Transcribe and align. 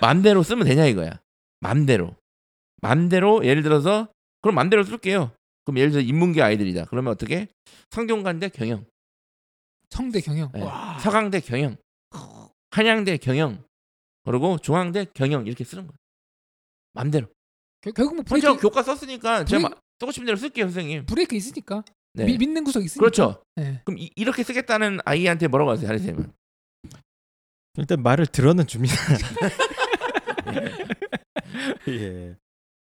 맘대로 0.00 0.42
쓰면 0.42 0.66
되냐 0.66 0.86
이거야. 0.86 1.20
맘대로. 1.60 2.16
맘대로 2.82 3.44
예를 3.44 3.62
들어서 3.62 4.08
그럼 4.42 4.54
맘대로 4.54 4.82
쓸게요. 4.84 5.32
그럼 5.64 5.78
예를 5.78 5.90
들어 5.92 6.02
인문계 6.02 6.40
아이들이다. 6.42 6.86
그러면 6.86 7.12
어떻게? 7.12 7.48
성균관대 7.90 8.48
경영, 8.50 8.86
성대 9.90 10.20
경영. 10.20 10.50
네. 10.52 10.62
와. 10.62 10.98
서강대 10.98 11.40
경영, 11.40 11.76
한양대 12.70 13.18
경영, 13.18 13.62
그리고 14.24 14.58
중앙대 14.58 15.06
경영 15.12 15.46
이렇게 15.46 15.64
쓰는 15.64 15.84
거예요. 15.86 15.96
맘대로. 16.94 17.26
겨- 17.82 17.92
결국 17.92 18.14
뭐 18.16 18.24
브레이크, 18.24 18.56
교과 18.56 18.82
썼으니까 18.82 19.44
제가 19.44 19.58
브레이크- 19.60 19.62
마- 19.74 19.80
쓰고 20.00 20.12
싶은 20.12 20.26
대로 20.26 20.36
쓸게요, 20.38 20.64
선생님. 20.66 21.06
브레이크 21.06 21.36
있으니까 21.36 21.84
네. 22.14 22.24
미- 22.24 22.38
믿는 22.38 22.64
구석 22.64 22.82
있으니까. 22.84 23.00
그렇죠. 23.00 23.42
네. 23.56 23.82
그럼 23.84 23.98
이, 23.98 24.24
렇게 24.24 24.42
쓰겠다는 24.42 24.98
아이한테 25.04 25.46
뭐라고 25.48 25.70
하세요, 25.72 25.88
하리쌤은? 25.88 26.32
일단 27.76 28.02
말을 28.02 28.26
들어는 28.26 28.66
줍니다. 28.66 28.94
예. 31.88 32.36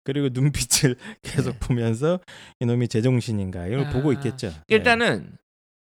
그리고 0.05 0.29
눈빛을 0.31 0.97
계속 1.23 1.53
네. 1.53 1.59
보면서 1.59 2.21
이놈이 2.61 2.89
제정신인가 2.89 3.67
이걸 3.67 3.87
아. 3.87 3.91
보고 3.91 4.13
있겠죠. 4.13 4.51
네. 4.51 4.55
일단은 4.69 5.37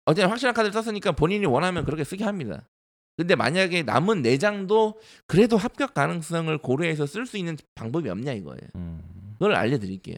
어쨌든 0.05 0.29
확실한 0.29 0.55
카드를 0.55 0.73
썼으니까 0.73 1.11
본인이 1.11 1.45
원하면 1.45 1.85
그렇게 1.85 2.03
쓰게 2.03 2.23
합니다. 2.23 2.67
근데 3.17 3.35
만약에 3.35 3.83
남은 3.83 4.21
네 4.21 4.37
장도 4.37 4.99
그래도 5.27 5.57
합격 5.57 5.93
가능성을 5.93 6.57
고려해서 6.59 7.05
쓸 7.05 7.25
수 7.25 7.37
있는 7.37 7.57
방법이 7.75 8.09
없냐 8.09 8.31
이거예요. 8.33 8.61
음. 8.75 9.03
그걸 9.33 9.55
알려드릴게요. 9.55 10.17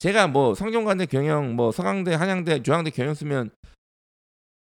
제가 0.00 0.26
뭐 0.26 0.54
성균관대 0.54 1.06
경영, 1.06 1.54
뭐 1.54 1.70
서강대, 1.70 2.14
한양대, 2.14 2.64
중앙대 2.64 2.90
경영 2.90 3.14
쓰면 3.14 3.50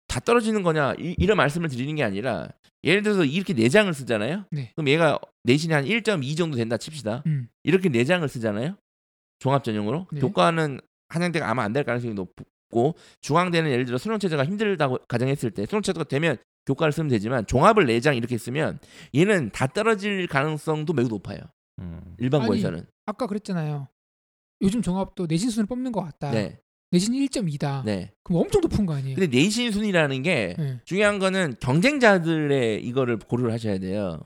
다 0.07 0.19
떨어지는 0.19 0.63
거냐 0.63 0.95
이, 0.99 1.25
런 1.25 1.37
말씀을 1.37 1.69
드리는 1.69 1.95
게 1.95 2.03
아니라 2.03 2.49
예를 2.83 3.01
들어서 3.03 3.25
이렇게 3.25 3.53
네 3.53 3.67
장을 3.69 3.93
쓰잖아요. 3.93 4.45
네. 4.51 4.71
그럼 4.75 4.87
얘가 4.87 5.19
내신이 5.43 5.73
한 5.73 5.85
1.2 5.85 6.37
정도 6.37 6.55
된다 6.57 6.77
칩시다. 6.77 7.23
음. 7.25 7.49
이렇게 7.63 7.89
네 7.89 8.03
장을 8.05 8.27
쓰잖아요. 8.27 8.75
종합 9.39 9.63
전형으로 9.63 10.07
네. 10.11 10.19
교과는 10.21 10.79
한양대가 11.09 11.49
아마 11.49 11.63
안 11.63 11.73
될 11.73 11.83
가능성이 11.83 12.13
높고 12.13 12.95
중앙대는 13.21 13.71
예를 13.71 13.85
들어 13.85 13.97
수능 13.97 14.19
체제가 14.19 14.45
힘들다고 14.45 14.99
가정했을 15.07 15.51
때 15.51 15.65
수능 15.65 15.81
체제가 15.81 16.03
되면 16.05 16.37
교과를 16.65 16.91
쓰면 16.91 17.09
되지만 17.09 17.45
종합을 17.47 17.85
네장 17.87 18.15
이렇게 18.15 18.37
쓰면 18.37 18.79
얘는 19.15 19.49
다 19.51 19.65
떨어질 19.67 20.27
가능성도 20.27 20.93
매우 20.93 21.07
높아요. 21.07 21.39
음. 21.79 22.15
일반고에서는. 22.19 22.85
아까 23.07 23.25
그랬잖아요. 23.27 23.87
요즘 24.61 24.81
종합도 24.81 25.25
내신 25.27 25.49
순을 25.49 25.65
뽑는 25.67 25.91
것 25.91 26.01
같다. 26.03 26.31
네. 26.31 26.59
내신 26.91 27.13
1.2다. 27.13 27.83
네. 27.85 28.11
그럼 28.23 28.41
엄청 28.41 28.61
높은 28.61 28.85
거 28.85 28.93
아니에요? 28.95 29.15
근데 29.15 29.37
내신 29.37 29.71
순위라는 29.71 30.23
게 30.23 30.55
네. 30.57 30.79
중요한 30.85 31.19
거는 31.19 31.55
경쟁자들의 31.59 32.83
이거를 32.83 33.17
고려를 33.19 33.53
하셔야 33.53 33.77
돼요. 33.77 34.19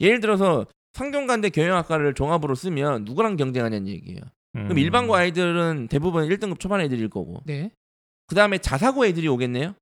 예를 0.00 0.20
들어서 0.20 0.66
성균관대 0.94 1.50
경영학과를 1.50 2.14
종합으로 2.14 2.54
쓰면 2.54 3.04
누구랑 3.04 3.36
경쟁하냐는 3.36 3.86
얘기예요. 3.88 4.20
그럼 4.52 4.70
음. 4.72 4.78
일반고 4.78 5.14
아이들은 5.14 5.88
대부분 5.88 6.28
1등급 6.28 6.58
초반 6.58 6.80
애들일 6.80 7.08
거고 7.08 7.40
네. 7.44 7.70
그 8.26 8.34
다음에 8.34 8.58
자사고 8.58 9.06
애들이 9.06 9.28
오겠네요. 9.28 9.74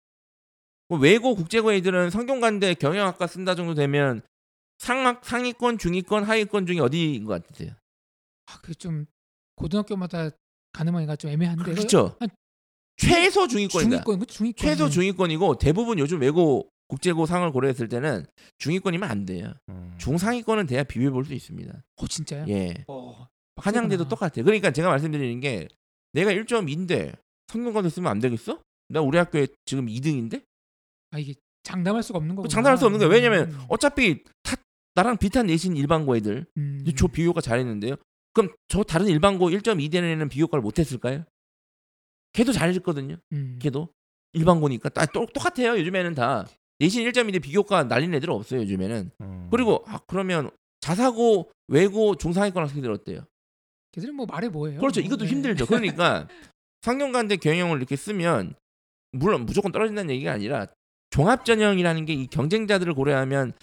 뭐 0.89 0.99
외고 0.99 1.35
국제고 1.35 1.73
애들은 1.73 2.11
성균관대 2.11 2.75
경영학과 2.75 3.27
쓴다 3.27 3.55
정도 3.55 3.75
되면 3.75 4.21
상학 4.79 5.25
상위권, 5.25 5.79
중위권, 5.79 6.25
하위권 6.25 6.67
중에 6.67 6.81
어디인 6.81 7.25
것 7.25 7.43
같으세요? 7.43 7.73
아, 8.47 8.61
그게 8.61 8.75
좀 8.75 9.07
고등학교마다 9.57 10.31
가늠하기가 10.77 11.17
좀 11.17 11.31
애매한데. 11.31 11.65
그렇죠. 11.73 12.17
한 12.21 12.29
최소 12.99 13.47
중위권이다. 13.49 13.91
중위권, 13.91 14.19
그 14.21 14.27
중위권. 14.27 14.67
최소 14.69 14.89
중위권이고 14.89 15.59
대부분 15.59 15.99
요즘 15.99 16.21
외고 16.21 16.69
국제고 16.89 17.27
상을 17.27 17.51
고려했을 17.51 17.89
때는 17.89 18.27
중위권이면 18.59 19.09
안 19.11 19.27
돼요. 19.27 19.53
음. 19.69 19.95
중상위권은 19.99 20.67
돼야 20.67 20.85
비벼 20.85 21.11
볼 21.11 21.25
수 21.25 21.35
있습니다. 21.35 21.83
어 21.97 22.07
진짜요? 22.07 22.45
예. 22.49 22.85
어, 22.89 23.27
한양대도. 23.57 24.09
똑같아요. 24.09 24.45
그러니까 24.45 24.71
제가 24.71 24.89
말씀드리는 24.91 25.41
게 25.41 25.67
내가 26.13 26.31
1.2인데 26.33 27.17
성균관대 27.49 27.89
쓰면 27.91 28.11
안 28.11 28.19
되겠어? 28.21 28.61
나 28.89 29.01
우리 29.01 29.19
학교에 29.19 29.49
지금 29.65 29.87
2등인데? 29.87 30.43
아 31.11 31.19
이게 31.19 31.35
장담할 31.65 32.03
수가 32.03 32.19
없는 32.19 32.37
거구나. 32.37 32.49
장담할 32.49 32.79
수 32.79 32.87
없는 32.87 32.99
거예요. 33.01 33.13
왜냐면 33.13 33.51
음. 33.51 33.61
어차피 33.69 34.23
다 34.43 34.57
나랑 34.95 35.17
비슷한 35.19 35.47
내신 35.47 35.77
일반고 35.77 36.17
애들 36.17 36.47
음. 36.57 36.85
저 36.97 37.07
비교과 37.09 37.41
잘했는데요. 37.41 37.97
그럼 38.37 38.53
저 38.69 38.83
다른 38.83 39.07
일반고 39.07 39.49
1.2 39.49 39.91
되는 39.91 40.07
애는 40.11 40.29
비교과를 40.29 40.63
못했을까요? 40.63 41.25
걔도 42.35 42.53
잘했거든요. 42.53 43.17
음. 43.33 43.59
걔도 43.63 43.89
일반고니까 44.35 44.91
다 44.91 45.07
똑- 45.07 45.33
똑같아요. 45.33 45.79
요즘에는 45.79 46.15
다 46.15 46.47
내신 46.79 47.03
1.2대 47.11 47.41
비교과 47.43 47.85
날린 47.85 48.13
애들 48.13 48.31
없어요. 48.31 48.61
요즘에는. 48.61 49.11
음. 49.23 49.49
그리고 49.51 49.83
아 49.87 49.99
그러면 50.07 50.51
자사고 50.81 51.51
외고 51.69 52.15
중상위권 52.17 52.63
학생들 52.63 52.91
어때요? 52.93 53.23
걔들은 53.93 54.15
뭐 54.15 54.27
말해 54.27 54.51
뭐해요? 54.51 54.81
그렇죠. 54.81 55.01
뭐, 55.01 55.07
이것도 55.07 55.25
네. 55.25 55.31
힘들죠. 55.31 55.65
그러니까 55.65 56.29
상경관대 56.83 57.39
경영을 57.39 57.79
이렇게 57.79 57.97
쓰면 57.97 58.55
물론 59.13 59.47
무조건 59.47 59.73
떨어진다는 59.73 60.15
얘기가 60.15 60.33
아니라 60.33 60.67
종합 61.09 61.47
전형이라는 61.47 62.05
게 62.05 62.13
이 62.13 62.27
경쟁자들을 62.27 62.93
고려하면 62.93 63.55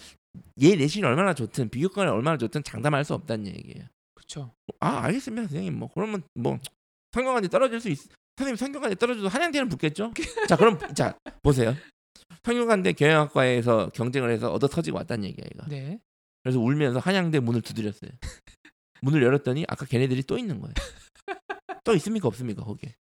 얘 0.62 0.74
내신이 0.74 1.06
얼마나 1.06 1.32
좋든 1.32 1.68
비교과가 1.68 2.10
얼마나 2.10 2.36
좋든 2.38 2.64
장담할 2.64 3.04
수 3.04 3.14
없다는 3.14 3.46
얘기예요. 3.46 3.86
그렇죠. 4.26 4.54
아 4.80 5.02
알겠습니다 5.04 5.42
선생님. 5.48 5.78
뭐 5.78 5.88
그러면 5.92 6.22
뭐 6.34 6.58
성경관대 7.12 7.48
떨어질 7.48 7.80
수 7.80 7.88
있 7.88 7.98
선생님 8.36 8.56
성경관대 8.56 8.96
떨어져도 8.96 9.28
한양대는 9.28 9.68
붙겠죠? 9.68 10.12
자 10.48 10.56
그럼 10.56 10.78
자 10.94 11.16
보세요. 11.42 11.74
성균관대 12.42 12.92
경영학과에서 12.94 13.90
경쟁을 13.94 14.30
해서 14.30 14.52
얻어 14.52 14.66
터지고 14.66 14.98
왔다는 14.98 15.24
얘기야 15.24 15.46
이거. 15.54 15.66
네. 15.68 16.00
그래서 16.42 16.58
울면서 16.60 16.98
한양대 16.98 17.40
문을 17.40 17.62
두드렸어요. 17.62 18.10
문을 19.02 19.22
열었더니 19.22 19.64
아까 19.68 19.86
걔네들이 19.86 20.22
또 20.24 20.36
있는 20.38 20.60
거예요. 20.60 20.74
또 21.84 21.94
있습니까 21.94 22.28
없습니까 22.28 22.64
거기에 22.64 22.94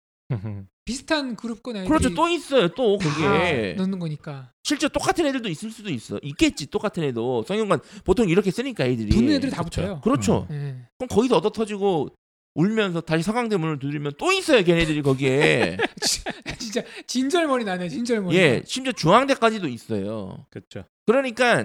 비슷한 0.84 1.36
그룹권 1.36 1.76
아이들이 1.76 1.88
그렇죠 1.88 2.14
또 2.14 2.28
있어요 2.28 2.68
또다 2.68 3.08
거기에 3.08 3.74
넣는 3.74 3.98
거니까 3.98 4.52
실제 4.64 4.88
똑같은 4.88 5.26
애들도 5.26 5.48
있을 5.48 5.70
수도 5.70 5.90
있어 5.90 6.18
있겠지 6.22 6.66
똑같은 6.66 7.04
애도 7.04 7.44
성균관 7.46 7.80
보통 8.04 8.28
이렇게 8.28 8.50
쓰니까 8.50 8.84
애들이 8.84 9.10
붙는 9.10 9.34
애들이 9.34 9.50
다 9.52 9.58
그렇죠. 9.62 9.80
붙어요. 9.82 10.00
그렇죠 10.00 10.46
네. 10.50 10.84
그럼 10.98 11.08
거기서 11.08 11.36
얻어 11.36 11.50
터지고 11.50 12.08
울면서 12.54 13.00
다시 13.00 13.22
서강대 13.22 13.56
문을 13.56 13.78
두드리면 13.78 14.12
또 14.18 14.32
있어요 14.32 14.62
걔네들이 14.64 15.02
거기에 15.02 15.76
진짜 16.58 16.82
진절머리 17.06 17.64
나네. 17.64 17.88
진절머리. 17.88 18.36
예 18.36 18.62
심지어 18.66 18.92
중앙대까지도 18.92 19.68
있어요 19.68 20.46
그렇죠. 20.50 20.84
그러니까 21.06 21.64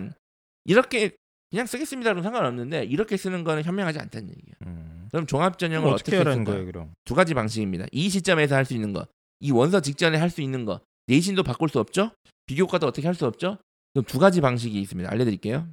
이렇게 0.66 1.12
그냥 1.50 1.66
쓰겠습니다로 1.66 2.22
상관없는데 2.24 2.84
이렇게 2.84 3.18
쓰는 3.18 3.44
거는 3.44 3.64
현명하지 3.64 4.00
않다는 4.00 4.30
얘기예요 4.30 4.56
음. 4.66 4.97
그럼 5.12 5.26
종합 5.28 5.58
전형을 5.58 5.90
어떻게 5.92 6.18
어떻게 6.18 6.18
쓸까 6.40 6.44
거예요, 6.52 6.66
그럼? 6.66 6.94
두 7.06 7.16
가지 7.16 7.34
방식입니다. 7.34 7.86
이 7.92 8.10
시점에서 8.10 8.56
할 8.56 8.66
수 8.66 8.74
있는 8.74 8.94
거이 8.94 9.52
원서 9.52 9.80
직전에 9.82 10.18
할 10.18 10.30
수 10.30 10.42
있는 10.42 10.66
거 10.66 10.82
내신도 11.08 11.44
바꿀 11.44 11.70
수 11.70 11.80
없죠? 11.80 12.12
비교과도 12.48 12.88
어떻게 12.88 13.08
할 13.08 13.16
수 13.16 13.26
없죠? 13.26 13.58
그럼 13.94 14.06
두 14.06 14.20
가지 14.20 14.42
방식이 14.42 14.80
있습니다. 14.82 15.10
알려드릴게요. 15.12 15.68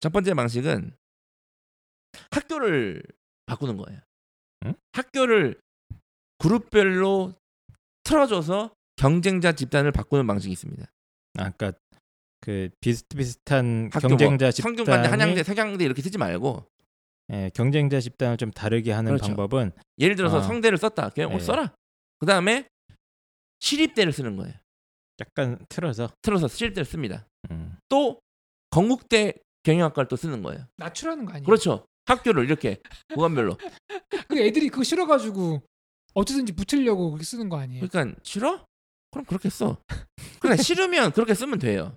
첫 0.00 0.12
번째 0.12 0.34
방식은 0.34 0.92
학교를 2.30 3.02
바꾸는 3.46 3.76
거예요. 3.76 4.00
응? 4.66 4.74
학교를 4.92 5.60
그룹별로 6.38 7.34
틀어줘서 8.04 8.74
경쟁자 8.96 9.52
집단을 9.52 9.92
바꾸는 9.92 10.26
방식이 10.26 10.52
있습니다. 10.52 10.84
아까 11.38 11.72
그 12.40 12.68
비슷비슷한 12.80 13.90
학교 13.92 14.08
경쟁자 14.08 14.46
뭐 14.46 14.50
집단이 14.50 14.76
성균관대, 14.76 15.08
한양대, 15.08 15.42
서강대 15.44 15.84
이렇게 15.84 16.02
쓰지 16.02 16.18
말고 16.18 16.66
예, 17.32 17.50
경쟁자 17.54 18.00
집단을 18.00 18.36
좀 18.36 18.50
다르게 18.50 18.92
하는 18.92 19.10
그렇죠. 19.10 19.26
방법은 19.28 19.72
예를 19.98 20.16
들어서 20.16 20.38
아. 20.38 20.42
성대를 20.42 20.76
썼다. 20.78 21.10
그냥 21.10 21.30
어, 21.30 21.38
네. 21.38 21.40
써라. 21.40 21.72
그 22.18 22.26
다음에 22.26 22.66
시립대를 23.60 24.12
쓰는 24.12 24.36
거예요. 24.36 24.54
약간 25.20 25.64
틀어서 25.68 26.10
틀어서 26.22 26.48
시립대를 26.48 26.84
씁니다. 26.84 27.26
음. 27.50 27.76
또 27.88 28.20
건국대 28.70 29.34
경영학과를 29.62 30.08
또 30.08 30.16
쓰는 30.16 30.42
거예요. 30.42 30.66
낮추라는 30.76 31.24
거 31.24 31.32
아니에요? 31.32 31.44
그렇죠. 31.46 31.86
학교를 32.06 32.44
이렇게 32.44 32.80
구간별로. 33.14 33.56
그 34.28 34.38
애들이 34.40 34.68
그거 34.68 34.82
싫어가지고 34.82 35.62
어쩌든지 36.14 36.52
붙으려고 36.52 37.10
그렇게 37.10 37.24
쓰는 37.24 37.48
거 37.48 37.58
아니에요? 37.58 37.86
그러니까 37.88 38.18
싫어? 38.22 38.64
그럼 39.10 39.24
그렇게 39.24 39.48
써. 39.48 39.78
그러니까 40.40 40.62
싫으면 40.62 41.12
그렇게 41.12 41.34
쓰면 41.34 41.58
돼요. 41.58 41.96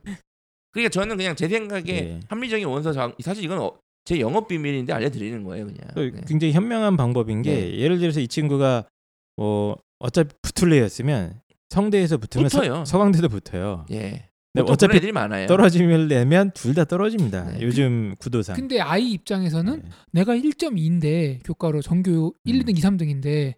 그러니까 0.71 0.89
저는 0.91 1.17
그냥 1.17 1.35
제 1.35 1.47
생각에 1.47 1.83
네. 1.83 2.19
합리적인 2.29 2.67
원서 2.67 2.91
작 2.93 3.15
사실 3.21 3.43
이건 3.43 3.59
어- 3.59 3.77
제 4.05 4.19
영업 4.19 4.47
비밀인데 4.47 4.93
알려드리는 4.93 5.43
거예요, 5.43 5.65
그냥. 5.65 5.79
또 5.95 6.01
네. 6.01 6.21
굉장히 6.27 6.53
현명한 6.53 6.95
방법인 6.95 7.41
게 7.41 7.53
네. 7.55 7.77
예를 7.79 7.97
들어서 7.99 8.19
이 8.19 8.27
친구가 8.27 8.87
뭐 9.35 9.77
어차피 9.99 10.33
붙을 10.41 10.73
애였으면 10.73 11.41
성대에서 11.69 12.17
붙으면 12.17 12.47
붙어요. 12.49 12.85
서, 12.85 12.99
강대도 12.99 13.27
붙어요. 13.29 13.85
예. 13.91 14.29
어차피 14.57 14.97
애들이 14.97 15.11
많아요. 15.11 15.47
떨어지면 15.47 16.07
내면 16.07 16.51
둘 16.51 16.73
다 16.75 16.85
떨어집니다. 16.85 17.51
네. 17.51 17.61
요즘 17.61 18.15
구도상. 18.19 18.55
근데 18.55 18.79
아이 18.79 19.11
입장에서는 19.11 19.81
네. 19.81 19.89
내가 20.13 20.33
1.2인데 20.35 21.43
교과로 21.43 21.81
전교 21.81 22.35
1, 22.45 22.55
음. 22.55 22.59
2등, 22.61 22.77
2, 22.77 22.81
3등인데 22.81 23.55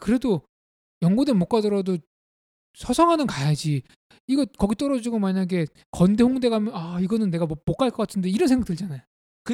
그래도 0.00 0.42
연고대 1.02 1.32
못 1.32 1.46
가더라도 1.46 1.98
서성하는 2.78 3.26
가야지. 3.26 3.82
이거 4.26 4.46
거기 4.56 4.74
떨어지고 4.76 5.18
만약에 5.18 5.66
건대 5.90 6.22
홍대 6.22 6.48
가면 6.48 6.72
아 6.74 6.98
이거는 7.00 7.30
내가 7.30 7.44
못 7.46 7.64
갈 7.76 7.90
것 7.90 7.96
같은데 7.96 8.28
이런 8.30 8.48
생각 8.48 8.66
들잖아요. 8.66 9.00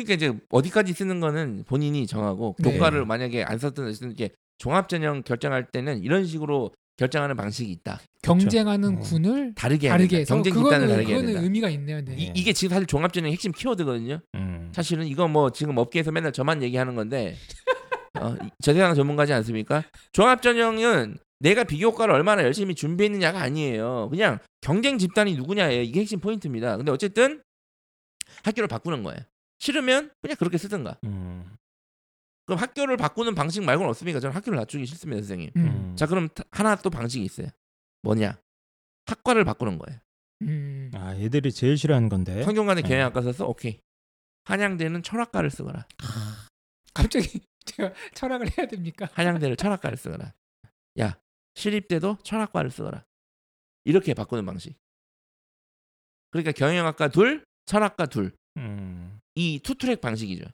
그러니까 0.02 0.14
이제 0.14 0.32
어디까지 0.50 0.93
쓰는 0.93 1.20
거는 1.20 1.64
본인이 1.67 2.06
정하고 2.06 2.56
네. 2.58 2.73
교과를 2.73 3.05
만약에 3.06 3.44
안 3.44 3.58
썼든 3.58 3.93
이게 4.11 4.31
종합 4.58 4.88
전형 4.88 5.23
결정할 5.23 5.67
때는 5.70 6.02
이런 6.02 6.26
식으로 6.26 6.73
결정하는 6.96 7.37
방식이 7.37 7.70
있다. 7.73 8.00
경쟁하는 8.23 8.88
음. 8.91 8.99
군을 9.00 9.52
다르게 9.55 9.88
해야 9.88 9.94
다르게. 9.94 10.19
해서 10.19 10.35
경쟁 10.35 10.52
집단을 10.55 10.88
다르게 10.88 11.08
해야 11.08 11.17
그거는 11.17 11.26
된다. 11.26 11.41
의미가 11.43 11.69
있네요. 11.70 12.00
네. 12.05 12.14
이, 12.17 12.32
이게 12.35 12.52
지금 12.52 12.75
사실 12.75 12.87
종합 12.87 13.12
전형의 13.12 13.32
핵심 13.32 13.52
키워드거든요. 13.52 14.20
음. 14.35 14.70
사실은 14.75 15.06
이거 15.06 15.26
뭐 15.29 15.50
지금 15.50 15.76
업계에서 15.79 16.12
맨날 16.12 16.32
저만 16.32 16.62
얘기하는 16.62 16.94
건데 16.94 17.37
어, 18.20 18.35
이- 18.44 18.49
저 18.62 18.73
세상 18.73 18.94
전문가지 18.94 19.32
않습니까? 19.32 19.82
종합 20.12 20.41
전형은 20.43 21.19
내가 21.41 21.64
비교과를 21.64 22.14
얼마나 22.14 22.43
열심히 22.44 22.75
준비했느냐가 22.75 23.41
아니에요. 23.43 24.08
그냥 24.11 24.38
경쟁 24.61 24.99
집단이 24.99 25.35
누구냐예요. 25.35 25.82
이게 25.82 26.00
핵심 26.00 26.20
포인트입니다. 26.20 26.76
근데 26.76 26.91
어쨌든 26.93 27.43
학교를 28.44 28.69
바꾸는 28.69 29.02
거예요. 29.02 29.19
싫으면 29.69 30.11
그냥 30.21 30.37
그렇게 30.37 30.59
쓰든가. 30.59 30.99
음. 31.05 31.57
그럼 32.47 32.61
학교를 32.61 32.99
바꾸는 32.99 33.35
방식 33.35 33.63
말고는 33.65 33.89
없습니까? 33.89 34.21
저는 34.21 34.37
학교를 34.37 34.59
낮추기 34.59 34.85
싫습니다, 34.85 35.23
선생님. 35.23 35.51
음. 35.57 35.67
음. 35.67 35.97
자, 35.97 36.07
그럼 36.07 36.29
타- 36.29 36.45
하나 36.51 36.77
또 36.77 36.91
방식이 36.91 37.25
있어요. 37.25 37.49
뭐냐? 38.03 38.39
학과를 39.07 39.45
바꾸는 39.45 39.79
거예요. 39.79 39.99
음. 40.43 40.91
아 40.95 41.17
얘들이 41.17 41.51
제일 41.53 41.79
싫어하는 41.79 42.11
건데. 42.11 42.43
성균관대 42.43 42.83
네. 42.83 42.89
경영학과 42.89 43.23
써서 43.23 43.47
오케이. 43.47 43.81
한양대는 44.45 45.03
철학과를 45.03 45.51
쓰거라. 45.51 45.87
갑자기 46.93 47.41
제가 47.65 47.95
철학을 48.13 48.51
해야 48.59 48.67
됩니까? 48.67 49.09
한양대를 49.15 49.57
철학과를 49.57 49.97
쓰거라. 49.97 50.35
야, 51.01 51.19
시립대도 51.55 52.19
철학과를 52.23 52.71
쓰거라. 52.71 53.07
이렇게 53.85 54.13
바꾸는 54.13 54.45
방식. 54.45 54.77
그러니까 56.31 56.53
경영학과 56.53 57.09
둘, 57.09 57.47
철학과 57.65 58.05
둘. 58.05 58.37
음. 58.59 58.94
이 59.37 59.59
투트랙 59.61 60.01
방식이죠. 60.01 60.45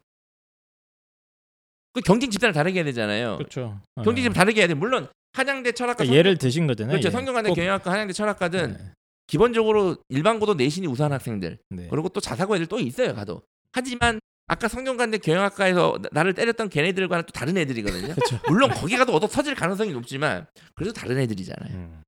그 1.92 2.00
경쟁 2.02 2.30
집단을 2.30 2.52
다르게 2.52 2.78
해야 2.78 2.84
되잖아요. 2.84 3.36
그렇죠. 3.38 3.80
어. 3.96 4.02
경쟁 4.02 4.22
집단 4.24 4.32
다르게 4.34 4.60
해야 4.60 4.68
돼. 4.68 4.74
물론 4.74 5.08
한양대 5.32 5.72
철학과 5.72 5.98
그러니까 5.98 6.12
성- 6.12 6.16
예를 6.18 6.38
드신 6.38 6.66
거잖아요. 6.66 6.92
그렇죠. 6.92 7.08
예. 7.08 7.10
성균관대 7.10 7.50
꼭- 7.50 7.54
경영학과 7.56 7.92
한양대 7.92 8.12
철학과든 8.12 8.72
네. 8.72 8.92
기본적으로 9.26 9.96
일반고도 10.08 10.54
내신이 10.54 10.86
우수한 10.86 11.12
학생들 11.12 11.58
네. 11.70 11.88
그리고 11.90 12.08
또 12.08 12.20
자사고 12.20 12.56
애들 12.56 12.66
또 12.66 12.80
있어요 12.80 13.14
가도 13.14 13.42
하지만 13.72 14.18
아까 14.48 14.66
성균관대 14.66 15.18
경영학과에서 15.18 15.98
나- 16.02 16.08
나를 16.12 16.34
때렸던 16.34 16.68
걔네들과는 16.68 17.24
또 17.26 17.32
다른 17.32 17.56
애들이거든요 17.56 18.14
그렇죠. 18.16 18.40
물론 18.48 18.70
거기 18.70 18.96
가도 18.96 19.14
얻어 19.14 19.28
터질 19.28 19.54
가능성이 19.54 19.92
높지만 19.92 20.46
그래도 20.74 20.92
다른 20.92 21.16
애들이잖아요 21.18 21.72
음. 21.76 22.02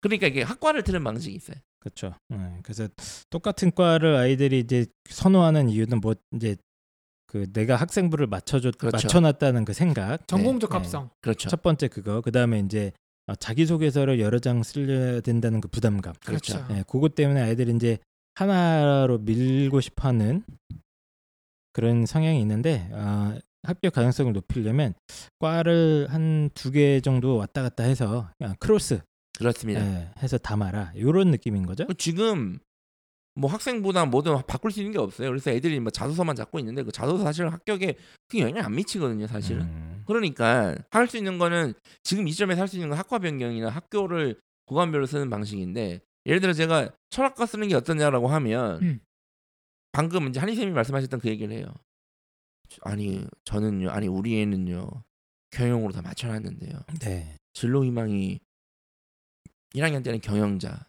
그러니까 0.00 0.28
이게 0.28 0.42
학과를 0.42 0.84
트는 0.84 1.02
방식이 1.02 1.34
있어요 1.34 1.56
그렇죠. 1.80 2.14
네, 2.28 2.58
그래서 2.62 2.88
똑같은 3.30 3.70
과를 3.74 4.14
아이들이 4.16 4.60
이제 4.60 4.86
선호하는 5.08 5.68
이유는 5.70 6.00
뭐 6.00 6.14
이제 6.34 6.56
그 7.26 7.50
내가 7.52 7.76
학생부를 7.76 8.26
맞춰줬 8.26 8.76
그렇죠. 8.78 8.96
맞춰놨다는 9.06 9.64
그 9.64 9.72
생각. 9.72 10.26
전공적 10.26 10.70
네. 10.70 10.76
합성. 10.76 11.10
그렇죠 11.22 11.48
첫 11.48 11.62
번째 11.62 11.88
그거. 11.88 12.20
그 12.20 12.32
다음에 12.32 12.58
이제 12.60 12.92
어, 13.26 13.34
자기소개서를 13.34 14.20
여러 14.20 14.38
장 14.40 14.62
쓰려야 14.62 15.20
된다는 15.20 15.60
그 15.60 15.68
부담감. 15.68 16.14
그렇죠. 16.24 16.54
그렇죠. 16.54 16.72
네, 16.74 16.82
그것 16.88 17.14
때문에 17.14 17.40
아이들이 17.40 17.72
이제 17.74 17.98
하나로 18.34 19.18
밀고 19.18 19.80
싶어하는 19.80 20.42
그런 21.72 22.04
성향이 22.06 22.40
있는데 22.40 22.88
어, 22.92 23.38
합격 23.62 23.92
가능성을 23.94 24.32
높이려면 24.32 24.94
과를 25.38 26.08
한 26.10 26.50
두 26.54 26.72
개 26.72 27.00
정도 27.00 27.36
왔다 27.36 27.62
갔다 27.62 27.84
해서 27.84 28.28
그냥 28.38 28.54
크로스 28.58 29.00
그렇습니다 29.40 29.80
예, 29.84 30.10
해서 30.22 30.38
담아라 30.38 30.92
이런 30.94 31.30
느낌인 31.32 31.66
거죠. 31.66 31.86
지금 31.98 32.58
뭐 33.34 33.50
학생보다 33.50 34.04
뭐든 34.06 34.36
바꿀 34.46 34.70
수 34.70 34.80
있는 34.80 34.92
게 34.92 34.98
없어요 34.98 35.28
그래서 35.30 35.50
애들이 35.50 35.80
뭐 35.80 35.90
자소서만 35.90 36.36
잡고 36.36 36.58
있는데 36.58 36.82
그 36.82 36.92
자소서 36.92 37.24
사실 37.24 37.48
합격에 37.48 37.94
큰 38.28 38.40
영향 38.40 38.64
안 38.66 38.74
미치거든요 38.74 39.26
사실은 39.26 39.62
음, 39.62 40.02
그러니까 40.06 40.76
할 40.90 41.06
수 41.08 41.16
있는 41.16 41.38
거는 41.38 41.72
지금 42.02 42.28
이 42.28 42.32
시점에서 42.32 42.60
할 42.60 42.68
수 42.68 42.76
있는 42.76 42.90
건 42.90 42.98
학과 42.98 43.18
변경이나 43.18 43.68
학교를 43.70 44.38
구간별로 44.66 45.06
쓰는 45.06 45.30
방식인데 45.30 46.00
예를 46.26 46.40
들어 46.40 46.52
제가 46.52 46.90
철학과 47.08 47.46
쓰는 47.46 47.68
게 47.68 47.74
어떠냐라고 47.76 48.28
하면 48.28 48.82
음. 48.82 49.00
방금 49.92 50.28
이제 50.28 50.38
한희 50.38 50.54
쌤이 50.54 50.70
말씀하셨던 50.72 51.18
그 51.20 51.28
얘기를 51.28 51.56
해요. 51.56 51.66
아니 52.82 53.24
저는요, 53.44 53.90
아니 53.90 54.06
우리 54.06 54.40
애는요 54.40 54.88
경영으로 55.50 55.92
다 55.92 56.02
맞춰놨는데요. 56.02 56.78
네. 57.00 57.36
진로 57.52 57.84
희망이 57.84 58.38
1학년 59.74 60.02
때는 60.04 60.20
경영자, 60.20 60.86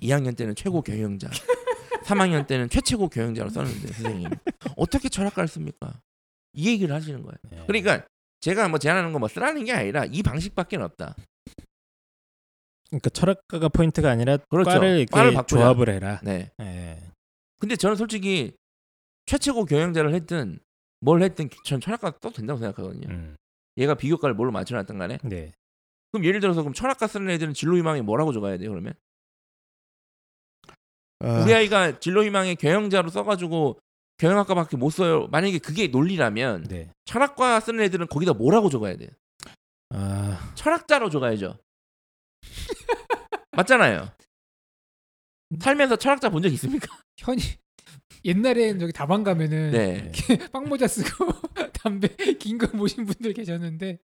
2학년 0.00 0.36
때는 0.36 0.54
최고 0.54 0.82
경영자, 0.82 1.28
3학년 2.04 2.46
때는 2.46 2.68
최최고 2.68 3.08
경영자로 3.08 3.48
썼는데 3.50 3.92
선생님 3.92 4.30
어떻게 4.76 5.08
철학과를 5.08 5.48
씁니까? 5.48 6.00
이 6.54 6.68
얘기를 6.68 6.94
하시는 6.94 7.22
거예요. 7.22 7.36
네. 7.50 7.64
그러니까 7.66 8.04
제가 8.40 8.68
뭐 8.68 8.78
제안하는 8.78 9.12
거 9.12 9.18
뭐 9.18 9.28
쓰라는 9.28 9.64
게 9.64 9.72
아니라 9.72 10.04
이 10.04 10.22
방식밖에 10.22 10.76
없다. 10.76 11.14
그러니까 12.90 13.08
철학과가 13.10 13.68
포인트가 13.68 14.10
아니라 14.10 14.36
그렇죠. 14.50 14.68
과를 14.70 14.88
이렇게 14.98 15.10
과를. 15.12 15.34
조합을 15.46 15.88
해라. 15.88 16.20
네. 16.22 16.50
예. 16.60 16.98
근데 17.58 17.76
저는 17.76 17.96
솔직히 17.96 18.52
최최고 19.26 19.64
경영자를 19.64 20.12
했든 20.14 20.58
뭘 21.00 21.22
했든 21.22 21.48
전 21.64 21.80
철학과 21.80 22.10
써도 22.20 22.32
된다고 22.32 22.58
생각하거든요. 22.58 23.08
음. 23.08 23.36
얘가 23.78 23.94
비교과를 23.94 24.34
뭘로 24.34 24.50
맞춰놨던 24.52 24.98
간에 24.98 25.18
네. 25.22 25.52
그럼 26.12 26.24
예를 26.24 26.40
들어서 26.40 26.62
그럼 26.62 26.74
철학과 26.74 27.06
쓰는 27.06 27.30
애들은 27.30 27.54
진로 27.54 27.76
희망이 27.76 28.02
뭐라고 28.02 28.32
적어야 28.32 28.58
돼요 28.58 28.70
그러면? 28.70 28.94
아, 31.20 31.42
우리 31.42 31.54
아이가 31.54 31.98
진로 32.00 32.24
희망에 32.24 32.54
경영자로 32.56 33.08
써가지고 33.10 33.78
경영학과밖에 34.18 34.76
못 34.76 34.90
써요. 34.90 35.26
만약에 35.30 35.58
그게 35.58 35.86
논리라면 35.88 36.64
네. 36.64 36.90
철학과 37.04 37.58
쓰는 37.60 37.82
애들은 37.84 38.06
거기다 38.08 38.34
뭐라고 38.34 38.68
적어야 38.70 38.96
돼요? 38.96 39.08
아, 39.90 40.52
철학자로 40.54 41.10
적어야죠. 41.10 41.58
맞잖아요. 43.52 44.10
살면서 45.60 45.96
철학자 45.96 46.28
본 46.30 46.42
적 46.42 46.52
있습니까? 46.52 46.86
현이 47.18 47.40
옛날엔 48.24 48.78
저기 48.78 48.92
다방 48.92 49.22
가면은 49.22 49.70
네. 49.72 50.12
빵 50.52 50.68
모자 50.68 50.86
쓰고 50.86 51.32
담배 51.72 52.08
긴 52.38 52.58
거 52.58 52.68
모신 52.76 53.04
분들 53.04 53.32
계셨는데 53.34 53.98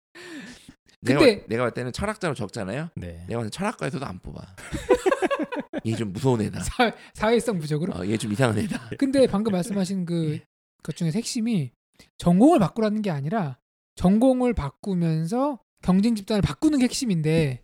내가, 1.07 1.21
근데- 1.21 1.41
봐- 1.41 1.47
내가 1.49 1.63
봤을 1.65 1.75
때는 1.75 1.93
철학자로 1.93 2.35
적잖아요 2.35 2.91
네. 2.97 3.25
내가 3.29 3.41
봤을 3.41 3.51
때 3.51 3.57
철학과에서도 3.57 4.05
안 4.07 4.19
뽑아 4.21 4.43
얘 5.87 5.95
좀 5.95 6.13
무서운 6.13 6.41
애다 6.41 6.61
사, 6.65 6.93
사회성 7.15 7.59
부족으로. 7.59 7.95
어, 7.95 8.05
얘 8.07 8.17
좀 8.17 8.33
이상한 8.33 8.59
애다 8.59 8.91
근데 8.99 9.27
방금 9.27 9.53
말씀하신 9.53 10.05
그 10.05 10.39
것 10.83 10.95
중에 10.95 11.11
핵심이 11.11 11.73
전공을 12.19 12.59
바꾸라는 12.61 13.03
게 13.03 13.11
아니라 13.11 13.59
전공을 13.97 14.53
바꾸면서 14.55 15.59
경쟁 15.83 16.15
집단을 16.15 16.43
바꾸는 16.43 16.79
게 16.79 16.85
핵심인데 16.85 17.63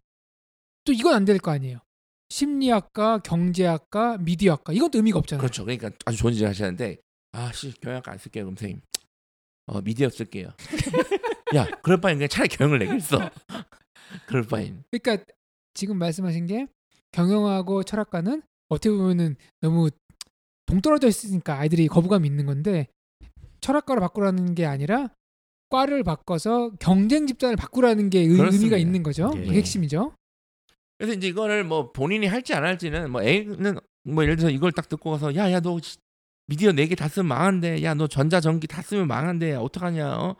또 0.85 0.93
이건 0.93 1.15
안 1.15 1.25
될 1.25 1.39
거 1.39 1.53
아니에요. 1.53 1.79
심리학과, 2.31 3.19
경제학과, 3.19 4.17
미디어학과 4.19 4.73
또 4.91 4.99
의미가 4.99 5.19
없잖아요. 5.21 5.41
그렇죠. 5.41 5.65
그러니까 5.65 5.91
아주 6.07 6.17
좋은 6.19 6.33
짓을 6.33 6.49
하시는데 6.49 6.97
아씨 7.33 7.73
경영학과 7.81 8.13
안 8.13 8.19
쓸게요, 8.19 8.45
선생님. 8.47 8.81
어 9.67 9.81
미디어 9.81 10.09
쓸게요. 10.09 10.49
야, 11.55 11.67
그럴 11.83 12.01
바엔 12.01 12.17
그냥 12.17 12.29
차라리 12.29 12.49
경영을 12.49 12.79
내겠어. 12.79 13.19
그럴 14.27 14.43
바엔. 14.45 14.85
그러니까 14.91 15.25
지금 15.75 15.99
말씀하신 15.99 16.47
게 16.47 16.67
경영하고 17.13 17.83
철학과는 17.83 18.43
어떻게 18.69 18.91
보면은 18.91 19.37
너무 19.61 19.91
동떨어져 20.67 21.09
있으니까 21.09 21.59
아이들이 21.59 21.87
거부감이 21.89 22.27
있는 22.27 22.47
건데 22.47 22.89
철학과를 23.61 24.01
바꾸라는 24.01 24.55
게 24.55 24.67
아니라 24.67 25.11
과를 25.69 26.03
바꿔서 26.03 26.71
경쟁 26.81 27.27
집단을 27.27 27.57
바꾸라는 27.57 28.11
게 28.11 28.21
의, 28.21 28.29
그렇습니다. 28.29 28.57
의미가 28.57 28.77
있는 28.77 29.03
거죠. 29.03 29.33
예. 29.37 29.49
핵심이죠. 29.53 30.15
그래서 30.99 31.15
이제 31.15 31.29
이거를 31.29 31.65
뭐 31.65 31.93
본인이 31.93 32.27
할지 32.27 32.55
안 32.55 32.65
할지는 32.65 33.11
뭐 33.11 33.23
애는 33.23 33.79
뭐 34.05 34.23
예를 34.23 34.37
들어서 34.37 34.51
이걸 34.51 34.73
딱 34.73 34.89
듣고 34.89 35.11
가서 35.11 35.35
야야 35.35 35.61
너 35.61 35.79
미디어 36.47 36.73
네 36.73 36.87
개 36.87 36.95
다 36.95 37.09
쓰면 37.09 37.27
망한데 37.29 37.83
야 37.83 37.95
너 37.95 38.07
전자 38.07 38.41
전기 38.41 38.67
다 38.67 38.83
쓰면 38.83 39.07
망한데 39.09 39.55
어떡하냐 39.55 40.17
어? 40.19 40.37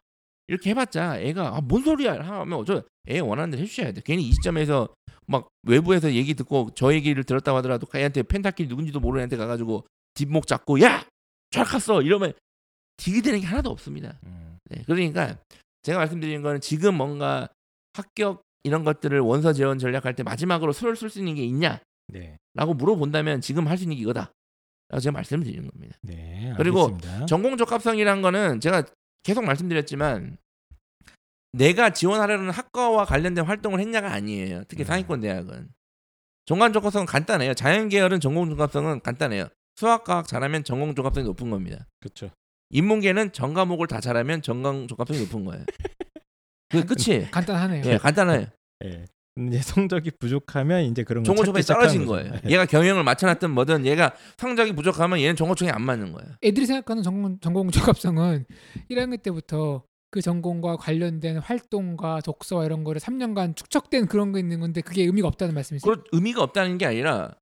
이렇게 0.49 0.71
해봤자 0.71 1.21
애가 1.21 1.57
아, 1.57 1.61
뭔 1.61 1.83
소리야 1.83 2.21
하면 2.21 2.53
어쩌 2.59 2.83
애 3.09 3.21
원하는 3.21 3.51
대로 3.53 3.63
해주셔야 3.63 3.93
돼 3.93 4.03
괜히 4.05 4.25
이 4.29 4.33
시점에서 4.33 4.89
막 5.27 5.49
외부에서 5.63 6.13
얘기 6.13 6.35
듣고 6.35 6.71
저 6.75 6.93
얘기를 6.93 7.25
들었다고 7.25 7.59
하더라도 7.59 7.87
애한테 7.95 8.23
펜타킬 8.25 8.69
누군지도 8.69 9.01
모르는 9.01 9.21
애한테 9.23 9.37
가가지고 9.37 9.87
뒷목 10.15 10.47
잡고 10.47 10.81
야 10.83 11.07
철학갔어 11.51 12.03
이러면 12.03 12.33
디기되는 12.97 13.41
게 13.41 13.47
하나도 13.47 13.71
없습니다 13.71 14.19
음. 14.25 14.59
네, 14.67 14.83
그러니까 14.87 15.39
제가 15.83 15.99
말씀드리는 15.99 16.43
거는 16.43 16.61
지금 16.61 16.97
뭔가 16.97 17.49
합격 17.95 18.43
이런 18.65 18.85
것들을 18.85 19.19
원서 19.21 19.53
지원 19.53 19.79
전략할 19.79 20.15
때 20.15 20.23
마지막으로 20.23 20.73
수를 20.73 20.97
쓸수 20.97 21.19
있는 21.19 21.35
게 21.35 21.45
있냐 21.45 21.81
라고 22.55 22.73
네. 22.75 22.79
물어본다면 22.79 23.41
지금 23.41 23.67
할 23.69 23.79
수 23.79 23.85
있는 23.85 23.97
게 23.97 24.03
이거다. 24.03 24.31
제가 25.01 25.13
말씀을 25.13 25.45
드리는 25.45 25.69
겁니다. 25.69 25.97
네. 26.03 26.53
그리고 26.57 26.85
알겠습니다. 26.87 27.27
전공 27.27 27.57
적 27.57 27.71
합성이란 27.73 28.23
거는 28.23 28.61
제가 28.61 28.85
계속 29.23 29.45
말씀드렸지만 29.45 30.37
내가 31.53 31.91
지원하려는 31.91 32.51
학과와 32.51 33.05
관련된 33.05 33.45
활동을 33.45 33.81
했냐가 33.81 34.13
아니에요. 34.13 34.65
특히 34.69 34.85
음. 34.85 34.87
상위권 34.87 35.21
대학은. 35.21 35.69
전공 36.45 36.73
적합성은 36.73 37.07
간단해요. 37.07 37.55
자연 37.55 37.89
계열은 37.89 38.21
전공 38.21 38.49
적합성은 38.51 39.01
간단해요. 39.01 39.49
수학과학 39.77 40.27
잘하면 40.27 40.65
전공 40.65 40.95
적합성이 40.95 41.25
높은 41.27 41.51
겁니다. 41.51 41.87
그렇죠. 42.01 42.31
인문계는 42.71 43.33
전 43.33 43.55
과목을 43.55 43.87
다 43.87 44.01
잘하면 44.01 44.43
전강 44.43 44.89
적합성이 44.89 45.21
높은 45.21 45.45
거예요. 45.45 45.65
그게 46.69 46.85
끝이에요. 46.85 47.31
간단하네요. 47.31 47.85
예, 47.87 47.99
간단해요. 47.99 48.47
예. 48.85 49.05
이제 49.41 49.61
성적이 49.63 50.11
부족하면 50.19 50.85
이제 50.85 51.05
그런 51.05 51.23
거 51.23 51.35
종고초에 51.35 51.63
떨어진 51.63 52.05
거예요. 52.07 52.33
거죠. 52.33 52.51
얘가 52.51 52.67
경영을 52.67 53.03
맞춰놨든 53.03 53.51
뭐든 53.51 53.87
얘가 53.87 54.15
성적이 54.37 54.73
부족하면 54.73 55.21
얘는 55.21 55.37
종고총에 55.37 55.71
안 55.71 55.83
맞는 55.83 56.13
거예요. 56.13 56.33
애들이 56.43 56.67
생각하는 56.67 57.03
전공 57.03 57.39
전공 57.41 57.71
적합성은 57.71 58.45
1학년 58.91 59.23
때부터 59.23 59.85
그 60.11 60.21
전공과 60.21 60.77
관련된 60.77 61.39
활동과 61.39 62.21
독서와 62.21 62.67
이런 62.67 62.85
거를 62.85 63.01
3년간 63.01 63.57
축적된 63.57 64.07
그런 64.07 64.33
거 64.33 64.39
있는 64.39 64.61
건데 64.61 64.83
그게 64.83 65.05
의미가 65.05 65.27
없다는 65.29 65.55
말씀이세요? 65.55 65.91
그 65.91 66.05
의미가 66.13 66.43
없다는 66.43 66.77
게 66.77 66.85
아니라 66.85 67.35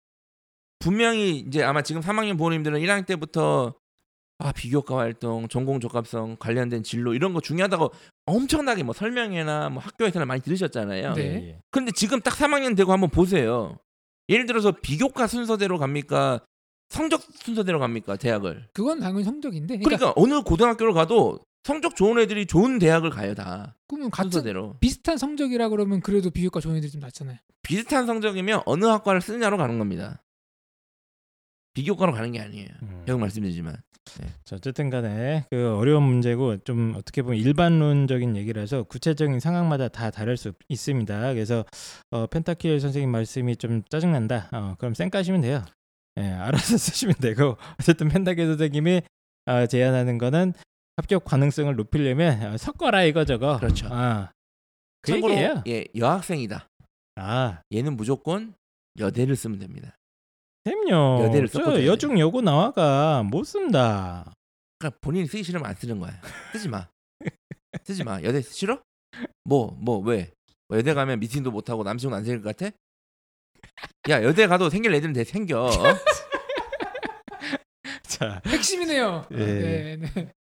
분명히 0.78 1.40
이제 1.40 1.64
아마 1.64 1.82
지금 1.82 2.00
3학년 2.00 2.38
부모님들은 2.38 2.80
1학년 2.80 3.04
때부터 3.06 3.74
아 4.42 4.52
비교과 4.52 4.96
활동, 4.96 5.48
전공 5.48 5.80
적합성 5.80 6.36
관련된 6.38 6.82
진로 6.82 7.14
이런 7.14 7.34
거 7.34 7.40
중요하다고 7.40 7.92
엄청나게 8.26 8.82
뭐 8.82 8.94
설명회나 8.94 9.68
뭐 9.68 9.82
학교에서나 9.82 10.24
많이 10.24 10.40
들으셨잖아요. 10.40 11.14
네. 11.14 11.22
예, 11.22 11.48
예. 11.48 11.58
근데 11.70 11.92
지금 11.92 12.20
딱 12.20 12.34
3학년 12.34 12.76
되고 12.76 12.90
한번 12.92 13.10
보세요. 13.10 13.78
예를 14.30 14.46
들어서 14.46 14.72
비교과 14.72 15.26
순서대로 15.26 15.78
갑니까? 15.78 16.40
성적 16.88 17.20
순서대로 17.20 17.78
갑니까? 17.78 18.16
대학을. 18.16 18.68
그건 18.72 19.00
당연히 19.00 19.24
성적인데 19.24 19.78
그러니까, 19.78 19.96
그러니까 19.96 20.12
어느 20.16 20.42
고등학교를 20.42 20.92
가도 20.94 21.38
성적 21.62 21.94
좋은 21.94 22.18
애들이 22.18 22.46
좋은 22.46 22.78
대학을 22.78 23.10
가요 23.10 23.34
다 23.34 23.76
그러면 23.86 24.10
같은 24.10 24.30
순서대로. 24.30 24.76
비슷한 24.80 25.18
성적이라 25.18 25.68
그러면 25.68 26.00
그래도 26.00 26.30
비교과 26.30 26.60
좋은 26.60 26.76
애들이 26.76 26.90
좀 26.90 27.00
낫잖아요. 27.00 27.36
비슷한 27.62 28.06
성적이면 28.06 28.62
어느 28.64 28.86
학과를 28.86 29.20
쓰느냐로 29.20 29.58
가는 29.58 29.78
겁니다. 29.78 30.22
비교과로 31.74 32.12
가는 32.12 32.32
게 32.32 32.40
아니에요. 32.40 32.68
음. 32.82 33.02
계속 33.06 33.18
말씀드리지만. 33.20 33.76
자, 34.44 34.56
어쨌든 34.56 34.90
간에 34.90 35.44
그 35.50 35.76
어려운 35.76 36.02
문제고 36.02 36.56
좀 36.58 36.94
어떻게 36.96 37.22
보면 37.22 37.38
일반론적인 37.38 38.36
얘기라서 38.36 38.82
구체적인 38.84 39.38
상황마다 39.40 39.88
다 39.88 40.10
다를 40.10 40.36
수 40.36 40.52
있습니다. 40.68 41.34
그래서 41.34 41.64
어, 42.10 42.26
펜타킬 42.26 42.80
선생님 42.80 43.10
말씀이 43.10 43.56
좀 43.56 43.82
짜증난다. 43.88 44.48
어, 44.52 44.74
그럼 44.78 44.94
쌩 44.94 45.10
까시면 45.10 45.42
돼요. 45.42 45.62
예, 46.18 46.22
알아서 46.22 46.76
쓰시면 46.78 47.16
되고 47.20 47.56
어쨌든 47.78 48.08
펜타킬 48.08 48.46
선생님이 48.46 49.02
어, 49.46 49.66
제안하는 49.66 50.18
거는 50.18 50.54
합격 50.96 51.24
가능성을 51.24 51.74
높이려면 51.76 52.54
어, 52.54 52.56
섞어라 52.56 53.04
이거 53.04 53.24
저거. 53.24 53.58
그렇죠. 53.58 53.88
아, 53.90 54.30
그 55.02 55.12
참고로 55.12 55.34
얘기예요. 55.34 55.62
예, 55.68 55.84
여학생이다. 55.94 56.66
아, 57.16 57.62
얘는 57.72 57.96
무조건 57.96 58.54
여대를 58.98 59.36
쓰면 59.36 59.58
됩니다. 59.60 59.94
쌤요. 60.64 61.24
여대를 61.24 61.48
저 61.48 61.84
여중 61.86 62.18
여고 62.18 62.42
나와가 62.42 63.22
못 63.22 63.44
쓴다. 63.44 64.32
그러니까 64.78 64.98
본인이 65.00 65.26
쓰기 65.26 65.42
싫으면 65.42 65.66
안 65.66 65.74
쓰는 65.74 65.98
거야. 65.98 66.12
쓰지 66.52 66.68
마. 66.68 66.88
쓰지 67.84 68.04
마. 68.04 68.22
여대 68.22 68.42
싫어? 68.42 68.82
뭐, 69.44 69.76
뭐, 69.80 69.98
왜? 69.98 70.32
뭐 70.68 70.78
여대 70.78 70.94
가면 70.94 71.20
미팅도 71.20 71.50
못 71.50 71.70
하고 71.70 71.82
남친은 71.82 72.16
안 72.16 72.24
생길 72.24 72.42
것 72.42 72.56
같아? 72.56 72.74
야, 74.10 74.22
여대 74.22 74.46
가도 74.46 74.70
생길 74.70 74.94
애들은 74.94 75.12
대 75.12 75.24
생겨. 75.24 75.66
어? 75.66 75.70
자, 78.02 78.40
핵심이네요. 78.46 79.26
예. 79.32 79.36
네, 79.36 79.96
네. 79.96 80.32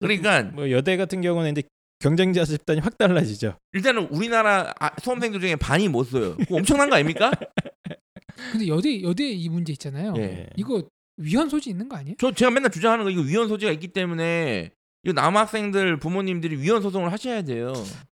그러니까 0.00 0.42
뭐 0.42 0.70
여대 0.70 0.96
같은 0.96 1.20
경우는 1.20 1.52
이제 1.52 1.62
경쟁자 2.00 2.44
집단이 2.44 2.80
확 2.80 2.98
달라지죠. 2.98 3.56
일단은 3.72 4.08
우리나라 4.10 4.72
아, 4.78 4.90
수험생들 5.00 5.40
중에 5.40 5.56
반이 5.56 5.88
못 5.88 6.04
써요. 6.04 6.36
그거 6.36 6.56
엄청난 6.56 6.90
거 6.90 6.96
아닙니까? 6.96 7.30
근데 8.52 8.68
여대 8.68 9.02
여대 9.02 9.28
이 9.30 9.48
문제 9.48 9.72
있잖아요. 9.72 10.14
예. 10.16 10.46
이거 10.56 10.82
위헌 11.16 11.48
소지 11.48 11.70
있는 11.70 11.88
거 11.88 11.96
아니에요? 11.96 12.16
저 12.18 12.32
제가 12.32 12.50
맨날 12.50 12.70
주장하는 12.70 13.04
거 13.04 13.10
이거 13.10 13.22
위헌 13.22 13.48
소지가 13.48 13.72
있기 13.72 13.88
때문에 13.88 14.70
이거 15.04 15.12
남학생들 15.12 15.98
부모님들이 15.98 16.56
위헌 16.60 16.82
소송을 16.82 17.12
하셔야 17.12 17.42
돼요. 17.42 17.72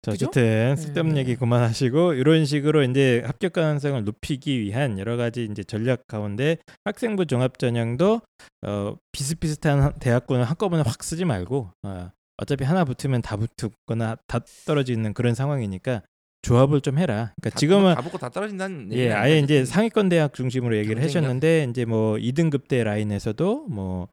자, 0.02 0.12
그죠? 0.12 0.26
어쨌든 0.26 0.76
쓸데없는 0.76 1.14
네. 1.14 1.20
얘기 1.20 1.36
그만하시고 1.36 2.14
이런 2.14 2.44
식으로 2.44 2.84
이제 2.84 3.22
합격 3.26 3.52
가능성을 3.52 4.04
높이기 4.04 4.60
위한 4.60 4.98
여러 4.98 5.16
가지 5.16 5.48
이제 5.50 5.64
전략 5.64 6.06
가운데 6.06 6.56
학생부 6.84 7.26
종합 7.26 7.58
전형도 7.58 8.20
어, 8.66 8.96
비슷비슷한 9.12 9.98
대학군을 9.98 10.44
한꺼번에 10.44 10.82
확 10.86 11.02
쓰지 11.02 11.24
말고 11.24 11.70
어, 11.82 12.10
어차피 12.36 12.64
하나 12.64 12.84
붙으면 12.84 13.22
다 13.22 13.36
붙거나 13.36 14.16
다 14.26 14.40
떨어지는 14.64 15.12
그런 15.14 15.34
상황이니까 15.34 16.02
조합을 16.42 16.80
좀 16.80 16.98
해라. 16.98 17.32
그러니까 17.40 17.50
다 17.50 17.56
지금은 17.58 17.94
다 17.94 18.00
붙고 18.02 18.18
다 18.18 18.28
떨어진다는 18.28 18.92
예, 18.92 19.10
아예. 19.12 19.38
이제 19.40 19.64
상위권 19.64 20.08
대학 20.08 20.34
중심으로 20.34 20.76
얘기를 20.76 20.96
경쟁력? 20.96 21.16
하셨는데 21.24 21.66
이제 21.70 21.84
뭐 21.84 22.16
2등급대 22.16 22.82
라인에서도 22.84 23.66
뭐 23.68 24.08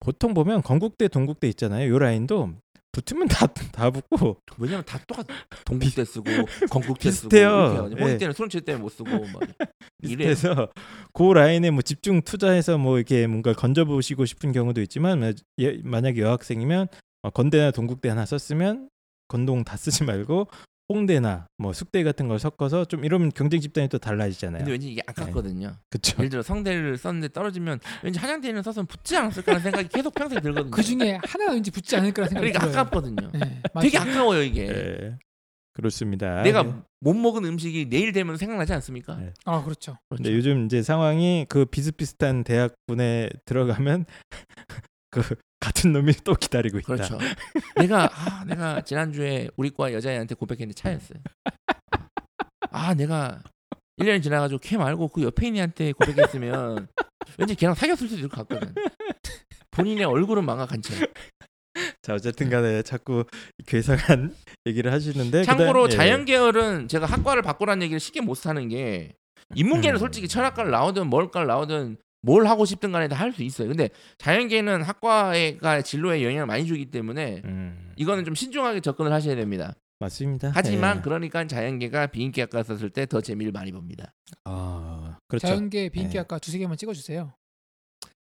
보통 0.00 0.34
보면 0.34 0.62
건국대, 0.62 1.08
동국대 1.08 1.48
있잖아요. 1.48 1.88
요 1.90 1.98
라인도 1.98 2.52
붙으면 2.92 3.28
다 3.28 3.46
다 3.72 3.90
붙고 3.90 4.38
왜냐면 4.58 4.82
다 4.86 4.98
똑같 5.06 5.26
동국대 5.66 6.02
쓰고 6.06 6.24
건국대 6.70 7.10
쓰고 7.10 7.28
비슷해요. 7.28 7.48
해가지고 7.74 8.00
예. 8.00 8.04
호기 8.04 8.18
때는 8.18 8.32
수능 8.32 8.48
칠 8.48 8.62
때문에 8.62 8.82
못 8.82 8.88
쓰고 8.88 9.10
막 9.10 9.40
이래요. 10.02 10.16
그래서 10.28 10.68
그 11.12 11.30
라인에 11.32 11.70
뭐 11.70 11.82
집중 11.82 12.22
투자해서 12.22 12.78
뭐 12.78 12.96
이렇게 12.96 13.26
뭔가 13.26 13.52
건져 13.52 13.84
보시고 13.84 14.24
싶은 14.24 14.52
경우도 14.52 14.80
있지만 14.82 15.20
마- 15.20 15.32
예, 15.58 15.78
만약에 15.84 16.22
여학생이면 16.22 16.88
어, 17.22 17.30
건대나 17.30 17.70
동국대 17.72 18.08
하나 18.08 18.24
썼으면 18.24 18.88
건동 19.28 19.62
다 19.64 19.76
쓰지 19.76 20.04
말고 20.04 20.48
홍대나 20.88 21.46
뭐 21.58 21.72
숙대 21.72 22.02
같은 22.04 22.28
걸 22.28 22.38
섞어서 22.38 22.84
좀 22.84 23.04
이러면 23.04 23.32
경쟁 23.34 23.60
집단이 23.60 23.88
또 23.88 23.98
달라지잖아요. 23.98 24.60
근데 24.60 24.72
왠지 24.72 24.88
이게 24.92 25.02
아깝거든요. 25.06 25.76
그렇죠. 25.90 26.16
예를 26.18 26.30
들어 26.30 26.42
성대를 26.42 26.96
썼는데 26.96 27.28
떨어지면 27.32 27.80
왠지 28.02 28.18
한양대는 28.18 28.62
썼으면 28.62 28.86
붙지 28.86 29.16
않았을까라는 29.16 29.62
생각이 29.62 29.88
계속 29.88 30.14
평생 30.14 30.40
들거든요. 30.40 30.70
그 30.70 30.82
중에 30.82 31.18
하나 31.24 31.52
왠지 31.52 31.70
붙지 31.70 31.96
않을 31.96 32.12
거라 32.12 32.28
생각이 32.28 32.52
그러니까 32.52 32.66
들어요. 32.70 32.80
아깝거든요. 32.80 33.30
네, 33.32 33.62
되게. 33.80 33.98
아까워요 33.98 34.42
이게. 34.42 34.68
예. 34.68 35.18
그렇습니다. 35.72 36.42
내가 36.42 36.62
네. 36.62 36.72
못 37.00 37.14
먹은 37.14 37.44
음식이 37.44 37.90
내일 37.90 38.12
되면 38.12 38.36
생각나지 38.36 38.72
않습니까? 38.74 39.16
네. 39.16 39.32
아 39.44 39.62
그렇죠. 39.62 39.98
근데 40.08 40.32
요즘 40.32 40.64
이제 40.64 40.82
상황이 40.82 41.44
그 41.48 41.66
비슷비슷한 41.66 42.44
대학군에 42.44 43.28
들어가면 43.44 44.06
그 45.10 45.22
같은 45.66 45.92
놈이 45.92 46.12
또 46.24 46.34
기다리고 46.34 46.78
있다. 46.78 46.86
그렇죠. 46.86 47.18
내가 47.76 48.08
아 48.12 48.44
내가 48.44 48.80
지난주에 48.82 49.48
우리 49.56 49.70
과 49.70 49.92
여자애한테 49.92 50.34
고백했는데 50.36 50.74
차였어요. 50.74 51.18
아 52.70 52.94
내가 52.94 53.42
1년이 54.00 54.22
지나가지고 54.22 54.60
걔 54.60 54.76
말고 54.76 55.08
그 55.08 55.22
옆에 55.22 55.46
있는 55.48 55.58
애한테 55.58 55.92
고백했으면 55.92 56.86
왠지 57.38 57.54
걔랑 57.56 57.74
사귀었을 57.74 58.08
수도 58.08 58.18
있을 58.18 58.28
것 58.28 58.46
같거든. 58.46 58.74
본인의 59.72 60.04
얼굴은 60.04 60.44
망각한 60.44 60.82
채. 60.82 60.94
자 62.02 62.14
어쨌든 62.14 62.48
간에 62.48 62.82
자꾸 62.82 63.24
괴상한 63.66 64.34
얘기를 64.66 64.92
하시는데 64.92 65.42
참고로 65.42 65.82
그다음- 65.84 65.92
예. 65.92 65.96
자연 65.96 66.24
계열은 66.24 66.88
제가 66.88 67.06
학과를 67.06 67.42
바꾸라는 67.42 67.82
얘기를 67.82 67.98
쉽게 68.00 68.20
못 68.20 68.46
하는 68.46 68.68
게 68.68 69.14
인문계는 69.54 69.96
음. 69.96 69.98
솔직히 69.98 70.28
철학과를 70.28 70.70
나오든 70.70 71.08
뭘과를 71.08 71.46
나오든 71.46 71.98
뭘 72.22 72.46
하고 72.46 72.64
싶든 72.64 72.92
간에 72.92 73.08
다 73.08 73.16
할 73.16 73.32
수 73.32 73.42
있어요. 73.42 73.68
근데 73.68 73.88
자연계는 74.18 74.82
학과가 74.82 75.82
진로에 75.82 76.24
영향을 76.24 76.46
많이 76.46 76.66
주기 76.66 76.86
때문에 76.90 77.42
음, 77.44 77.92
이거는 77.96 78.24
좀 78.24 78.34
신중하게 78.34 78.80
접근을 78.80 79.12
하셔야 79.12 79.36
됩니다. 79.36 79.74
맞습니다. 79.98 80.50
하지만 80.54 80.98
예. 80.98 81.00
그러니까 81.02 81.46
자연계가 81.46 82.08
비인기학과 82.08 82.62
썼을 82.62 82.90
때 82.90 83.06
더 83.06 83.20
재미를 83.20 83.52
많이 83.52 83.72
봅니다. 83.72 84.12
아 84.44 85.16
그렇죠. 85.28 85.46
자연계 85.46 85.88
비인기 85.90 86.14
네. 86.14 86.18
아까 86.18 86.38
두세 86.38 86.58
개만 86.58 86.76
찍어주세요. 86.76 87.32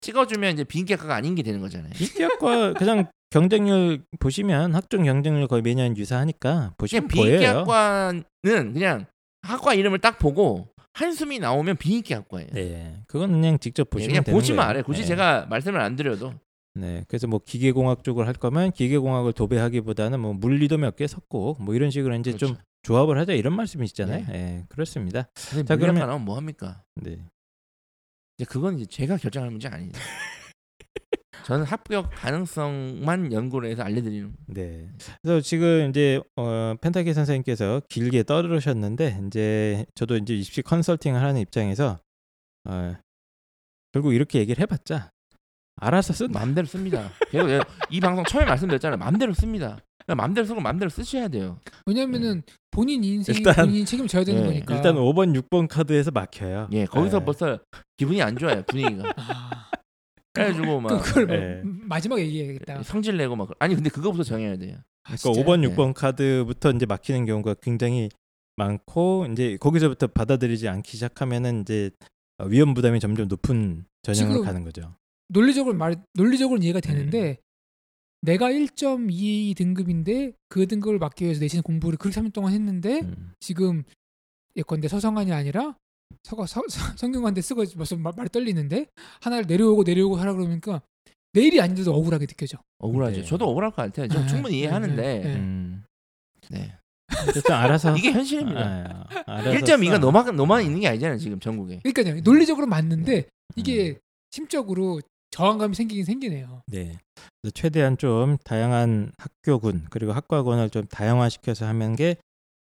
찍어주면 0.00 0.54
이제 0.54 0.64
비인기학과가 0.64 1.14
아닌 1.14 1.34
게 1.34 1.42
되는 1.42 1.60
거잖아요. 1.60 1.92
비인기학과 1.92 2.72
그냥 2.78 3.06
경쟁률 3.30 4.02
보시면 4.18 4.74
학종 4.74 5.04
경쟁률 5.04 5.46
거의 5.46 5.62
매년 5.62 5.96
유사하니까 5.96 6.74
보시면. 6.78 7.08
비인기학과는 7.08 8.24
그냥 8.42 9.06
학과 9.42 9.74
이름을 9.74 9.98
딱 10.00 10.18
보고 10.18 10.68
한숨이 10.92 11.38
나오면 11.38 11.76
비인기학과예요. 11.76 12.48
네, 12.52 13.02
그건 13.06 13.32
그냥 13.32 13.58
직접 13.58 13.82
예, 13.82 13.90
보시면 13.90 14.08
그냥 14.10 14.24
거예요. 14.24 14.36
알아요. 14.68 14.82
굳이 14.82 15.02
네. 15.02 15.08
제가 15.08 15.46
말씀을 15.46 15.80
안 15.80 15.96
드려도 15.96 16.34
네, 16.74 17.04
그래서 17.08 17.26
뭐 17.26 17.40
기계공학 17.44 18.04
쪽을 18.04 18.26
할 18.26 18.34
거면 18.34 18.72
기계공학을 18.72 19.32
도배하기보다는 19.32 20.20
뭐 20.20 20.32
물리도 20.34 20.78
몇 20.78 20.96
개 20.96 21.06
섞고 21.06 21.56
뭐 21.60 21.74
이런 21.74 21.90
식으로 21.90 22.14
이제 22.16 22.36
좀 22.36 22.50
그렇죠. 22.50 22.64
조합을 22.82 23.18
하자 23.18 23.32
이런 23.34 23.54
말씀이시잖아요. 23.56 24.26
예, 24.32 24.64
그렇습니다. 24.68 25.28
근데 25.50 25.64
자, 25.64 25.76
그러면- 25.76 26.06
나오면 26.06 26.24
뭐 26.24 26.36
합니까? 26.36 26.82
네. 26.96 27.18
이제 28.38 28.44
그건 28.48 28.78
이제 28.78 28.86
제가 28.86 29.16
결정할 29.16 29.50
문제 29.50 29.68
아니에요. 29.68 29.92
저는 31.50 31.64
합격 31.64 32.10
가능성만 32.14 33.32
연구를 33.32 33.70
해서 33.70 33.82
알려드리는. 33.82 34.36
네. 34.46 34.88
그래서 35.20 35.40
지금 35.40 35.90
이제 35.90 36.20
어, 36.36 36.74
펜타키 36.80 37.12
선생님께서 37.12 37.82
길게 37.88 38.22
떠들으셨는데 38.22 39.20
이제 39.26 39.84
저도 39.96 40.16
이제 40.18 40.36
입시 40.36 40.62
컨설팅을 40.62 41.20
하는 41.20 41.40
입장에서 41.40 41.98
어, 42.68 42.94
결국 43.90 44.14
이렇게 44.14 44.38
얘기를 44.38 44.62
해봤자 44.62 45.10
알아서 45.74 46.12
쓴다. 46.12 46.38
마음대로 46.38 46.68
씁니다. 46.68 47.10
제가 47.32 47.44
내가 47.44 47.64
이 47.90 47.98
방송 47.98 48.22
처음에 48.22 48.46
말씀드렸잖아요. 48.46 48.98
마음대로 48.98 49.34
씁니다. 49.34 49.76
마음대로 50.06 50.46
쓰고 50.46 50.60
마음대로 50.60 50.88
쓰셔야 50.88 51.26
돼요. 51.26 51.58
왜냐면은 51.84 52.44
본인 52.70 53.02
인생이 53.02 53.38
일단- 53.38 53.56
본인이 53.66 53.84
책임 53.84 54.06
져야 54.06 54.22
되는 54.22 54.42
예, 54.42 54.46
거니까. 54.46 54.76
일단 54.76 54.94
5번, 54.94 55.34
6번 55.36 55.66
카드에서 55.66 56.12
막혀요. 56.12 56.68
예, 56.74 56.86
거기서 56.86 57.18
네. 57.18 57.24
벌써 57.24 57.58
기분이 57.96 58.22
안 58.22 58.38
좋아요 58.38 58.62
분위기가. 58.68 59.12
아, 60.34 60.44
그래가지고 60.44 60.80
막 60.80 61.02
그걸 61.02 61.26
뭐 61.26 61.36
네. 61.36 61.62
마지막에 61.64 62.22
얘기해야겠다. 62.22 62.82
성질 62.82 63.16
내고 63.16 63.36
막 63.36 63.50
아니 63.58 63.74
근데 63.74 63.90
그거부터 63.90 64.22
정해야 64.22 64.56
돼요. 64.56 64.76
아, 65.04 65.16
그러니까 65.16 65.16
진짜요? 65.16 65.44
5번, 65.44 65.60
네. 65.60 65.74
6번 65.74 65.94
카드부터 65.94 66.70
이제 66.72 66.86
막히는 66.86 67.26
경우가 67.26 67.54
굉장히 67.54 68.10
많고 68.56 69.26
이제 69.32 69.56
거기서부터 69.58 70.08
받아들이지 70.08 70.68
않기 70.68 70.92
시작하면은 70.92 71.62
이제 71.62 71.90
어, 72.38 72.44
위험 72.44 72.74
부담이 72.74 73.00
점점 73.00 73.28
높은 73.28 73.84
전형으로 74.02 74.42
가는 74.42 74.62
거죠. 74.64 74.94
논리적으로 75.28 75.76
말 75.76 75.96
논리적으로 76.14 76.60
이해가 76.60 76.78
음. 76.78 76.80
되는데 76.80 77.38
내가 78.22 78.50
1.2 78.50 79.56
등급인데 79.56 80.32
그 80.48 80.66
등급을 80.66 80.98
막기 80.98 81.24
위해서 81.24 81.40
내신 81.40 81.62
공부를 81.62 81.96
그렇게 81.98 82.20
3년 82.20 82.32
동안 82.32 82.52
했는데 82.52 83.00
음. 83.00 83.32
지금 83.40 83.82
예컨대 84.56 84.88
서성한이 84.88 85.32
아니라 85.32 85.76
서가 86.22 86.46
서, 86.46 86.62
서- 86.68 86.96
성균관대 86.96 87.40
쓰고 87.40 87.64
벌써 87.76 87.96
말, 87.96 88.12
말이 88.16 88.28
떨리는데 88.28 88.86
하나를 89.20 89.46
내려오고 89.46 89.82
내려오고 89.84 90.16
하라 90.16 90.34
그러니까 90.34 90.82
내일이 91.32 91.60
아닌데도 91.60 91.92
억울하게 91.94 92.26
느껴져. 92.26 92.58
억울하죠. 92.78 93.18
네. 93.20 93.24
저도 93.24 93.48
억울할 93.48 93.70
것 93.70 93.76
같아요. 93.82 94.08
저 94.08 94.20
네. 94.20 94.26
충분히 94.26 94.58
이해하는데 94.60 94.96
네. 94.96 95.18
네. 95.20 95.34
음. 95.36 95.84
네. 96.50 96.76
어쨌든 97.28 97.54
알아서 97.54 97.94
이게 97.98 98.10
현실입니다. 98.12 99.06
아, 99.26 99.42
1.2가 99.44 99.92
써. 99.92 99.98
너만 99.98 100.34
너만 100.36 100.64
있는 100.64 100.80
게 100.80 100.88
아니잖아요 100.88 101.18
지금 101.18 101.38
전국에. 101.40 101.80
그러니까요. 101.84 102.20
논리적으로 102.22 102.66
맞는데 102.66 103.12
네. 103.22 103.26
이게 103.56 103.90
음. 103.90 103.94
심적으로 104.32 105.00
저항감이 105.30 105.74
생기긴 105.74 106.04
생기네요. 106.04 106.62
네. 106.66 106.98
최대한 107.54 107.96
좀 107.96 108.36
다양한 108.44 109.12
학교군 109.16 109.86
그리고 109.90 110.12
학과군을 110.12 110.70
좀 110.70 110.86
다양화시켜서 110.86 111.66
하는 111.66 111.94
게 111.94 112.16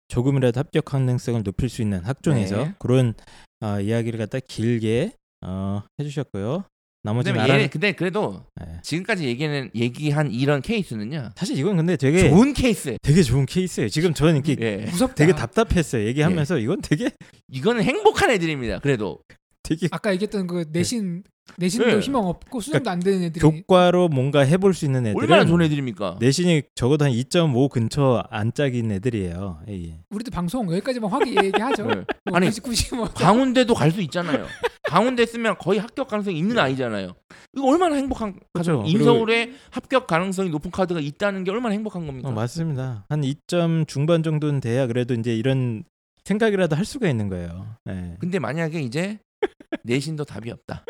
조금이라도 0.10 0.60
합격 0.60 0.86
가능성을 0.86 1.42
높일 1.44 1.70
수 1.70 1.82
있는 1.82 2.04
학종에서 2.04 2.58
네. 2.58 2.74
그런 2.80 3.14
어, 3.62 3.80
이야기를 3.80 4.20
갖다 4.20 4.40
길게 4.40 5.14
어, 5.46 5.84
해주셨고요. 6.00 6.66
나머지는 7.02 7.36
그다음에 7.36 7.54
알아. 7.54 7.64
얘 7.64 7.68
근데 7.70 7.94
그래도 7.94 8.44
네. 8.60 8.80
지금까지 8.84 9.24
얘기는 9.26 9.70
얘기한 9.74 10.32
이런 10.32 10.62
케이스는요. 10.62 11.30
사실 11.36 11.58
이건 11.58 11.78
근데 11.78 11.96
되게 11.96 12.30
좋은 12.30 12.54
케이스. 12.54 12.98
되게 13.02 13.24
좋은 13.24 13.46
케이스예요. 13.46 13.88
지금 13.88 14.14
저는 14.14 14.36
이렇게 14.44 14.58
예. 14.60 14.86
무섭다. 14.86 15.16
되게 15.16 15.32
답답했어요. 15.32 16.06
얘기하면서 16.08 16.60
이건 16.60 16.82
되게 16.82 17.10
이거는 17.48 17.84
행복한 17.84 18.32
애들입니다. 18.32 18.80
그래도 18.80 19.20
되게 19.70 19.88
아까 19.92 20.12
얘기했던 20.14 20.48
그 20.48 20.66
내신 20.72 21.24
내신도 21.58 21.88
네. 21.88 22.00
희망 22.00 22.26
없고 22.26 22.60
수능도 22.62 22.90
안 22.90 23.00
되는 23.00 23.24
애들이 23.24 23.40
교과로 23.42 24.08
뭔가 24.08 24.42
해볼 24.42 24.74
수 24.74 24.86
있는 24.86 25.06
애들은 25.08 25.24
얼마나 25.24 25.46
좋은 25.46 25.62
애들입니까? 25.64 26.18
내신이 26.20 26.64
적어도 26.76 27.06
한 27.06 27.12
2.5 27.12 27.70
근처 27.70 28.24
안짝인 28.30 28.92
애들이에요. 28.92 29.62
예. 29.70 30.00
우리도 30.12 30.30
방송 30.32 30.72
여기까지만 30.72 31.10
확 31.10 31.28
얘기하죠. 31.28 31.86
네. 31.88 31.96
뭐 32.26 32.38
아니, 32.38 32.48
90, 32.48 32.64
90 32.64 32.96
뭐. 32.96 33.08
강원대도 33.08 33.74
갈 33.74 33.92
수 33.92 34.02
있잖아요. 34.02 34.46
강원대 34.84 35.26
쓰면 35.26 35.58
거의 35.60 35.80
합격 35.80 36.08
가능성이 36.08 36.38
있는 36.38 36.58
아이잖아요. 36.60 37.14
이거 37.56 37.68
얼마나 37.68 37.96
행복한 37.96 38.40
그렇죠. 38.54 38.84
인서울에 38.86 39.52
합격 39.72 40.06
가능성이 40.08 40.50
높은 40.50 40.70
카드가 40.72 41.00
있다는 41.00 41.44
게 41.44 41.52
얼마나 41.52 41.74
행복한 41.74 42.06
겁니까? 42.06 42.30
어, 42.30 42.32
맞습니다. 42.32 43.06
한 43.10 43.22
2점 43.22 43.88
중반 43.88 44.22
정도는 44.24 44.60
돼야 44.62 44.86
그래도 44.88 45.14
이제 45.16 45.36
이런 45.36 45.84
생각이라도 46.26 46.76
할 46.76 46.86
수가 46.86 47.10
있는 47.10 47.28
거예요. 47.30 47.76
예. 47.90 48.16
근데 48.20 48.38
만약에 48.38 48.82
이제 48.82 49.18
내신도 49.84 50.26
답이 50.26 50.52
없다. 50.52 50.86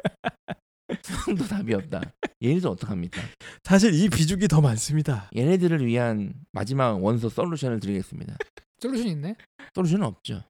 수능도 1.03 1.45
답이 1.45 1.73
없다. 1.73 2.01
얘네들 2.41 2.67
어떡합니까? 2.69 3.21
사실 3.63 3.93
이 3.93 4.09
비중이 4.09 4.47
더 4.47 4.61
많습니다. 4.61 5.29
얘네들을 5.35 5.85
위한 5.85 6.33
마지막 6.51 7.03
원서 7.03 7.29
솔루션을 7.29 7.79
드리겠습니다. 7.79 8.35
솔루션 8.79 9.07
있네. 9.07 9.35
솔루션은 9.75 10.05
없죠. 10.05 10.43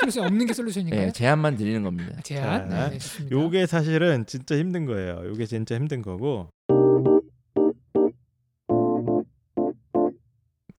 솔루션 0.00 0.26
없는 0.26 0.46
게 0.46 0.52
솔루션인가요? 0.52 1.00
네, 1.06 1.12
제안만 1.12 1.56
드리는 1.56 1.82
겁니다. 1.82 2.20
제안. 2.22 2.68
자, 2.68 2.88
네, 2.88 2.90
네, 2.90 2.98
좋습니다. 2.98 3.36
요게 3.36 3.66
사실은 3.66 4.26
진짜 4.26 4.56
힘든 4.56 4.84
거예요. 4.84 5.26
요게 5.26 5.46
진짜 5.46 5.74
힘든 5.76 6.02
거고. 6.02 6.50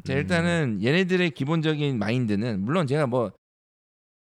자, 0.03 0.13
음. 0.13 0.17
일단은 0.17 0.83
얘네들의 0.83 1.31
기본적인 1.31 1.97
마인드는 1.97 2.61
물론 2.61 2.87
제가 2.87 3.07
뭐 3.07 3.31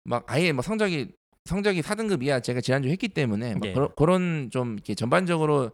막 0.05 0.25
아예 0.27 0.53
뭐 0.53 0.63
성적이 0.63 1.13
성적이 1.51 1.83
4등급 1.83 2.23
이하 2.23 2.39
제가 2.39 2.61
지난주 2.61 2.89
에 2.89 2.93
했기 2.93 3.09
때문에 3.09 3.55
막 3.55 3.61
네. 3.61 3.73
그런, 3.73 3.89
그런 3.97 4.51
좀 4.53 4.75
이렇게 4.75 4.95
전반적으로 4.95 5.73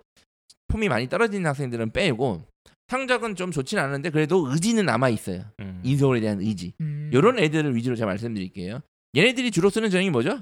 폼이 0.69 0.89
많이 0.89 1.07
떨어지는 1.07 1.47
학생들은 1.47 1.93
빼고 1.93 2.43
성적은 2.89 3.35
좀 3.35 3.51
좋지는 3.51 3.83
않은데 3.83 4.09
그래도 4.09 4.51
의지는 4.51 4.87
남아 4.87 5.11
있어요. 5.11 5.45
음. 5.61 5.83
인서울에 5.85 6.21
대한 6.21 6.41
의지. 6.41 6.73
음. 6.81 7.11
이런 7.13 7.39
애들을 7.39 7.77
위주로 7.77 7.95
제가 7.95 8.07
말씀드릴게요. 8.07 8.81
얘네들이 9.15 9.51
주로 9.51 9.69
쓰는 9.69 9.91
전형이 9.91 10.09
뭐죠? 10.11 10.41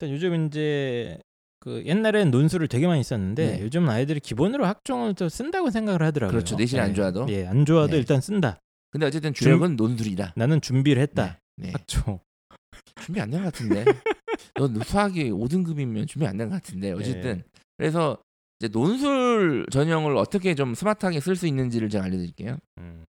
일단 0.00 0.12
요즘 0.12 0.46
이제 0.46 1.18
그 1.60 1.84
옛날엔 1.86 2.32
논술을 2.32 2.66
되게 2.66 2.88
많이 2.88 3.04
썼는데 3.04 3.58
네. 3.58 3.62
요즘 3.62 3.88
아이들이 3.88 4.18
기본으로 4.18 4.66
학종을 4.66 5.14
또 5.14 5.28
쓴다고 5.28 5.70
생각을 5.70 6.02
하더라고요. 6.02 6.32
그렇죠. 6.32 6.56
내신이 6.56 6.80
안 6.80 6.90
예. 6.90 6.94
좋아도. 6.94 7.26
예, 7.28 7.46
안 7.46 7.64
좋아도 7.64 7.92
네. 7.92 7.98
일단 7.98 8.20
쓴다. 8.20 8.58
근데 8.90 9.06
어쨌든 9.06 9.32
주력은 9.32 9.76
논술이다. 9.76 10.32
나는 10.34 10.60
준비를 10.60 11.00
했다. 11.02 11.38
네. 11.56 11.66
네. 11.66 11.72
학종. 11.72 12.18
준비 13.02 13.20
안 13.20 13.30
된 13.30 13.42
것 13.42 13.52
같은데. 13.52 13.84
너 14.54 14.68
수학이 14.84 15.30
5등급이면 15.30 16.06
준비 16.08 16.26
안 16.26 16.36
된 16.36 16.48
것 16.48 16.56
같은데. 16.62 16.92
어쨌든 16.92 17.42
그래서 17.76 18.18
이제 18.60 18.68
논술 18.68 19.66
전형을 19.70 20.16
어떻게 20.16 20.54
좀 20.54 20.74
스마트하게 20.74 21.20
쓸 21.20 21.36
수 21.36 21.46
있는지를 21.46 21.88
제가 21.88 22.04
알려드릴게요. 22.04 22.58
음. 22.78 23.04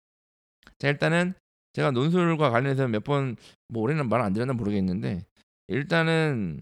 자 0.79 0.89
일단은 0.89 1.35
제가 1.73 1.91
논술과 1.91 2.51
관련해서 2.51 2.87
몇 2.89 3.05
번 3.05 3.37
뭐 3.69 3.83
올해는 3.83 4.09
말 4.09 4.21
안 4.21 4.33
드렸나 4.33 4.53
모르겠는데 4.55 5.25
일단은 5.69 6.61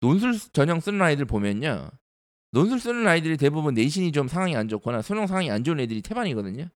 논술 0.00 0.38
전형 0.52 0.80
쓰는 0.80 1.00
아이들 1.02 1.24
보면요. 1.24 1.88
논술 2.52 2.80
쓰는 2.80 3.06
아이들이 3.06 3.36
대부분 3.36 3.74
내신이 3.74 4.12
좀 4.12 4.28
상황이 4.28 4.56
안 4.56 4.68
좋거나 4.68 5.02
수능 5.02 5.26
상황이 5.26 5.50
안 5.50 5.64
좋은 5.64 5.80
애들이 5.80 6.00
태반이거든요. 6.02 6.68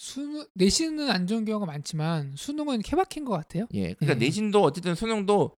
수능 0.00 0.46
내신은 0.54 1.10
안 1.10 1.26
좋은 1.26 1.44
경우가 1.44 1.66
많지만 1.66 2.32
수능은 2.34 2.80
케바케인 2.80 3.26
것 3.26 3.32
같아요. 3.34 3.66
예. 3.74 3.92
그러니까 3.92 4.18
네. 4.18 4.24
내신도 4.26 4.62
어쨌든 4.62 4.94
수능도 4.94 5.54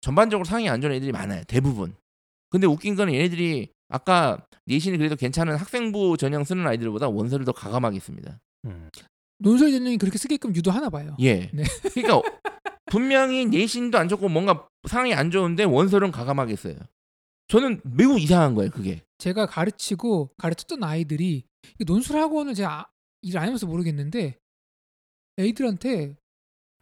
전반적으로 0.00 0.46
상황이 0.46 0.66
안 0.70 0.80
좋은 0.80 0.92
애들이 0.92 1.12
많아요. 1.12 1.44
대부분. 1.46 1.94
근데 2.48 2.66
웃긴 2.66 2.94
거는 2.94 3.12
얘네들이 3.12 3.68
아까 3.90 4.46
내신이 4.64 4.96
그래도 4.96 5.14
괜찮은 5.14 5.56
학생부 5.56 6.16
전형 6.16 6.42
쓰는 6.42 6.66
아이들보다 6.66 7.10
원서를 7.10 7.44
더 7.44 7.52
가감하게 7.52 8.00
씁니다. 8.00 8.40
음. 8.64 8.88
논술 9.38 9.70
전형이 9.70 9.98
그렇게 9.98 10.16
쓰게끔 10.16 10.56
유도하나 10.56 10.88
봐요. 10.88 11.14
예. 11.20 11.50
네. 11.52 11.62
그러니까 11.92 12.22
분명히 12.86 13.44
내신도 13.44 13.98
안 13.98 14.08
좋고 14.08 14.30
뭔가 14.30 14.66
상황이 14.88 15.12
안 15.12 15.30
좋은데 15.30 15.64
원서는 15.64 16.12
가감하게 16.12 16.56
써요. 16.56 16.76
저는 17.48 17.82
매우 17.84 18.18
이상한 18.18 18.54
거예요, 18.54 18.70
그게. 18.70 19.02
제가 19.18 19.44
가르치고 19.44 20.30
가르쳤던 20.38 20.82
아이들이 20.82 21.44
이 21.78 21.84
논술 21.84 22.16
학원을 22.16 22.54
제가 22.54 22.80
아- 22.80 22.86
일을 23.22 23.40
안 23.40 23.48
해봐서 23.48 23.66
모르겠는데 23.66 24.36
애들한테 25.38 26.16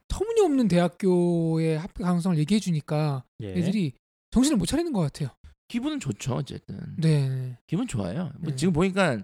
터무니없는 0.09 0.69
대학교의 0.69 1.79
합격 1.79 2.05
가능성을 2.05 2.37
얘기해 2.39 2.59
주니까 2.61 3.25
예. 3.43 3.53
애들이 3.53 3.93
정신을 4.33 4.57
못 4.57 4.67
차리는 4.67 4.93
것 4.93 5.01
같아요. 5.01 5.29
기분은 5.69 6.01
좋죠, 6.01 6.35
어쨌든. 6.35 6.97
네. 6.99 7.57
기분 7.69 7.87
좋아요. 7.87 8.33
뭐 8.41 8.51
네. 8.51 8.57
지금 8.57 8.73
보니까 8.73 9.23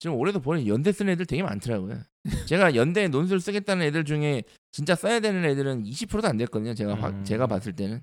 지금 0.00 0.16
올해도 0.16 0.40
보니 0.40 0.68
연대 0.68 0.90
쓰는 0.90 1.12
애들 1.12 1.26
되게 1.26 1.42
많더라고요. 1.42 2.02
제가 2.48 2.74
연대 2.74 3.06
논술 3.06 3.40
쓰겠다는 3.40 3.86
애들 3.86 4.04
중에 4.04 4.42
진짜 4.72 4.96
써야 4.96 5.20
되는 5.20 5.44
애들은 5.44 5.84
20%도 5.84 6.26
안 6.26 6.36
됐거든요. 6.36 6.74
제가 6.74 6.96
봐- 6.96 7.10
음. 7.10 7.24
제가 7.24 7.46
봤을 7.46 7.76
때는. 7.76 8.02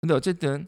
근데 0.00 0.14
어쨌든 0.14 0.66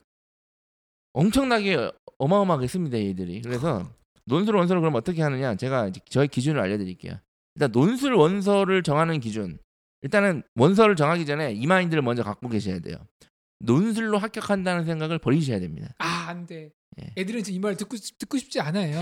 엄청나게 1.13 1.91
어마어마하게 2.19 2.67
씁니다, 2.69 2.99
얘들이. 2.99 3.43
그래서 3.43 3.91
논술 4.27 4.55
원서를 4.57 4.81
그럼 4.81 4.95
어떻게 4.95 5.23
하느냐? 5.23 5.57
제가 5.57 5.91
저의 6.09 6.29
기준을 6.29 6.61
알려드릴게요. 6.61 7.15
일단 7.55 7.73
논술 7.73 8.15
원서를 8.15 8.83
정하는 8.83 9.21
기준. 9.21 9.59
일단은 10.03 10.43
원서를 10.55 10.97
정하기 10.97 11.27
전에 11.27 11.53
이 11.53 11.67
마인드를 11.67 12.03
먼저 12.03 12.23
갖고 12.23 12.49
계셔야 12.49 12.79
돼요. 12.79 12.97
논술로 13.61 14.19
합격한다는 14.19 14.85
생각을 14.87 15.19
버리셔야 15.19 15.61
됩니다. 15.61 15.89
아, 15.99 16.27
안 16.29 16.47
돼. 16.47 16.71
예. 17.03 17.13
애들은 17.19 17.43
지금 17.43 17.57
이 17.59 17.61
말 17.61 17.77
듣고 17.77 17.97
싶- 17.97 18.19
듣고 18.19 18.39
싶지 18.39 18.61
않아요. 18.61 19.01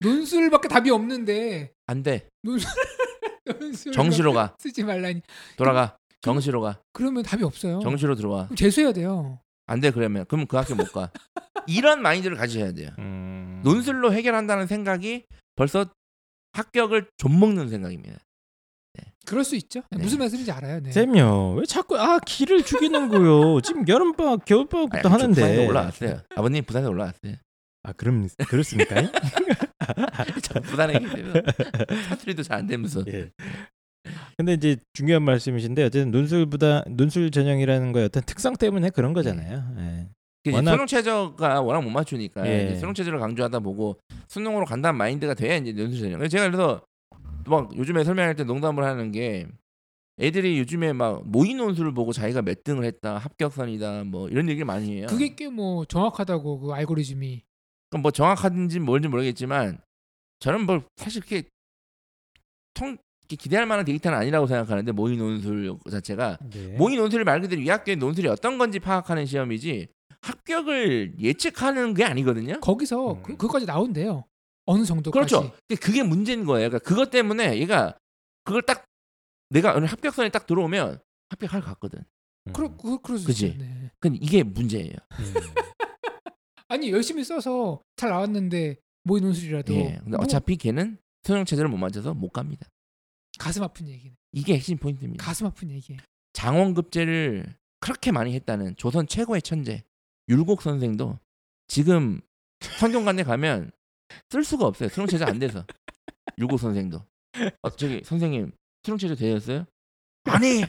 논술밖에 0.00 0.68
답이 0.68 0.90
없는데 0.90 1.72
안 1.86 2.02
돼. 2.02 2.28
논술 2.42 2.68
정시로 3.92 4.32
가. 4.32 4.54
쓰지 4.58 4.84
말라니. 4.84 5.22
돌아가. 5.56 5.96
정시로 6.20 6.60
가. 6.60 6.80
그러면 6.92 7.22
답이 7.22 7.44
없어요. 7.44 7.80
정시로 7.80 8.14
들어와. 8.14 8.44
그럼 8.44 8.56
재수해야 8.56 8.92
돼요. 8.92 9.40
안 9.66 9.80
돼 9.80 9.90
그러면 9.90 10.24
그럼 10.28 10.46
그 10.46 10.56
학교 10.56 10.74
못 10.74 10.92
가. 10.92 11.10
이런 11.66 12.02
마인드를 12.02 12.36
가지셔야 12.36 12.72
돼요. 12.72 12.90
음. 12.98 13.60
논술로 13.64 14.12
해결한다는 14.12 14.66
생각이 14.66 15.24
벌써 15.56 15.90
합격을 16.52 17.08
좀 17.16 17.38
먹는 17.38 17.68
생각입니다. 17.68 18.18
그럴 19.26 19.44
수 19.44 19.56
있죠. 19.56 19.82
네. 19.90 19.98
무슨 19.98 20.18
말씀인지 20.18 20.50
알아요. 20.50 20.80
네. 20.80 20.90
쌤요 20.90 21.54
왜 21.56 21.66
자꾸 21.66 21.98
아 21.98 22.18
기를 22.18 22.64
죽이는 22.64 23.08
거요? 23.08 23.60
지금 23.60 23.86
여름방학 23.86 24.44
겨울방학부터 24.46 25.08
아니, 25.08 25.28
부산에 25.28 25.44
하는데 25.44 25.66
올라왔어요. 25.66 26.20
아버님 26.34 26.64
부산에 26.64 26.86
올라왔어요. 26.86 27.34
아 27.82 27.92
그럼 27.92 28.28
그렇습니까? 28.48 28.94
저 30.42 30.60
부산에 30.60 30.94
사투리도 32.08 32.42
잘 32.42 32.58
안 32.58 32.66
되면서 32.66 33.04
예. 33.08 33.30
근데 34.36 34.54
이제 34.54 34.76
중요한 34.94 35.22
말씀이신데 35.22 35.84
어쨌든 35.84 36.10
논술보다 36.10 36.84
논술 36.88 37.30
전형이라는 37.30 37.92
거의 37.92 38.06
어떤 38.06 38.22
특성 38.22 38.56
때문에 38.56 38.90
그런 38.90 39.12
거잖아요. 39.12 39.74
예. 39.78 40.08
워낙- 40.46 40.70
수능 40.72 40.86
최저가 40.86 41.60
워낙 41.60 41.82
못 41.82 41.90
맞추니까 41.90 42.46
예. 42.46 42.74
수능 42.76 42.94
최저를 42.94 43.18
강조하다 43.18 43.60
보고 43.60 43.98
수능으로 44.28 44.64
간다는 44.64 44.96
마인드가 44.96 45.34
돼야 45.34 45.56
이제 45.56 45.72
논술 45.72 46.00
전형. 46.00 46.18
그래서 46.18 46.30
제가 46.30 46.44
그래서 46.46 46.80
막 47.46 47.76
요즘에 47.76 48.04
설명할 48.04 48.34
때 48.36 48.44
농담을 48.44 48.84
하는 48.84 49.10
게 49.12 49.46
애들이 50.20 50.58
요즘에 50.58 50.92
막 50.92 51.26
모의 51.28 51.54
논술을 51.54 51.92
보고 51.94 52.12
자기가 52.12 52.42
몇 52.42 52.64
등을 52.64 52.84
했다 52.84 53.18
합격선이다 53.18 54.04
뭐 54.04 54.28
이런 54.28 54.48
얘기를 54.48 54.64
많이 54.64 54.96
해요. 54.96 55.06
그게 55.08 55.34
꽤 55.34 55.48
뭐 55.48 55.84
정확하다고 55.84 56.60
그 56.60 56.72
알고리즘이 56.72 57.42
그럼 57.90 58.02
뭐 58.02 58.10
정확한지 58.10 58.80
뭔지 58.80 59.08
모르겠지만 59.08 59.78
저는 60.40 60.66
뭐 60.66 60.82
사실 60.96 61.20
그렇게 61.22 61.48
통 62.74 62.96
이렇게 63.28 63.36
기대할 63.36 63.66
만한 63.66 63.84
데이터는 63.84 64.16
아니라고 64.18 64.46
생각하는데 64.46 64.92
모의 64.92 65.16
논술 65.16 65.76
자체가 65.90 66.38
네. 66.50 66.76
모의 66.78 66.96
논술 66.96 67.24
말 67.24 67.40
그대로 67.40 67.60
이 67.60 67.68
학교의 67.68 67.96
논술이 67.96 68.26
어떤 68.28 68.56
건지 68.58 68.78
파악하는 68.78 69.26
시험이지 69.26 69.88
합격을 70.22 71.14
예측하는 71.18 71.94
게 71.94 72.04
아니거든요. 72.04 72.60
거기서 72.60 73.12
음. 73.14 73.22
그, 73.22 73.36
그까지 73.36 73.66
나온대요. 73.66 74.24
어느 74.66 74.84
정도까지. 74.84 75.12
그렇죠. 75.34 75.54
근데 75.66 75.80
그게 75.80 76.02
문제인 76.02 76.44
거예요. 76.44 76.68
그러니까 76.68 76.86
그것 76.88 77.10
때문에 77.10 77.58
얘가 77.58 77.96
그걸 78.44 78.62
딱 78.62 78.84
내가 79.50 79.74
오늘 79.74 79.88
합격선에 79.88 80.28
딱 80.30 80.46
들어오면 80.46 81.00
합격할 81.30 81.60
것 81.62 81.66
같거든. 81.68 82.00
음. 82.46 82.52
그러 82.52 82.76
그 82.76 83.00
그럴 83.00 83.18
수? 83.18 83.30
있죠. 83.30 83.46
네. 83.58 83.90
근데 83.98 84.18
이게 84.20 84.42
문제예요. 84.42 84.92
음. 84.92 85.34
아니 86.68 86.90
열심히 86.90 87.24
써서 87.24 87.80
잘 87.96 88.10
나왔는데 88.10 88.76
모의 89.04 89.22
논술이라도 89.22 89.74
예. 89.74 89.98
근데 90.02 90.16
뭐 90.16 90.20
어차피 90.20 90.56
걔는 90.56 90.98
수능 91.22 91.44
체제를 91.44 91.70
못 91.70 91.78
맞춰서 91.78 92.12
못 92.12 92.28
갑니다. 92.30 92.68
가슴 93.38 93.62
아픈 93.62 93.88
얘기네. 93.88 94.14
이게 94.32 94.54
핵심 94.54 94.76
포인트입니다. 94.76 95.24
가슴 95.24 95.46
아픈 95.46 95.70
얘기예요. 95.70 96.00
장원급제를 96.34 97.56
그렇게 97.80 98.12
많이 98.12 98.34
했다는 98.34 98.76
조선 98.76 99.06
최고의 99.06 99.40
천재 99.42 99.84
율곡 100.28 100.62
선생도 100.62 101.18
지금 101.66 102.20
성균관대 102.78 103.22
가면 103.24 103.70
쓸 104.30 104.44
수가 104.44 104.66
없어요. 104.66 104.88
수능 104.88 105.06
체제 105.06 105.24
안 105.24 105.38
돼서 105.38 105.64
율곡 106.38 106.60
선생도 106.60 107.04
어, 107.62 107.70
저기 107.70 108.02
선생님 108.04 108.52
수능 108.82 108.98
체제 108.98 109.14
되셨어요? 109.14 109.66
아니. 110.24 110.64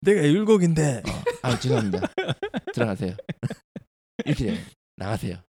내가 0.00 0.22
율곡인데 0.22 0.98
어, 0.98 1.22
아 1.42 1.58
죄송합니다. 1.58 2.00
들어가세요. 2.72 3.16
이렇게 4.24 4.46
돼요. 4.46 4.58
나가세요. 4.96 5.42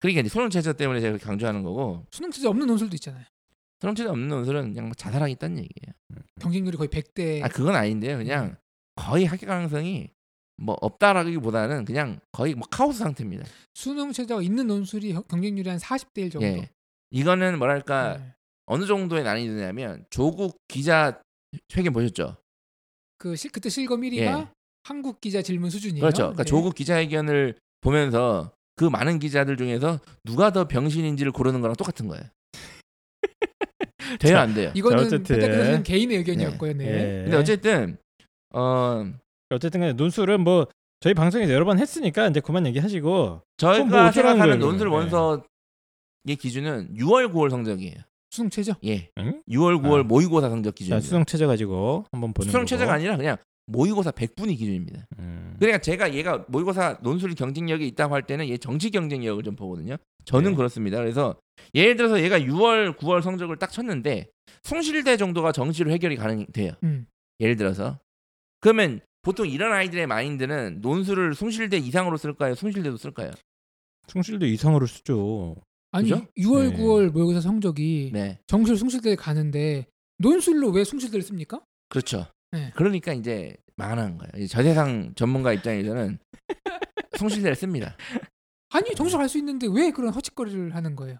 그러니까 0.00 0.20
이제 0.20 0.28
수능 0.30 0.48
체제 0.50 0.72
때문에 0.72 1.00
제가 1.00 1.18
강조하는 1.18 1.62
거고 1.62 2.06
수능 2.10 2.30
체제 2.30 2.48
없는 2.48 2.66
논술도 2.66 2.94
있잖아요. 2.96 3.24
수능 3.80 3.94
체제 3.94 4.08
없는 4.08 4.28
논술은 4.28 4.72
그냥 4.72 4.86
뭐 4.86 4.94
자살하겠다는 4.94 5.58
얘기예요. 5.58 6.24
경쟁률이 6.40 6.76
거의 6.76 6.88
100대. 6.88 7.42
아 7.42 7.48
그건 7.48 7.74
아닌데요. 7.74 8.16
그냥 8.16 8.56
거의 8.96 9.26
합격 9.26 9.46
가능성이 9.46 10.10
뭐 10.56 10.76
없다라기보다는 10.80 11.84
그냥 11.84 12.20
거의 12.30 12.54
뭐 12.54 12.66
카오스 12.70 12.98
상태입니다. 13.00 13.44
수능 13.74 14.12
체제가 14.12 14.42
있는 14.42 14.66
논술이 14.66 15.12
겨- 15.12 15.22
경쟁률이 15.22 15.68
한 15.68 15.78
40대 15.78 16.18
1 16.22 16.30
정도. 16.30 16.46
예. 16.46 16.70
이거는 17.10 17.58
뭐랄까 17.58 18.18
네. 18.18 18.34
어느 18.66 18.86
정도의 18.86 19.24
난이도냐면 19.24 20.04
조국 20.10 20.56
기자 20.68 21.20
회견 21.76 21.92
보셨죠? 21.92 22.36
그 23.18 23.36
실, 23.36 23.50
그때 23.50 23.68
실검 23.68 24.00
1위가 24.02 24.16
예. 24.40 24.48
한국 24.84 25.20
기자 25.20 25.42
질문 25.42 25.70
수준이에요. 25.70 26.00
그렇죠. 26.00 26.22
그러니까 26.24 26.44
네. 26.44 26.48
조국 26.48 26.74
기자회견을 26.74 27.56
보면서 27.80 28.52
그 28.76 28.84
많은 28.84 29.18
기자들 29.18 29.56
중에서 29.56 30.00
누가 30.24 30.50
더 30.52 30.66
병신인지를 30.68 31.32
고르는 31.32 31.60
거랑 31.60 31.76
똑같은 31.76 32.08
거예요. 32.08 32.24
돼요 34.18 34.38
안 34.38 34.54
돼요? 34.54 34.72
이거는 34.74 35.08
자, 35.08 35.16
어쨌든. 35.16 35.82
개인의 35.82 36.18
의견이었고요. 36.18 36.72
네. 36.74 36.84
예. 36.86 37.22
근데 37.24 37.36
어쨌든 37.36 37.96
어 38.54 39.10
어쨌든 39.54 39.80
간에 39.80 39.92
논술은 39.92 40.40
뭐 40.42 40.66
저희 41.00 41.14
방송에서 41.14 41.52
여러 41.52 41.64
번 41.64 41.78
했으니까 41.78 42.28
이제 42.28 42.40
그만 42.40 42.66
얘기하시고 42.66 43.42
저희가 43.56 43.84
뭐 44.02 44.12
생각하는 44.12 44.58
논술. 44.58 44.88
원서의 44.88 45.42
기준은 46.38 46.94
6월 46.96 47.32
9월 47.32 47.50
성적이에요. 47.50 47.96
수능 48.30 48.48
체제. 48.50 48.72
예. 48.84 49.10
응? 49.18 49.42
6월 49.48 49.82
9월 49.82 50.00
아. 50.00 50.02
모의고사 50.04 50.48
성적 50.48 50.70
자, 50.70 50.78
기준입니다. 50.78 51.06
수능 51.06 51.24
체제 51.24 51.46
가지고 51.46 52.04
한번 52.12 52.32
보는 52.32 52.50
수능 52.50 52.60
거고. 52.62 52.68
체제가 52.68 52.92
아니라 52.94 53.16
그냥 53.16 53.36
모의고사 53.66 54.10
100분이 54.12 54.56
기준입니다. 54.56 55.06
음. 55.18 55.54
그러니까 55.58 55.78
제가 55.78 56.14
얘가 56.14 56.44
모의고사 56.48 56.98
논술 57.02 57.34
경쟁력이 57.34 57.86
있다고 57.88 58.14
할 58.14 58.22
때는 58.22 58.48
얘 58.48 58.56
정치 58.56 58.90
경쟁력을 58.90 59.42
좀 59.42 59.54
보거든요. 59.54 59.96
저는 60.24 60.52
네. 60.52 60.56
그렇습니다. 60.56 60.96
그래서 60.98 61.36
예를 61.74 61.96
들어서 61.96 62.20
얘가 62.22 62.38
6월, 62.38 62.96
9월 62.96 63.22
성적을 63.22 63.56
딱 63.58 63.70
쳤는데 63.70 64.28
송실대 64.62 65.16
정도가 65.16 65.52
정시로 65.52 65.90
해결이 65.90 66.16
가능 66.16 66.46
돼요. 66.52 66.72
음. 66.84 67.06
예를 67.40 67.56
들어서 67.56 67.98
그러면 68.60 69.00
보통 69.22 69.48
이런 69.48 69.72
아이들의 69.72 70.06
마인드는 70.08 70.80
논술을 70.80 71.34
송실대 71.34 71.78
이상으로 71.78 72.16
쓸까요? 72.16 72.54
송실대도 72.54 72.96
쓸까요? 72.96 73.30
숭실도 74.08 74.46
이상으로 74.46 74.86
쓰죠. 74.86 75.54
아니 75.92 76.10
그죠? 76.10 76.26
6월 76.38 76.70
네. 76.70 76.76
9월 76.76 77.10
모의고사 77.10 77.40
성적이 77.40 78.10
네, 78.12 78.40
정시로 78.46 78.76
숭실대에 78.76 79.14
가는데 79.14 79.86
논술로 80.18 80.70
왜 80.70 80.84
숭실대를 80.84 81.22
씁니까? 81.22 81.62
그렇죠. 81.88 82.26
네. 82.50 82.72
그러니까 82.74 83.12
이제 83.12 83.56
망하는 83.76 84.18
거예요. 84.18 84.32
이제 84.36 84.46
저세상 84.46 85.14
전문가 85.14 85.52
입장에서는 85.52 86.18
송실대를 87.18 87.54
씁니다. 87.54 87.96
아니 88.70 88.94
정시로 88.94 89.18
갈수 89.18 89.38
있는데 89.38 89.68
왜 89.70 89.90
그런 89.90 90.12
허짓거리를 90.12 90.74
하는 90.74 90.96
거예요? 90.96 91.18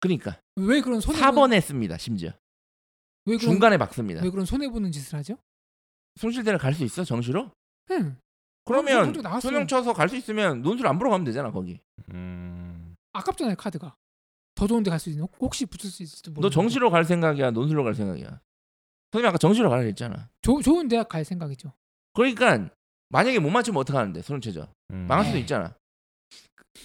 그러니까 0.00 0.38
왜 0.56 0.80
그런 0.80 1.00
손해 1.00 1.20
4번에 1.20 1.60
씁니다. 1.60 1.98
심지어 1.98 2.30
왜 3.26 3.36
그런 3.36 3.52
중간에 3.52 3.76
막 3.76 3.94
씁니다. 3.94 4.22
왜 4.22 4.30
그런 4.30 4.44
손해 4.44 4.68
보는 4.68 4.90
짓을 4.90 5.18
하죠? 5.18 5.36
송실대를 6.16 6.58
갈 6.58 6.74
수 6.74 6.84
있어 6.84 7.04
정시로? 7.04 7.50
응. 7.90 8.16
그러면 8.64 9.12
성적. 9.12 9.40
수능 9.40 9.66
쳐서 9.66 9.92
갈 9.92 10.08
수 10.08 10.16
있으면 10.16 10.62
논술 10.62 10.86
안 10.86 10.98
보러 10.98 11.10
가면 11.10 11.24
되잖아 11.24 11.50
거기. 11.50 11.80
음. 12.12 12.94
아깝잖아요 13.12 13.56
카드가. 13.56 13.94
더 14.54 14.66
좋은데 14.66 14.90
갈 14.90 14.98
수 14.98 15.10
있는 15.10 15.26
혹시 15.40 15.66
붙을 15.66 15.90
수 15.90 16.02
있을지 16.02 16.30
모르. 16.30 16.46
너 16.46 16.50
정시로 16.50 16.90
갈 16.90 17.04
생각이야, 17.04 17.50
논술로 17.50 17.82
갈 17.84 17.94
생각이야. 17.94 18.40
선생님 19.12 19.28
아까 19.28 19.38
정시로 19.38 19.68
가라 19.70 19.82
했잖아. 19.82 20.28
조, 20.42 20.60
좋은 20.62 20.88
대학 20.88 21.08
갈 21.08 21.24
생각이죠. 21.24 21.72
그러니까 22.14 22.70
만약에 23.10 23.38
못 23.40 23.50
맞추면 23.50 23.80
어떡하는데 23.80 24.22
수능 24.22 24.40
최저 24.40 24.68
음. 24.90 25.06
망할 25.08 25.24
수도 25.26 25.36
에이. 25.36 25.42
있잖아. 25.42 25.74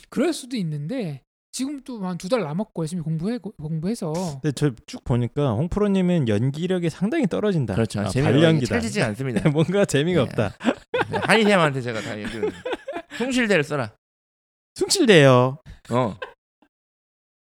그럴 0.10 0.34
수도 0.34 0.56
있는데 0.58 1.24
지금 1.52 1.82
또한두 1.82 2.30
달 2.30 2.42
남았고 2.42 2.84
열심히 2.84 3.02
공부해 3.02 3.38
공부해서 3.40 4.14
근데 4.42 4.52
저 4.52 4.72
쭉 4.86 5.04
보니까 5.04 5.52
홍프로님은 5.54 6.28
연기력이 6.28 6.90
상당히 6.90 7.26
떨어진다. 7.28 7.74
그렇죠. 7.74 8.02
아, 8.02 8.04
발연기다. 8.06 8.68
찰지지 8.68 9.02
않습니다. 9.02 9.50
뭔가 9.50 9.84
재미가 9.86 10.20
예. 10.22 10.24
없다. 10.24 10.54
한이쌤한테 11.28 11.82
제가 11.82 12.02
다 12.02 12.18
얘기를 12.20 12.52
송실대를 13.18 13.64
써라. 13.64 13.94
숭실대요. 14.76 15.58
어. 15.92 16.18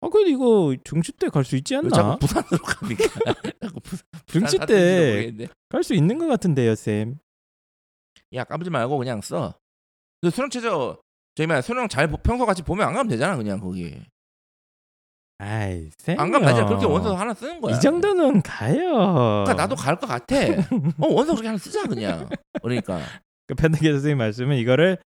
아 0.02 0.08
그래도 0.08 0.30
이거 0.30 0.74
중시 0.84 1.12
때 1.12 1.28
갈 1.28 1.44
수 1.44 1.56
있지 1.56 1.74
왜 1.74 1.78
않나? 1.80 1.90
자꾸 1.90 2.18
부산으로 2.20 2.58
갑니까? 2.64 3.04
자꾸 3.60 3.80
부산. 3.80 4.06
중시 4.26 4.58
때. 4.60 5.32
갈 5.68 5.82
수 5.82 5.94
있는 5.94 6.16
것 6.18 6.26
같은데요, 6.26 6.74
쌤. 6.74 7.18
야 8.32 8.44
까부지 8.44 8.70
말고 8.70 8.96
그냥 8.96 9.20
써. 9.20 9.58
그 10.22 10.30
수능 10.30 10.48
최저 10.48 10.98
저희 11.34 11.46
말 11.46 11.62
수능 11.62 11.88
잘 11.88 12.08
보- 12.08 12.16
평소 12.18 12.44
같이 12.46 12.62
보면 12.62 12.86
안 12.86 12.94
가면 12.94 13.08
되잖아 13.08 13.36
그냥 13.36 13.60
거기. 13.60 14.00
아이, 15.38 15.88
쌤. 15.96 16.20
안 16.20 16.30
가면 16.30 16.48
되잖아. 16.48 16.66
그렇게 16.66 16.84
원서 16.84 17.14
하나 17.14 17.32
쓰는 17.32 17.60
거야. 17.62 17.74
이 17.76 17.80
정도는 17.80 18.42
가요. 18.42 19.44
그러니까 19.44 19.54
나도 19.54 19.74
갈 19.74 19.96
것 19.96 20.06
같아. 20.06 20.36
어 21.00 21.06
원서 21.08 21.32
그렇게 21.32 21.46
하나 21.48 21.56
쓰자 21.58 21.84
그냥. 21.86 22.28
그러니까 22.62 23.00
그 23.46 23.54
펜타기 23.54 23.86
선생님 23.90 24.18
말씀은 24.18 24.56
이거를 24.58 24.98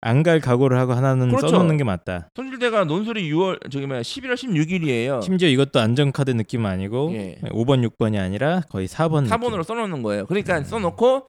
안 0.00 0.22
갈 0.22 0.40
각오를 0.40 0.76
하고 0.78 0.92
하나는 0.92 1.28
그렇죠. 1.28 1.48
써놓는 1.48 1.76
게 1.78 1.84
맞다. 1.84 2.28
손질대가 2.36 2.84
논술이 2.84 3.28
6월 3.30 3.70
저기 3.70 3.86
뭐야 3.86 4.00
11월 4.02 4.34
16일이에요. 4.34 5.22
심지어 5.22 5.48
이것도 5.48 5.78
안전카드 5.80 6.30
느낌 6.32 6.66
아니고 6.66 7.10
예. 7.14 7.36
5번, 7.50 7.88
6번이 7.88 8.20
아니라 8.20 8.62
거의 8.68 8.88
4번. 8.88 9.28
4번으로 9.28 9.62
써놓는 9.64 10.02
거예요. 10.02 10.26
그러니까 10.26 10.58
음. 10.58 10.64
써놓고 10.64 11.26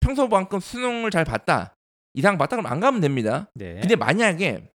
평소만큼 0.00 0.60
수능을 0.60 1.10
잘 1.10 1.24
봤다 1.24 1.74
이상 2.14 2.38
봤다 2.38 2.56
그럼 2.56 2.70
안 2.70 2.80
가면 2.80 3.00
됩니다. 3.00 3.50
네. 3.54 3.80
근데 3.80 3.96
만약에 3.96 4.70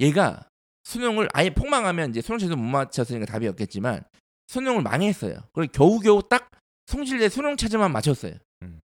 얘가 0.00 0.48
수능을 0.84 1.28
아예 1.32 1.50
폭망하면 1.50 2.10
이제 2.10 2.20
수능 2.20 2.38
체도 2.38 2.56
못 2.56 2.64
맞췄으니까 2.64 3.26
답이 3.26 3.46
없겠지만 3.48 4.04
수능을 4.48 4.82
망했어요. 4.82 5.38
그리고 5.52 5.72
겨우겨우 5.72 6.22
딱 6.28 6.50
송실대 6.86 7.28
수능 7.28 7.56
체제만 7.56 7.92
맞췄어요. 7.92 8.34
음. 8.62 8.80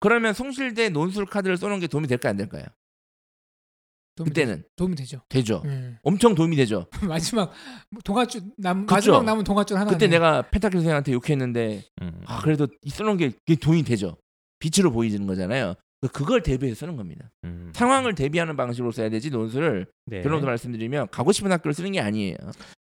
그러면 0.00 0.34
송실대 0.34 0.88
논술 0.88 1.26
카드를 1.26 1.56
써놓은 1.56 1.80
게 1.80 1.86
도움이 1.86 2.08
될까 2.08 2.28
안 2.28 2.36
될까요? 2.36 2.64
도움이 4.16 4.30
그때는 4.30 4.62
되, 4.62 4.68
도움이 4.76 4.96
되죠. 4.96 5.20
되죠. 5.28 5.62
예. 5.66 5.98
엄청 6.02 6.34
도움이 6.34 6.56
되죠. 6.56 6.86
마지막 7.08 7.52
동아줄 8.04 8.42
남 8.56 8.86
그쵸. 8.86 8.94
마지막 8.94 9.24
남은 9.24 9.44
동아줄 9.44 9.76
하나. 9.76 9.90
그때 9.90 10.06
내가 10.06 10.42
펜타킬 10.42 10.78
선생한테 10.80 11.12
욕했는데 11.12 11.84
음. 12.02 12.22
아 12.26 12.40
그래도 12.40 12.68
이 12.82 12.90
써놓은 12.90 13.16
게 13.16 13.32
도움이 13.60 13.82
되죠. 13.82 14.16
빛으로 14.60 14.92
보이는 14.92 15.26
거잖아요. 15.26 15.74
그걸 16.08 16.42
대비해서 16.42 16.80
쓰는 16.80 16.96
겁니다. 16.96 17.30
음. 17.44 17.72
상황을 17.74 18.14
대비하는 18.14 18.56
방식으로 18.56 18.92
써야 18.92 19.08
되지 19.08 19.30
논술을 19.30 19.86
네. 20.06 20.22
변호사 20.22 20.46
말씀드리면 20.46 21.08
가고 21.10 21.32
싶은 21.32 21.50
학교를 21.52 21.74
쓰는 21.74 21.92
게 21.92 22.00
아니에요. 22.00 22.36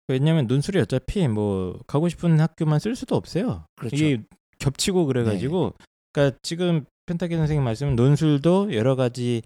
왜냐면 0.07 0.47
논술이 0.47 0.79
어차피 0.79 1.27
뭐 1.27 1.79
가고 1.87 2.09
싶은 2.09 2.39
학교만 2.39 2.79
쓸 2.79 2.95
수도 2.95 3.15
없어요. 3.15 3.65
그렇죠. 3.75 3.95
이게 3.95 4.23
겹치고 4.59 5.05
그래가지고 5.05 5.73
그러니까 6.13 6.37
지금 6.41 6.85
펜타키 7.05 7.35
선생님 7.35 7.63
말씀은 7.63 7.95
논술도 7.95 8.73
여러 8.73 8.95
가지 8.95 9.41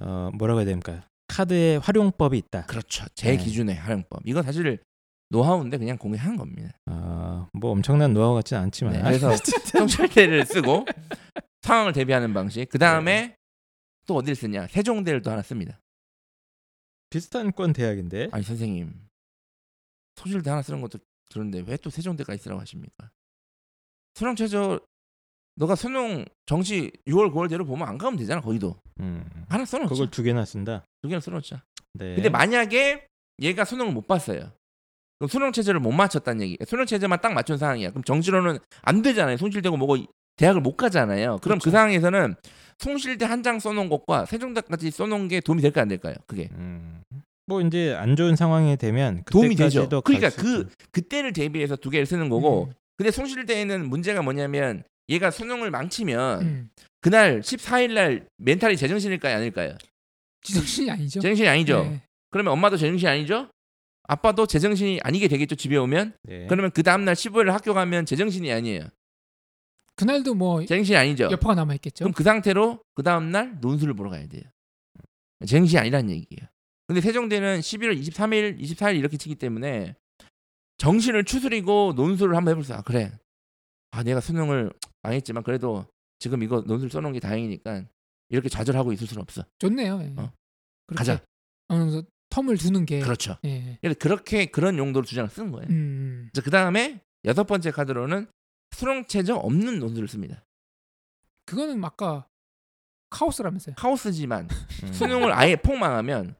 어 0.00 0.30
뭐라고 0.34 0.60
해야 0.60 0.66
됩니까 0.66 1.04
카드의 1.28 1.78
활용법이 1.78 2.36
있다. 2.38 2.66
그렇죠. 2.66 3.06
제 3.14 3.36
네. 3.36 3.36
기준의 3.42 3.76
활용법. 3.76 4.20
이건 4.24 4.42
사실 4.42 4.78
노하우인데 5.30 5.78
그냥 5.78 5.96
공개한 5.96 6.36
겁니다. 6.36 6.70
아, 6.86 7.48
뭐 7.54 7.70
엄청난 7.70 8.12
노하우 8.12 8.34
같지는 8.34 8.62
않지만 8.64 8.92
네, 8.92 9.02
그래서 9.02 9.30
성찰대를 9.72 10.44
쓰고 10.44 10.84
상황을 11.62 11.92
대비하는 11.92 12.34
방식. 12.34 12.68
그 12.68 12.78
다음에 12.78 13.36
또 14.06 14.16
어디를 14.16 14.34
쓰냐? 14.34 14.66
세종대를 14.68 15.22
또 15.22 15.30
하나 15.30 15.42
씁니다. 15.42 15.80
비슷한 17.10 17.52
권 17.52 17.72
대학인데. 17.72 18.28
아니 18.32 18.42
선생님 18.44 18.92
소실대 20.16 20.50
하나 20.50 20.62
쓰는 20.62 20.80
것도 20.80 20.98
그런데 21.32 21.60
왜 21.66 21.76
또 21.78 21.88
세종대까지 21.90 22.42
쓰라고 22.42 22.60
하십니까? 22.60 23.10
수능 24.14 24.34
최저 24.36 24.80
너가 25.56 25.74
수능 25.74 26.24
정시 26.46 26.90
6월 27.06 27.32
9월대로 27.32 27.66
보면 27.66 27.86
안 27.88 27.96
가면 27.98 28.18
되잖아 28.18 28.40
거기도 28.40 28.80
음. 29.00 29.24
하나 29.48 29.64
써놓자 29.64 29.88
그걸 29.88 30.10
두 30.10 30.22
개나 30.22 30.44
쓴다. 30.44 30.84
두 31.02 31.08
개나 31.08 31.20
써놓자 31.20 31.64
네. 31.94 32.14
근데 32.14 32.28
만약에 32.28 33.06
얘가 33.40 33.64
수능을 33.64 33.92
못 33.92 34.06
봤어요 34.06 34.52
그럼 35.18 35.28
수능 35.28 35.52
체제를 35.52 35.80
못 35.80 35.92
맞췄다는 35.92 36.42
얘기 36.42 36.58
수능 36.66 36.84
체제만 36.86 37.20
딱 37.20 37.32
맞춘 37.32 37.56
상황이야 37.58 37.90
그럼 37.90 38.02
정시로는 38.04 38.58
안 38.82 39.02
되잖아요 39.02 39.36
손실되고 39.38 39.76
뭐고 39.76 39.96
대학을 40.36 40.60
못 40.60 40.76
가잖아요 40.76 41.38
그럼 41.42 41.58
그 41.58 41.64
그렇죠. 41.64 41.70
상황에서는 41.70 42.34
송실대 42.78 43.24
한 43.24 43.42
장 43.42 43.58
써놓은 43.60 43.88
것과 43.88 44.26
세종대까지 44.26 44.90
써놓은 44.90 45.28
게 45.28 45.40
도움이 45.40 45.62
될까 45.62 45.82
안 45.82 45.88
될까요 45.88 46.14
그게 46.26 46.48
음. 46.52 47.02
뭐 47.46 47.60
이제 47.60 47.94
안 47.94 48.14
좋은 48.16 48.36
상황이 48.36 48.76
되면 48.76 49.24
도움이 49.30 49.56
되죠. 49.56 49.88
그러니까 50.04 50.30
그. 50.30 50.68
그때를 50.92 51.32
대비해서 51.32 51.74
두 51.74 51.90
개를 51.90 52.06
쓰는 52.06 52.28
거고. 52.28 52.66
음. 52.66 52.72
근데 52.96 53.10
송실대에는 53.10 53.88
문제가 53.88 54.22
뭐냐면 54.22 54.84
얘가 55.08 55.30
수능을 55.32 55.70
망치면 55.72 56.40
음. 56.42 56.70
그날 57.00 57.40
14일 57.40 57.92
날 57.94 58.26
멘탈이 58.36 58.76
제정신일까요, 58.76 59.36
아닐까요? 59.36 59.76
지정신이 60.42 60.90
아니죠. 60.92 61.20
제정신이 61.20 61.48
아니죠. 61.48 61.82
네. 61.82 62.00
그러면 62.30 62.52
엄마도 62.52 62.76
제정신이 62.76 63.10
아니죠? 63.10 63.48
아빠도 64.04 64.46
제정신이 64.46 65.00
아니게 65.02 65.26
되겠죠, 65.26 65.56
집에 65.56 65.76
오면. 65.76 66.14
네. 66.22 66.46
그러면 66.48 66.70
그 66.70 66.84
다음 66.84 67.04
날 67.04 67.14
15일 67.16 67.46
학교 67.50 67.74
가면 67.74 68.06
제정신이 68.06 68.52
아니에요. 68.52 68.82
그날도 69.96 70.34
뭐 70.34 70.60
제정신이 70.60 70.96
아니죠. 70.96 71.28
여파가 71.30 71.54
남아 71.54 71.74
있겠죠. 71.74 72.04
그럼 72.04 72.12
그 72.12 72.22
상태로 72.22 72.82
그 72.94 73.02
다음 73.02 73.30
날 73.30 73.58
논술을 73.60 73.94
보러 73.94 74.10
가야 74.10 74.26
돼요. 74.26 74.42
제정신이 75.40 75.78
아니라는 75.78 76.10
얘기예요. 76.10 76.48
근데 76.86 77.00
세종대는 77.00 77.60
11월 77.60 77.98
23일, 78.00 78.60
24일 78.60 78.98
이렇게 78.98 79.16
치기 79.16 79.36
때문에 79.36 79.94
정신을 80.78 81.24
추스리고 81.24 81.92
논술을 81.94 82.36
한번 82.36 82.52
해볼 82.52 82.64
수. 82.64 82.74
아 82.74 82.82
그래. 82.82 83.12
아 83.90 84.02
내가 84.02 84.20
수능을 84.20 84.72
망했지만 85.02 85.42
그래도 85.42 85.86
지금 86.18 86.42
이거 86.42 86.62
논술 86.66 86.90
써놓은 86.90 87.12
게 87.12 87.20
다행이니까 87.20 87.84
이렇게 88.30 88.48
좌절하고 88.48 88.92
있을 88.92 89.06
수는 89.06 89.22
없어. 89.22 89.44
좋네요. 89.58 90.00
예. 90.02 90.14
어. 90.16 90.32
가자. 90.94 91.20
정도 91.68 92.02
텀을 92.30 92.58
두는 92.58 92.86
게 92.86 93.00
그렇죠. 93.00 93.36
예. 93.44 93.78
그렇게 93.98 94.46
그런 94.46 94.78
용도로 94.78 95.04
주장을 95.04 95.28
쓰는 95.28 95.52
거예요. 95.52 95.68
음. 95.70 96.30
그 96.42 96.50
다음에 96.50 97.00
여섯 97.24 97.44
번째 97.44 97.70
카드로는 97.70 98.26
수능 98.74 99.04
최저 99.06 99.34
없는 99.36 99.78
논술을 99.78 100.08
씁니다. 100.08 100.44
그거는 101.46 101.82
아까 101.84 102.26
카오스라면서요. 103.10 103.74
카오스지만 103.76 104.48
음. 104.84 104.92
수능을 104.92 105.32
아예 105.32 105.56
폭망하면 105.56 106.34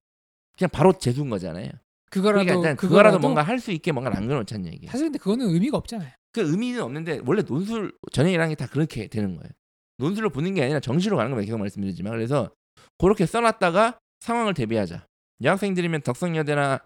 그냥 0.57 0.71
바로 0.73 0.93
재수인 0.97 1.29
거잖아요. 1.31 1.71
그거라도 2.11 2.45
그러니까 2.45 2.55
일단 2.55 2.77
그거라도 2.77 3.19
뭔가 3.19 3.43
할 3.43 3.59
수 3.59 3.73
있게 3.73 3.93
뭔가 3.93 4.11
남겨놓자는 4.11 4.67
얘기예요. 4.67 4.91
사실 4.91 5.07
근데 5.07 5.19
그거는 5.19 5.49
의미가 5.49 5.77
없잖아요. 5.79 6.11
그 6.33 6.41
의미는 6.51 6.83
없는데 6.83 7.21
원래 7.27 7.43
논술 7.43 7.93
전형이라는 8.13 8.51
게 8.51 8.55
다 8.57 8.67
그렇게 8.67 9.07
되는 9.09 9.37
거예요. 9.37 9.51
논술로 9.99 10.31
보는 10.31 10.55
게 10.55 10.63
아니라 10.65 10.81
정시로 10.81 11.17
가는 11.17 11.35
거 11.35 11.41
계속 11.41 11.59
말씀드리지만 11.59 12.13
그래서 12.13 12.51
그렇게 12.99 13.27
써놨다가 13.27 13.99
상황을 14.21 14.55
대비하자. 14.55 15.07
여학생들이면 15.43 16.03
덕성여대나 16.03 16.81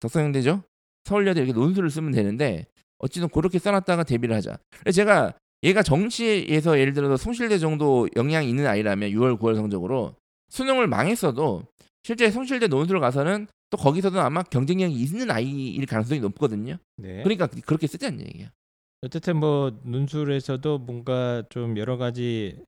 덕성여대죠. 0.00 0.62
서울여대 1.04 1.40
이렇게 1.40 1.52
논술을 1.52 1.90
쓰면 1.90 2.12
되는데 2.12 2.66
어찌든 2.98 3.28
그렇게 3.28 3.58
써놨다가 3.58 4.04
대비를 4.04 4.34
하자. 4.36 4.58
제가 4.92 5.34
얘가 5.62 5.82
정시에서 5.82 6.78
예를 6.78 6.92
들어서 6.92 7.16
송실대 7.16 7.58
정도 7.58 8.08
영향이 8.16 8.48
있는 8.48 8.66
아이라면 8.66 9.10
6월 9.10 9.38
9월 9.38 9.56
성적으로 9.56 10.14
수능을 10.50 10.86
망했어도 10.86 11.64
실제 12.02 12.30
송실대 12.30 12.68
논술을 12.68 13.00
가서는 13.00 13.48
또 13.70 13.76
거기서도 13.76 14.20
아마 14.20 14.42
경쟁력이 14.42 14.94
있는 14.94 15.30
아이일 15.30 15.84
가능성이 15.86 16.20
높거든요. 16.20 16.78
네. 16.96 17.22
그러니까 17.22 17.46
그렇게 17.66 17.86
쓰자는 17.86 18.20
얘기예요. 18.20 18.48
어쨌든 19.02 19.36
뭐 19.36 19.78
논술에서도 19.82 20.78
뭔가 20.78 21.42
좀 21.50 21.76
여러 21.76 21.96
가지 21.96 22.58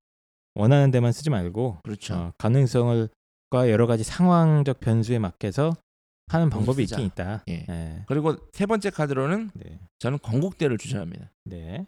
원하는 0.55 0.91
데만 0.91 1.13
쓰지 1.13 1.31
말고 1.31 1.79
그렇죠. 1.83 2.15
어, 2.15 2.33
가능성을과 2.39 3.71
여러 3.71 3.87
가지 3.87 4.05
상황적 4.05 4.81
변수에 4.81 5.19
맞게서 5.19 5.77
하는 6.35 6.49
방법이 6.51 6.87
쓰자. 6.87 6.97
있긴 7.01 7.07
있다. 7.13 7.45
예. 7.49 7.65
네. 7.67 8.05
그리고 8.07 8.37
세 8.53 8.67
번째 8.67 8.91
카드로는 8.91 9.51
네. 9.55 9.81
저는 9.99 10.19
건국대를 10.21 10.79
추천합니다. 10.79 11.31
네. 11.45 11.87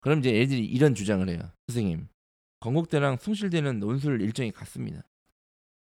그럼 0.00 0.20
이제 0.20 0.40
애들이 0.40 0.64
이런 0.64 0.94
주장을 0.94 1.26
해요. 1.28 1.40
선생님, 1.68 2.08
건국대랑 2.60 3.16
숭실대는 3.18 3.80
논술 3.80 4.20
일정이 4.20 4.52
같습니다. 4.52 5.02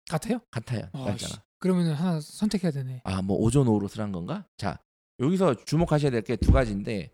같아요? 0.10 0.40
같아요. 0.52 0.90
아, 0.94 1.00
날짜가. 1.06 1.34
씨. 1.34 1.40
그러면 1.60 1.94
하나 1.94 2.20
선택해야 2.20 2.72
되네. 2.72 3.02
아, 3.06 3.22
뭐 3.22 3.38
오전 3.38 3.68
오후로 3.68 3.88
쓰란 3.88 4.12
건가? 4.12 4.46
자, 4.58 4.78
여기서 5.20 5.64
주목하셔야 5.66 6.12
될 6.12 6.22
게 6.22 6.36
두 6.36 6.52
가지인데 6.52 7.12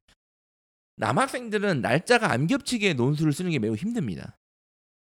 남학생들은 0.98 1.82
날짜가 1.82 2.32
안 2.32 2.48
겹치게 2.48 2.94
논술을 2.96 3.32
쓰는 3.34 3.52
게 3.52 3.60
매우 3.60 3.76
힘듭니다. 3.76 4.38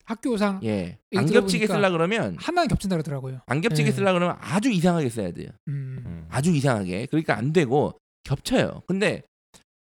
학교상 0.06 0.60
예, 0.64 0.98
안 1.16 1.26
겹치게 1.26 1.68
쓰려 1.68 1.90
그러면 1.92 2.36
하나 2.40 2.66
겹친다 2.66 2.96
그러더라고요. 2.96 3.42
안 3.46 3.62
겹치게 3.62 3.90
네. 3.90 3.96
쓰려 3.96 4.14
그러면 4.14 4.36
아주 4.40 4.70
이상하게 4.70 5.10
써야 5.10 5.32
돼요. 5.32 5.50
음. 5.68 6.04
음. 6.06 6.28
아주 6.30 6.52
이상하게. 6.52 7.06
그러니까 7.08 7.38
안 7.38 7.54
되고 7.54 7.98
겹쳐요. 8.24 8.84
근데 8.88 9.24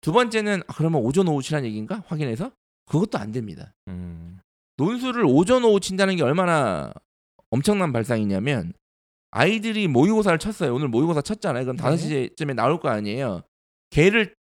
두 0.01 0.11
번째는 0.11 0.61
아, 0.67 0.73
그러면 0.75 1.01
오전 1.01 1.27
오후 1.27 1.41
치란 1.41 1.65
얘기인가? 1.65 2.03
확인해서 2.07 2.51
그것도 2.85 3.17
안 3.17 3.31
됩니다. 3.31 3.73
음. 3.87 4.39
논술을 4.77 5.25
오전 5.25 5.63
오후 5.63 5.79
친다는 5.79 6.15
게 6.15 6.23
얼마나 6.23 6.93
엄청난 7.49 7.91
발상이냐면 7.91 8.73
아이들이 9.31 9.87
모의고사를 9.87 10.37
쳤어요. 10.39 10.75
오늘 10.75 10.87
모의고사 10.87 11.21
쳤잖아요. 11.21 11.65
그럼 11.65 11.77
네. 11.77 11.83
5시쯤에 11.83 12.53
나올 12.53 12.79
거 12.79 12.89
아니에요. 12.89 13.41
걔를 13.89 14.35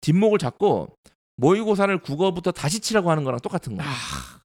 뒷목을 0.00 0.38
잡고 0.38 0.94
모의고사를 1.36 1.96
국어부터 1.98 2.52
다시 2.52 2.80
치라고 2.80 3.10
하는 3.10 3.24
거랑 3.24 3.40
똑같은 3.40 3.76
거예요. 3.76 3.90
아, 3.90 4.37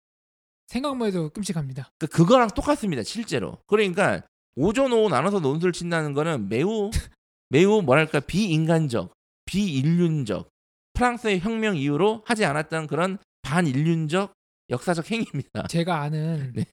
생각만 0.68 1.08
해도 1.10 1.30
끔찍합니다. 1.30 1.90
그 2.00 2.08
그거랑 2.08 2.50
똑같습니다. 2.50 3.04
실제로. 3.04 3.58
그러니까 3.68 4.22
오전 4.56 4.92
오후 4.94 5.10
나눠서 5.10 5.40
논술 5.40 5.72
친다는 5.74 6.14
거는 6.14 6.50
매우 6.50 6.90
매우 7.50 7.82
뭐랄까 7.82 8.20
비인간적, 8.20 9.14
비인륜적 9.46 10.50
프랑스의 10.94 11.40
혁명 11.40 11.76
이후로 11.76 12.24
하지 12.26 12.46
않았던 12.46 12.88
그런 12.88 13.18
반인륜적 13.42 14.34
역사적 14.70 15.12
행위입니다. 15.12 15.68
제가 15.68 16.02
아는 16.02 16.52
네. 16.56 16.66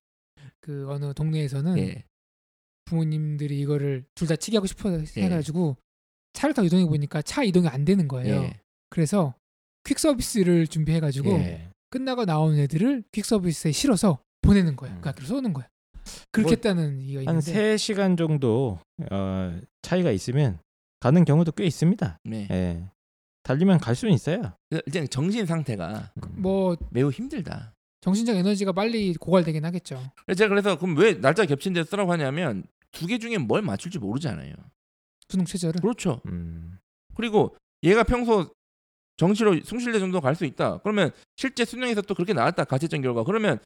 그 0.60 0.86
어느 0.90 1.12
동네에서는 1.14 1.78
예. 1.78 2.04
부모님들이 2.84 3.58
이거를 3.60 4.04
둘 4.14 4.28
다 4.28 4.36
치게 4.36 4.56
하고 4.56 4.66
싶어 4.66 4.90
예. 4.92 5.22
해가지고 5.22 5.76
차를 6.34 6.54
타고 6.54 6.66
이동해 6.66 6.84
보니까 6.86 7.22
차 7.22 7.42
이동이 7.42 7.68
안 7.68 7.84
되는 7.84 8.08
거예요. 8.08 8.42
예. 8.44 8.60
그래서 8.90 9.34
퀵 9.84 9.98
서비스를 9.98 10.66
준비해가지고 10.66 11.30
예. 11.30 11.70
끝나고 11.90 12.24
나온 12.24 12.56
애들을 12.58 13.04
퀵 13.12 13.24
서비스에 13.24 13.72
실어서 13.72 14.22
보내는 14.42 14.76
거예요. 14.76 14.94
음. 14.96 15.00
그 15.00 15.08
학교로 15.08 15.26
쏘는 15.26 15.52
거예요. 15.52 15.68
그렇게 16.32 16.48
뭐, 16.48 16.50
했다는 16.52 17.00
이가 17.02 17.20
한 17.30 17.40
있는데 17.40 17.74
3시간 17.76 18.16
정도 18.16 18.78
어, 19.10 19.60
차이가 19.82 20.10
있으면 20.10 20.58
가는 21.00 21.24
경우도 21.24 21.52
꽤 21.52 21.64
있습니다. 21.66 22.18
네. 22.24 22.48
예. 22.50 22.84
달리면 23.42 23.78
갈 23.78 23.94
수는 23.94 24.14
있어요. 24.14 24.52
일단 24.70 25.08
정신 25.08 25.46
상태가 25.46 26.12
뭐 26.32 26.76
매우 26.90 27.10
힘들다. 27.10 27.74
정신적 28.02 28.36
에너지가 28.36 28.72
빨리 28.72 29.14
고갈되긴 29.14 29.64
하겠죠. 29.64 30.02
제가 30.36 30.48
그래서 30.48 30.78
그럼 30.78 30.96
왜 30.96 31.14
날짜 31.20 31.44
겹친 31.46 31.72
데 31.72 31.84
쓰라고 31.84 32.12
하냐면 32.12 32.64
두 32.92 33.06
개 33.06 33.18
중에 33.18 33.38
뭘 33.38 33.62
맞출지 33.62 33.98
모르잖아요. 33.98 34.52
수능 35.28 35.44
최저를 35.44 35.80
그렇죠. 35.80 36.20
음. 36.26 36.78
그리고 37.14 37.56
얘가 37.82 38.02
평소 38.04 38.52
정시로 39.16 39.58
숭실대 39.62 39.98
정도 39.98 40.20
갈 40.20 40.34
수 40.34 40.44
있다. 40.44 40.78
그러면 40.82 41.10
실제 41.36 41.64
수능에서 41.64 42.02
또 42.02 42.14
그렇게 42.14 42.32
나왔다. 42.32 42.64
가채점 42.64 43.02
결과. 43.02 43.24
그러면 43.24 43.58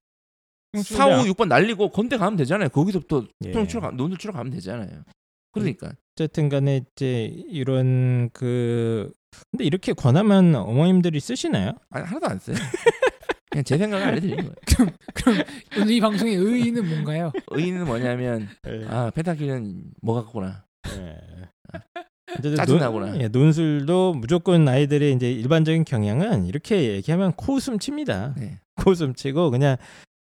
4, 0.83 1.07
5, 1.07 1.11
6번 1.24 1.46
날리고 1.48 1.90
건대 1.90 2.16
가면 2.16 2.37
되잖아요. 2.37 2.68
거기서부터 2.70 3.26
예. 3.44 3.52
가, 3.52 3.90
논술 3.92 4.18
치러 4.18 4.33
가면 4.33 4.52
되잖아요. 4.52 5.04
그러니까 5.52 5.92
어쨌든 6.16 6.48
간에 6.48 6.85
이제 6.96 7.26
이런 7.48 8.30
그 8.33 9.12
근데 9.50 9.64
이렇게 9.64 9.92
권하면 9.92 10.54
어머님들이 10.57 11.20
쓰시나요? 11.20 11.72
아니, 11.90 12.04
하나도 12.04 12.26
안 12.26 12.38
써요. 12.40 12.57
그냥 13.50 13.62
제 13.62 13.78
생각을 13.78 14.04
알려드린 14.04 14.37
거예요. 14.37 14.52
그럼 15.14 15.38
오늘 15.78 15.92
이 15.92 16.00
방송의 16.00 16.35
의의는 16.35 16.88
뭔가요? 16.88 17.30
의의는 17.52 17.87
뭐냐면 17.87 18.48
예. 18.66 18.85
아 18.88 19.11
페타키는 19.14 19.92
뭐 20.02 20.16
같구나. 20.24 20.64
예. 20.96 21.16
짜증나구나. 22.42 23.07
논, 23.12 23.20
예, 23.20 23.29
논술도 23.29 24.14
무조건 24.14 24.66
아이들의 24.68 25.12
이제 25.14 25.31
일반적인 25.31 25.85
경향은 25.85 26.47
이렇게 26.47 26.94
얘기하면 26.94 27.33
코웃음 27.33 27.79
칩니다. 27.79 28.35
네. 28.37 28.59
코웃음 28.77 29.14
치고 29.14 29.51
그냥 29.51 29.77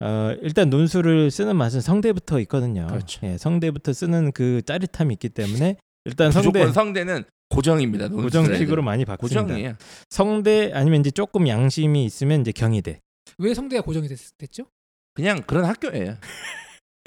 어, 0.01 0.33
일단 0.41 0.69
논술을 0.69 1.29
쓰는 1.29 1.55
맛은 1.55 1.81
성대부터 1.81 2.39
있거든요. 2.41 2.87
그렇죠. 2.87 3.19
예, 3.27 3.37
성대부터 3.37 3.93
쓰는 3.93 4.31
그 4.31 4.61
짜릿함이 4.65 5.13
있기 5.15 5.29
때문에 5.29 5.75
일단 6.05 6.31
성대 6.31 6.47
무조건 6.59 6.73
성대는 6.73 7.23
고정입니다. 7.49 8.09
고정식으로 8.09 8.81
많이 8.81 9.05
바꿉니다. 9.05 9.41
고정이에요. 9.41 9.75
성대 10.09 10.71
아니면 10.73 11.01
이제 11.01 11.11
조금 11.11 11.47
양심이 11.47 12.05
있으면 12.05 12.41
이제 12.41 12.51
경희대. 12.51 13.01
왜 13.39 13.53
성대가 13.53 13.81
고정이 13.81 14.07
됐, 14.07 14.17
됐죠? 14.37 14.65
그냥 15.13 15.41
그런 15.45 15.65
학교예요. 15.65 16.15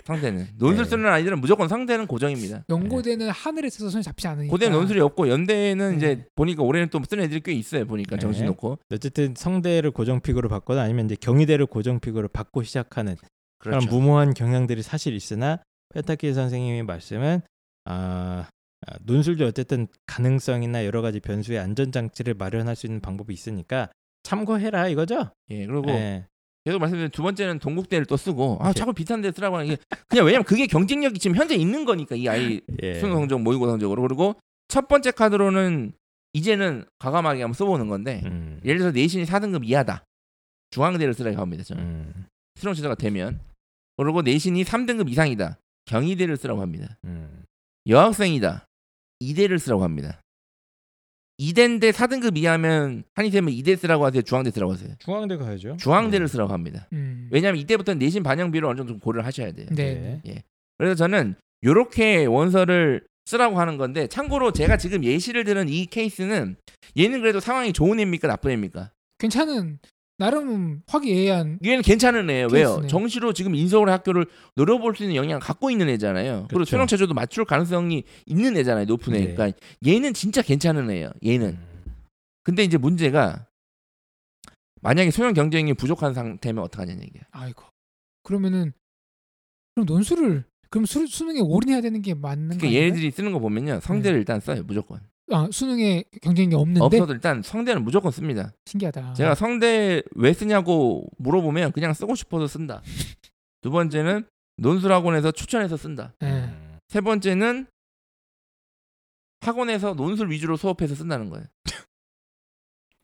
성대는 0.05 0.49
논술 0.59 0.85
네. 0.85 0.91
쓰는 0.91 1.07
아이들은 1.07 1.41
무조건 1.41 1.69
성대는 1.69 2.07
고정입니다. 2.07 2.65
연고대는 2.69 3.31
하늘에 3.31 3.69
있어서 3.69 3.91
손이 3.91 4.03
잡지 4.03 4.27
않으니까. 4.27 4.51
고대는 4.51 4.77
논술이 4.77 5.01
없고 5.01 5.29
연대는 5.29 5.91
네. 5.91 5.97
이제 5.97 6.25
보니까 6.35 6.63
올해는 6.63 6.89
또 6.91 7.01
쓰는 7.09 7.25
애들이 7.25 7.41
꽤 7.41 7.53
있어요. 7.53 7.87
보니까 7.87 8.17
네. 8.17 8.21
정신 8.21 8.47
놓고 8.47 8.79
어쨌든 8.93 9.35
성대를 9.37 9.91
고정 9.93 10.21
픽으로 10.21 10.49
바거나 10.49 10.83
아니면 10.83 11.07
이제 11.07 11.17
경희대를 11.21 11.67
고정 11.67 12.01
픽으로 12.01 12.29
받고 12.29 12.63
시작하는 12.63 13.17
그런 13.59 13.81
그렇죠. 13.81 13.95
무모한 13.97 14.35
경향들이 14.35 14.83
사실 14.83 15.15
있으나 15.15 15.61
페타키 15.95 16.33
선생님의 16.33 16.83
말씀은 16.85 17.43
아, 17.85 18.49
아, 18.87 18.95
논술도 19.05 19.47
어쨌든 19.47 19.87
가능성이나 20.07 20.85
여러 20.85 21.03
가지 21.03 21.21
변수의 21.21 21.59
안전 21.59 21.93
장치를 21.93 22.35
마련할 22.35 22.75
수 22.75 22.87
있는 22.87 23.01
방법이 23.01 23.33
있으니까 23.33 23.89
참고해라 24.25 24.89
이거죠. 24.89 25.31
예 25.51 25.67
그리고 25.67 25.91
예. 25.91 26.27
계속 26.65 26.79
말씀드린 26.79 27.11
두 27.11 27.23
번째는 27.23 27.59
동국대를 27.59 28.07
또 28.07 28.17
쓰고 28.17 28.59
아 28.61 28.69
네. 28.69 28.73
자꾸 28.75 28.93
비슷한 28.93 29.21
데 29.21 29.33
쓰라고 29.33 29.57
하는 29.57 29.69
게 29.69 29.77
그냥 30.09 30.27
왜냐면 30.27 30.45
그게 30.45 30.67
경쟁력이 30.67 31.19
지금 31.19 31.37
현재 31.37 31.55
있는 31.55 31.85
거니까 31.85 32.15
이 32.15 32.29
아이 32.29 32.61
예. 32.83 32.95
수능 33.01 33.17
성적 33.17 33.41
모의고 33.41 33.67
성적으로 33.67 34.03
그리고 34.03 34.37
첫 34.69 34.87
번째 34.89 35.11
카드로는 35.11 35.93
이제는 36.35 36.85
과감하게 36.99 37.43
한번 37.43 37.55
써보는 37.55 37.89
건데 37.89 38.23
음. 38.25 38.61
예를 38.65 38.79
들어서 38.79 38.95
내신이 38.95 39.25
4등급 39.25 39.67
이하다 39.67 40.05
중앙대를 40.71 41.15
쓰라고 41.15 41.41
합니다 41.41 41.65
저는 41.65 41.83
음. 41.83 42.27
수능 42.57 42.75
최저가 42.75 42.95
되면 42.95 43.41
그리고 43.97 44.23
내신이 44.23 44.65
3등급 44.65 45.11
이상이다 45.11 45.59
경희대를 45.87 46.37
쓰라고 46.37 46.63
합니다 46.63 46.97
음. 47.05 47.43
여학생이다 47.89 48.67
이대를 49.21 49.59
쓰라고 49.59 49.83
합니다 49.83 50.21
이대인데 51.39 51.91
4등급 51.91 52.37
이하면 52.39 53.05
한의쌤은 53.15 53.53
이대 53.53 53.75
쓰라고 53.77 54.05
하세요 54.05 54.23
중앙대 54.23 54.51
쓰라고 54.51 54.73
하세요 54.73 54.95
중앙대 54.99 55.37
가야죠. 55.37 55.77
중앙대를 55.79 56.29
쓰라고 56.29 56.53
합니다 56.53 56.87
음. 56.93 57.29
왜냐하면 57.33 57.61
이때부터는 57.61 57.99
내신 57.99 58.23
반영비를 58.23 58.69
어느 58.69 58.77
정도 58.77 58.93
좀 58.93 59.01
고려를 59.01 59.25
하셔야 59.27 59.53
돼요 59.53 59.67
네. 59.71 60.21
네. 60.25 60.45
그래서 60.79 60.95
저는 60.95 61.35
요렇게 61.65 62.27
원서를 62.27 63.05
쓰라고 63.25 63.59
하는 63.59 63.77
건데 63.77 64.07
참고로 64.09 64.53
제가 64.53 64.77
지금 64.77 65.05
예시를 65.05 65.45
들은 65.45 65.69
이 65.69 65.87
케이스는 65.87 66.57
얘는 66.99 67.21
그래도 67.21 67.41
상황이 67.41 67.73
좋은 67.73 67.99
애입니까 67.99 68.29
나쁜 68.29 68.51
애입니까? 68.51 68.91
괜찮은 69.19 69.79
나름 70.23 70.83
화기애애한 70.87 71.59
얘는 71.65 71.83
괜찮은 71.83 72.31
애예요. 72.31 72.47
왜요? 72.53 72.69
케이스네. 72.69 72.87
정시로 72.87 73.33
지금 73.33 73.57
인서울의 73.57 73.91
학교를 73.91 74.27
노려볼 74.55 74.95
수 74.95 75.03
있는 75.03 75.17
영향을 75.17 75.41
갖고 75.41 75.69
있는 75.69 75.89
애잖아요. 75.89 76.33
그리고 76.43 76.49
그렇죠. 76.49 76.71
수능 76.71 76.87
최저도 76.87 77.13
맞출 77.13 77.45
가능성이 77.45 78.05
있는 78.25 78.57
애잖아요. 78.57 78.85
높은 78.85 79.15
애. 79.17 79.19
네. 79.19 79.35
그러니까 79.35 79.59
얘는 79.85 80.15
진짜 80.15 80.41
괜찮은 80.41 80.89
애예요. 80.93 81.11
얘는. 81.27 81.49
음. 81.49 81.93
근데 82.45 82.63
이제 82.63 82.79
문제가 82.79 83.47
만약에 84.81 85.11
수능 85.11 85.33
경쟁이 85.35 85.75
부족한 85.75 86.15
상태면 86.15 86.63
어떡하냐는 86.63 87.03
얘기야. 87.03 87.23
아이고. 87.33 87.65
그러면은 88.23 88.73
그럼 89.75 89.87
논술을 89.87 90.45
그럼 90.71 90.87
수, 90.87 91.05
수능에 91.09 91.41
올인해야 91.41 91.81
되는 91.81 92.01
게 92.01 92.15
맞는 92.15 92.51
거 92.51 92.57
그러니까? 92.59 92.81
얘네들이 92.81 93.11
쓰는 93.11 93.33
거 93.33 93.41
보면요. 93.41 93.81
성대를 93.81 94.19
일단 94.19 94.39
써요. 94.39 94.63
무조건. 94.65 95.01
아, 95.31 95.49
수능에 95.51 96.05
경쟁이 96.21 96.55
없는데 96.55 96.81
없어도 96.81 97.13
일단 97.15 97.43
성대는 97.43 97.85
무조건 97.85 98.11
씁니다. 98.13 98.53
신기하다. 98.67 99.15
제가 99.15 99.35
성대 99.35 100.03
왜 100.15 100.33
쓰냐고 100.33 101.07
물어보면 101.19 101.73
그냥 101.73 101.95
쓰고 101.95 102.15
싶어서 102.15 102.47
쓴다. 102.47 102.83
두 103.63 103.71
번째는 103.71 104.27
논술학원에서 104.57 105.31
추천해서 105.33 105.77
쓴다. 105.77 106.15
예. 106.23 106.27
음. 106.27 106.79
세 106.89 107.01
번째는 107.01 107.67
학원에서 109.41 109.95
논술 109.95 110.31
위주로 110.31 110.57
수업해서 110.57 110.95
쓴다는 110.95 111.31
거예요. 111.31 111.47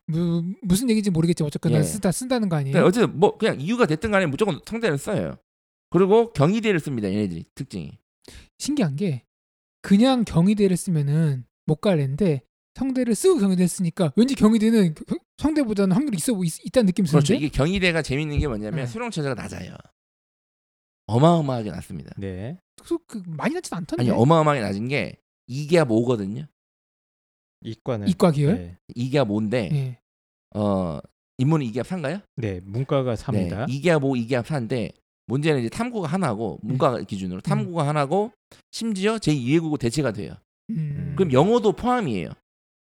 무, 0.06 0.54
무슨 0.62 0.88
얘기인지 0.90 1.10
모르겠지만 1.10 1.46
어쨌거나 1.48 1.78
예. 1.78 1.82
쓰다 1.82 2.12
쓴다는 2.12 2.48
거 2.48 2.56
아니에요? 2.56 2.72
그러니까 2.72 2.88
어쨌든 2.88 3.18
뭐 3.18 3.36
그냥 3.38 3.60
이유가 3.60 3.86
됐든 3.86 4.10
간에 4.10 4.26
무조건 4.26 4.60
성대는 4.64 4.98
써요. 4.98 5.36
그리고 5.90 6.32
경희대를 6.32 6.80
씁니다. 6.80 7.08
얘네들이 7.08 7.46
특징이. 7.54 7.98
신기한 8.58 8.96
게 8.96 9.24
그냥 9.80 10.24
경희대를 10.24 10.76
쓰면은 10.76 11.44
못 11.68 11.80
갈랜데 11.80 12.40
성대를 12.74 13.14
쓰고 13.14 13.38
경희대를 13.40 13.68
쓰니까 13.68 14.12
왠지 14.16 14.34
경희대는 14.34 14.94
겨- 14.94 15.04
겨- 15.04 15.16
성대보다는 15.36 15.94
확률이 15.94 16.16
있어 16.16 16.32
보- 16.34 16.42
있, 16.44 16.64
있다는 16.64 16.86
느낌이 16.86 17.08
그렇죠. 17.08 17.26
드는데 17.28 17.46
이게 17.46 17.56
경희대가 17.56 18.02
재밌는 18.02 18.38
게 18.38 18.48
뭐냐면 18.48 18.80
네. 18.80 18.86
수능 18.86 19.10
체제가 19.10 19.34
낮아요. 19.34 19.76
어마어마하게 21.06 21.70
낮습니다. 21.70 22.12
네. 22.18 22.58
그, 22.82 22.98
그 23.06 23.22
많이 23.26 23.54
낮진 23.54 23.74
않던데 23.76 24.02
아니 24.02 24.10
어마어마하게 24.10 24.60
낮은 24.60 24.88
게 24.88 25.16
2기압 25.48 25.88
5거든요. 25.88 26.46
이과는 27.62 28.08
이과 28.08 28.30
계열? 28.30 28.54
네. 28.56 28.78
2기압 28.96 29.28
5인데 29.28 29.72
예. 29.72 29.98
어 30.54 30.98
인문은 31.38 31.66
2기압 31.66 31.82
3인가요? 31.84 32.22
네, 32.36 32.60
문과가 32.60 33.14
3이다. 33.14 33.68
2기압 33.68 34.02
5, 34.04 34.14
2기압 34.14 34.44
4인데 34.44 34.92
문제는 35.26 35.60
이제 35.60 35.68
탐구가 35.68 36.08
하나고 36.08 36.58
문과 36.62 36.98
기준으로 37.02 37.40
탐구가 37.40 37.86
하나고 37.86 38.32
심지어 38.70 39.16
제2외국어 39.16 39.78
대체가 39.78 40.12
돼요. 40.12 40.34
음. 40.70 41.14
그럼 41.16 41.32
영어도 41.32 41.72
포함이에요. 41.72 42.30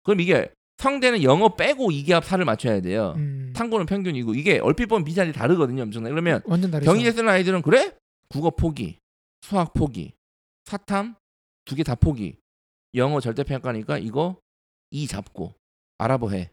그럼 0.04 0.20
이게 0.20 0.50
성대는 0.78 1.22
영어 1.22 1.54
빼고 1.56 1.90
2기압 1.90 2.22
4를 2.22 2.44
맞춰야 2.44 2.80
돼요. 2.80 3.14
음. 3.16 3.52
탐구는 3.54 3.86
평균이고 3.86 4.34
이게 4.34 4.58
얼핏 4.58 4.86
보면 4.86 5.04
비슷하게 5.04 5.32
다르거든요. 5.32 5.82
엄청나게. 5.82 6.12
그러면 6.12 6.40
완전 6.46 6.70
다르죠. 6.70 6.90
경희대 6.90 7.12
쓰는 7.12 7.28
아이들은 7.28 7.62
그래? 7.62 7.94
국어 8.28 8.50
포기, 8.50 8.98
수학 9.42 9.72
포기, 9.74 10.12
사탐 10.66 11.14
두 11.64 11.74
개 11.76 11.82
다 11.82 11.94
포기. 11.94 12.36
영어 12.94 13.20
절대 13.20 13.42
평가니까 13.44 13.98
이거 13.98 14.38
이 14.90 15.06
잡고 15.06 15.54
알아보 15.98 16.32
해. 16.32 16.50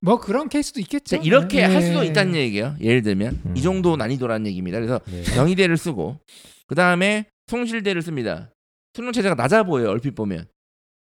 뭐 0.00 0.18
그런 0.18 0.48
케이스도 0.48 0.80
있겠죠. 0.80 1.16
자, 1.16 1.22
이렇게 1.22 1.58
예. 1.58 1.62
할 1.64 1.82
수도 1.82 2.02
있다는 2.04 2.34
얘기예요. 2.34 2.76
예를 2.80 3.02
들면 3.02 3.42
음. 3.46 3.56
이 3.56 3.62
정도 3.62 3.96
난이도라는 3.96 4.46
얘기입니다. 4.46 4.78
그래서 4.78 5.00
네. 5.06 5.22
경희대를 5.34 5.76
쓰고 5.76 6.18
그 6.66 6.74
다음에 6.74 7.26
송실대를 7.48 8.02
씁니다. 8.02 8.50
수능 8.96 9.12
체제가 9.12 9.34
낮아 9.34 9.62
보여요. 9.62 9.90
얼핏 9.90 10.14
보면 10.14 10.46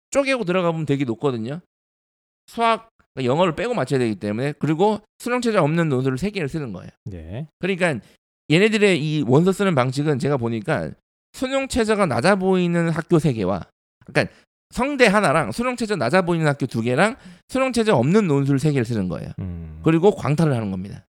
쪼개고 0.10 0.46
들어가 0.46 0.72
보면 0.72 0.88
되게 0.88 1.06
높거든요. 1.06 1.60
수학 2.48 2.90
그러니까 3.13 3.32
영어를 3.32 3.56
빼고 3.56 3.76
맞춰야 3.76 4.00
되기 4.00 4.16
때문에 4.16 4.54
그리고 4.58 5.00
수능 5.20 5.42
체제 5.42 5.60
없는 5.60 5.88
논술을 5.88 6.18
세 6.18 6.32
개를 6.32 6.50
쓰는 6.50 6.74
거예요. 6.74 6.90
네. 7.06 7.48
그러니까 7.60 8.00
얘네들의 8.50 9.00
이 9.00 9.24
원서 9.28 9.52
쓰는 9.52 9.76
방식은 9.76 10.18
제가 10.18 10.38
보니까 10.38 10.90
수능 11.34 11.68
체제가 11.68 12.08
낮아 12.08 12.38
보이는 12.38 12.90
학교 12.90 13.20
세 13.20 13.32
개와 13.34 13.62
그러니까 14.08 14.34
성대 14.72 15.06
하나랑 15.06 15.52
수능 15.52 15.76
체제 15.76 15.96
낮아 15.96 16.24
보이는 16.24 16.48
학교 16.48 16.66
두 16.66 16.82
개랑 16.82 17.16
수능 17.48 17.74
체제 17.74 17.92
없는 17.92 18.28
논술 18.28 18.58
세 18.58 18.72
개를 18.72 18.86
쓰는 18.86 19.08
거예요. 19.08 19.34
음. 19.38 19.82
그리고 19.84 20.10
광탈을 20.16 20.52
하는 20.52 20.72
겁니다. 20.72 21.06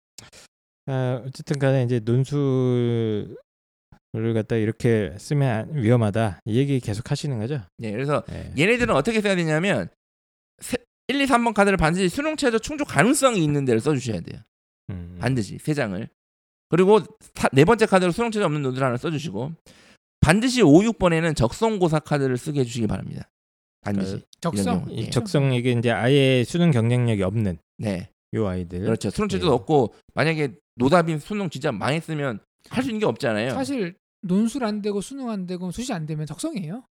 아, 0.86 1.22
어쨌든 1.26 1.58
간에 1.58 1.82
이제 1.82 2.00
논술 2.00 3.36
을 4.16 4.32
갖다 4.32 4.54
이렇게 4.56 5.12
쓰면 5.18 5.48
안- 5.50 5.74
위험하다. 5.74 6.40
이 6.44 6.56
얘기 6.56 6.78
계속 6.78 7.10
하시는 7.10 7.36
거죠? 7.38 7.60
네, 7.78 7.90
그래서 7.90 8.22
네. 8.28 8.52
얘네들은 8.56 8.94
어떻게 8.94 9.20
써야 9.20 9.34
되냐면 9.34 9.88
세, 10.60 10.76
1, 11.08 11.20
2, 11.20 11.26
3번 11.26 11.52
카드를 11.52 11.76
반드시 11.76 12.08
수능 12.08 12.36
최저 12.36 12.58
충족 12.58 12.84
가능성이 12.86 13.42
있는 13.42 13.64
데를 13.64 13.80
써주셔야 13.80 14.20
돼요. 14.20 14.40
음. 14.90 15.16
반드시 15.20 15.58
세 15.58 15.74
장을. 15.74 16.08
그리고 16.68 17.00
사- 17.34 17.48
네 17.52 17.64
번째 17.64 17.86
카드로 17.86 18.12
수능 18.12 18.30
최저 18.30 18.46
없는 18.46 18.62
노들 18.62 18.82
하나 18.84 18.96
써주시고 18.96 19.52
반드시 20.20 20.62
5, 20.62 20.70
6번에는 20.92 21.34
적성고사 21.34 21.98
카드를 22.00 22.36
쓰게 22.36 22.60
해주시기 22.60 22.86
바랍니다. 22.86 23.28
반드시. 23.82 24.22
적성. 24.40 24.84
경우. 24.84 24.86
이 24.90 25.02
예. 25.06 25.10
적성에게 25.10 25.72
이제 25.72 25.90
아예 25.90 26.44
수능 26.44 26.70
경쟁력이 26.70 27.22
없는 27.22 27.58
네, 27.78 28.08
요 28.34 28.46
아이들. 28.46 28.80
그렇죠. 28.80 29.10
수능 29.10 29.28
최저도 29.28 29.50
예. 29.50 29.54
없고 29.54 29.92
만약에 30.14 30.54
노답인 30.76 31.18
수능 31.18 31.50
진짜 31.50 31.72
망했으면 31.72 32.38
할 32.70 32.82
수 32.82 32.88
있는 32.88 33.00
게 33.00 33.06
없잖아요. 33.06 33.50
사실 33.50 33.94
논술 34.24 34.64
안 34.64 34.80
되고 34.82 35.00
수능 35.00 35.30
안 35.30 35.46
되고 35.46 35.70
수시 35.70 35.92
안 35.92 36.06
되면 36.06 36.26
적성이에요. 36.26 36.84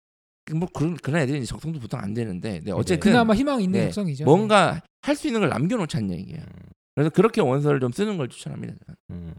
뭐 0.55 0.68
그런 0.74 0.97
그런 0.97 1.22
애들이 1.22 1.45
적성도 1.47 1.78
보통 1.78 2.01
안 2.01 2.14
되는데, 2.14 2.61
네, 2.64 2.72
어쨌든 2.72 2.99
그나마 3.11 3.33
희망 3.35 3.61
있는 3.62 3.78
네, 3.80 3.87
적성이죠. 3.87 4.24
뭔가 4.24 4.83
할수 5.01 5.28
있는 5.28 5.41
걸 5.41 5.49
남겨놓자는 5.51 6.11
얘기예요. 6.11 6.43
음. 6.43 6.68
그래서 6.95 7.11
그렇게 7.11 7.41
원서를 7.41 7.80
좀 7.80 7.93
쓰는 7.93 8.16
걸 8.16 8.28
추천합니다. 8.28 8.74
저는. 8.87 8.97
음. 9.11 9.35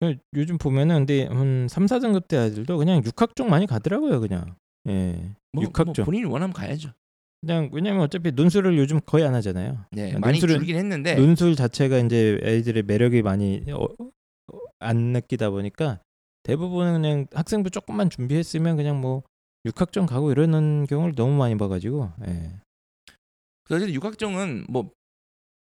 그 0.00 0.16
요즘 0.34 0.58
보면은 0.58 1.06
근데 1.06 1.26
한 1.26 1.66
3, 1.68 1.86
4등급 1.86 2.28
대 2.28 2.36
아이들도 2.36 2.76
그냥 2.76 3.02
육학종 3.04 3.48
많이 3.48 3.66
가더라고요, 3.66 4.20
그냥. 4.20 4.56
예. 4.88 5.34
뭐, 5.52 5.62
육학종. 5.64 5.94
뭐 5.98 6.04
본인이 6.04 6.24
원하면 6.26 6.52
가야죠. 6.52 6.90
그냥 7.40 7.70
왜냐면 7.72 8.02
어차피 8.02 8.32
논술을 8.32 8.76
요즘 8.76 9.00
거의 9.06 9.24
안 9.24 9.34
하잖아요. 9.34 9.84
네, 9.92 10.14
야, 10.14 10.18
많이 10.18 10.38
논술은- 10.40 10.56
줄긴 10.58 10.76
했는데 10.76 11.14
논술 11.14 11.54
자체가 11.56 11.98
이제 11.98 12.38
애들의 12.42 12.82
매력이 12.82 13.22
많이 13.22 13.62
어, 13.70 13.84
어, 13.84 14.58
안 14.80 14.96
느끼다 15.12 15.50
보니까 15.50 16.00
대부분은 16.44 17.02
그냥 17.02 17.26
학생부 17.32 17.70
조금만 17.70 18.08
준비했으면 18.08 18.76
그냥 18.76 19.00
뭐 19.00 19.22
육학점 19.66 20.06
가고 20.06 20.30
이러는 20.30 20.86
경우를 20.86 21.14
너무 21.14 21.36
많이 21.36 21.56
봐가지고 21.56 22.12
예. 22.26 22.52
그래서 23.64 23.90
육학종은 23.92 24.66
뭐 24.68 24.92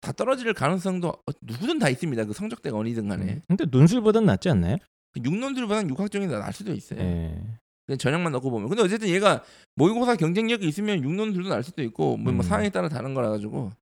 다 0.05 0.12
떨어질 0.12 0.53
가능성도 0.53 1.09
어, 1.09 1.33
누구든 1.41 1.79
다 1.79 1.89
있습니다. 1.89 2.27
그 2.27 2.35
성적대가 2.35 2.77
어디든 2.77 3.09
간에. 3.09 3.41
근데 3.49 3.64
논술보단 3.64 4.27
낫지 4.27 4.51
않나요? 4.51 4.77
그 5.12 5.20
육론들보다는 5.25 5.89
육학종이 5.89 6.29
더 6.29 6.39
나을 6.39 6.53
수도 6.53 6.72
있어요. 6.72 7.01
예. 7.01 7.43
그냥 7.87 7.99
전형만 7.99 8.33
넣고 8.33 8.51
보면. 8.51 8.68
근데 8.68 8.83
어쨌든 8.83 9.09
얘가 9.09 9.43
모의고사 9.77 10.16
경쟁력이 10.16 10.68
있으면 10.68 11.03
육론들도 11.03 11.49
날 11.49 11.62
수도 11.62 11.83
있고 11.83 12.18
뭐, 12.18 12.35
뭐 12.35 12.43
음. 12.43 12.47
상황에 12.47 12.68
따라 12.68 12.91
다른 12.91 13.14
거라 13.14 13.31
가지고. 13.31 13.72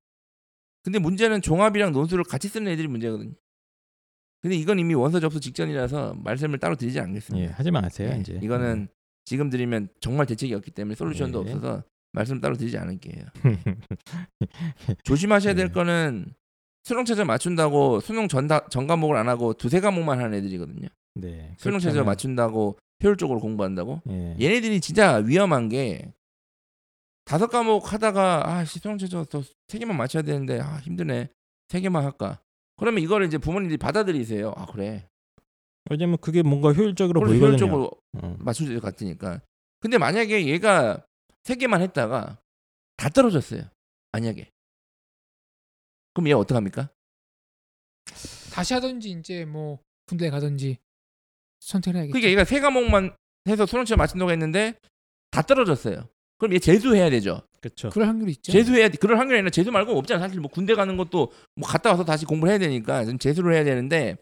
근데 0.84 1.00
문제는 1.00 1.42
종합이랑 1.42 1.90
논술을 1.92 2.22
같이 2.24 2.48
쓰는 2.48 2.70
애들이 2.70 2.86
문제거든요. 2.86 3.32
근데 4.42 4.56
이건 4.56 4.78
이미 4.80 4.94
원서 4.94 5.20
접수 5.20 5.40
직전이라서 5.40 6.14
말씀을 6.18 6.58
따로 6.58 6.74
드리지 6.74 6.98
예, 6.98 7.02
않겠습니다. 7.02 7.54
하지 7.54 7.70
마세요 7.70 8.10
네, 8.10 8.20
이제. 8.20 8.38
이거는 8.42 8.88
지금 9.24 9.48
드리면 9.50 9.88
정말 10.00 10.26
대책이 10.26 10.52
없기 10.54 10.72
때문에 10.72 10.96
솔루션도 10.96 11.46
예. 11.46 11.52
없어서 11.52 11.84
말씀 12.12 12.40
따로 12.40 12.56
드리지 12.56 12.76
않을게요. 12.76 13.24
조심하셔야 15.04 15.54
될 15.54 15.68
네. 15.68 15.72
거는 15.72 16.34
수능 16.84 17.04
최저 17.04 17.24
맞춘다고 17.24 18.00
수능 18.00 18.26
전다, 18.26 18.66
전 18.68 18.88
과목을 18.88 19.16
안 19.16 19.28
하고 19.28 19.54
두세 19.54 19.80
과목만 19.80 20.18
하는 20.18 20.34
애들이거든요. 20.38 20.88
네. 21.14 21.54
수능 21.58 21.78
최저 21.78 22.02
맞춘다고 22.02 22.78
효율적으로 23.04 23.38
공부한다고. 23.40 24.02
예. 24.10 24.36
얘네들이 24.40 24.80
진짜 24.80 25.16
위험한 25.16 25.68
게 25.68 26.12
다섯 27.24 27.46
과목 27.46 27.92
하다가 27.92 28.48
아 28.50 28.64
씨, 28.64 28.80
수능 28.80 28.98
최저 28.98 29.24
더세 29.24 29.78
개만 29.78 29.96
맞춰야 29.96 30.22
되는데 30.22 30.60
아 30.60 30.78
힘드네 30.78 31.30
세 31.68 31.80
개만 31.80 32.02
할까. 32.04 32.40
그러면 32.76 33.02
이거를 33.02 33.26
이제 33.26 33.38
부모님들이 33.38 33.78
받아들이세요. 33.78 34.52
아 34.56 34.66
그래. 34.66 35.08
왜냐면 35.90 36.18
그게 36.18 36.42
뭔가 36.42 36.72
효율적으로 36.72 37.20
보이거든요. 37.20 37.46
효율적으로 37.48 37.90
어. 38.14 38.36
맞출 38.38 38.72
것 38.74 38.80
같으니까. 38.80 39.40
근데 39.80 39.98
만약에 39.98 40.46
얘가 40.46 41.04
세 41.44 41.56
개만 41.56 41.82
했다가 41.82 42.38
다 42.96 43.08
떨어졌어요. 43.08 43.64
만약에. 44.12 44.50
그럼 46.14 46.28
얘 46.28 46.32
어떡합니까? 46.32 46.90
다시 48.52 48.74
하든지 48.74 49.10
이제 49.10 49.44
뭐 49.44 49.80
군대 50.06 50.30
가든지 50.30 50.78
선택을 51.60 51.96
해야겠죠. 51.96 52.12
그러니까 52.12 52.30
얘가 52.30 52.44
세 52.44 52.60
과목만 52.60 53.16
해서 53.48 53.66
수능 53.66 53.84
시험 53.84 53.98
맞춘다고 53.98 54.30
했는데 54.30 54.78
다 55.30 55.42
떨어졌어요. 55.42 56.08
그럼 56.38 56.54
얘 56.54 56.58
재수해야 56.58 57.10
되죠. 57.10 57.42
그렇죠. 57.62 57.88
그럴 57.90 58.08
확률이 58.08 58.32
있죠. 58.32 58.50
재수해야 58.52 58.88
돼. 58.88 58.98
그럴 58.98 59.18
확률이 59.18 59.38
아니라 59.38 59.50
재수 59.50 59.70
말고 59.70 59.96
없잖아. 59.96 60.20
사실 60.20 60.40
뭐 60.40 60.50
군대 60.50 60.74
가는 60.74 60.96
것도 60.96 61.30
뭐 61.54 61.66
갔다 61.68 61.90
와서 61.90 62.04
다시 62.04 62.26
공부를 62.26 62.50
해야 62.50 62.58
되니까 62.58 63.04
좀 63.04 63.18
재수를 63.18 63.54
해야 63.54 63.62
되는데 63.64 64.16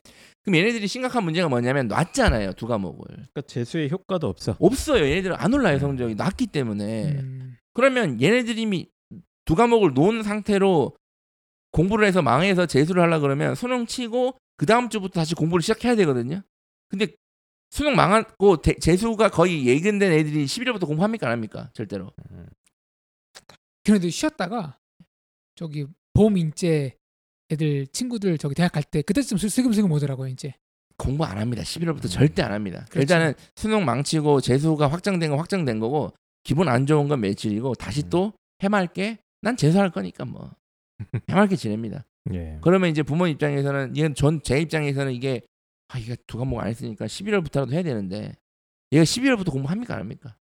그럼 0.45 0.57
얘네들이 0.57 0.86
심각한 0.86 1.24
문제가 1.24 1.49
뭐냐면 1.49 1.88
놨잖아요. 1.88 2.53
두 2.53 2.66
과목을. 2.66 3.03
그러니까 3.09 3.41
재수의 3.47 3.91
효과도 3.91 4.28
없어. 4.28 4.57
없어요. 4.61 5.05
얘네들은 5.05 5.36
안 5.36 5.53
올라요. 5.55 5.78
성적이 5.78 6.14
놨기 6.14 6.49
때문에. 6.49 7.12
음, 7.18 7.57
그러면 7.72 8.20
얘네들이 8.20 8.61
이미 8.62 8.88
두 9.47 9.55
과목을 9.55 9.95
놓은 9.95 10.22
상태로 10.22 10.95
공부를 11.72 12.07
해서 12.07 12.20
망해서 12.20 12.66
재수를 12.66 13.03
하려 13.03 13.20
그러면 13.20 13.55
수능 13.55 13.86
치고 13.86 14.36
그 14.59 14.66
다음 14.66 14.91
주부터 14.91 15.20
다시 15.20 15.34
공부를 15.34 15.62
시작해야 15.62 15.97
되거든요. 15.97 16.43
근데 16.88 17.07
수능 17.70 17.95
망하고 17.97 18.61
대- 18.61 18.74
재수가 18.74 19.28
거의 19.30 19.66
예근된 19.66 20.12
애들이 20.12 20.45
11월부터 20.45 20.86
공부합니까 20.86 21.28
안 21.28 21.32
합니까? 21.32 21.70
절대로. 21.72 22.11
걔네들 23.85 24.11
쉬었다가 24.11 24.78
저기 25.55 25.87
봄 26.12 26.37
인제 26.37 26.97
애들 27.51 27.87
친구들 27.89 28.39
저기 28.39 28.55
대학 28.55 28.72
갈 28.72 28.83
때 28.85 29.03
그때쯤 29.03 29.39
슬- 29.39 29.51
슬금슬금 29.51 29.91
오더라고요 29.93 30.28
이제. 30.28 30.55
공부 30.97 31.24
안 31.24 31.39
합니다. 31.39 31.62
11월부터 31.62 32.05
음. 32.05 32.09
절대 32.11 32.43
안 32.43 32.53
합니다. 32.53 32.81
그렇죠. 32.91 33.01
일단은 33.01 33.35
수능 33.57 33.85
망치고 33.87 34.41
재수가 34.43 34.87
확정된 34.87 35.31
건 35.31 35.39
확정된 35.39 35.81
거고 35.81 36.12
기분 36.45 36.68
안 36.68 36.85
좋은 36.87 37.09
건 37.09 37.20
며칠이고 37.22 37.74
다시 37.74 38.03
음. 38.05 38.11
또 38.11 38.33
해맑게 38.62 39.18
난 39.41 39.57
재수할 39.57 39.91
거니까 39.91 40.24
뭐 40.26 40.51
해맑게 41.31 41.57
지냅니다. 41.57 42.05
예. 42.35 42.59
그러면 42.61 42.91
이제 42.91 43.03
부모 43.03 43.26
입장에서는 43.26 43.97
얘는 43.97 44.14
전 44.14 44.43
제 44.43 44.61
입장에서는 44.61 45.12
이게 45.12 45.41
아 45.89 45.99
이게 45.99 46.16
두 46.26 46.37
과목 46.39 46.61
안 46.61 46.68
했으니까 46.68 47.07
11월부터라도 47.07 47.72
해야 47.72 47.83
되는데 47.83 48.35
얘가 48.93 49.03
12월부터 49.05 49.51
공부합니까 49.53 49.95
안 49.95 50.01
합니까? 50.01 50.37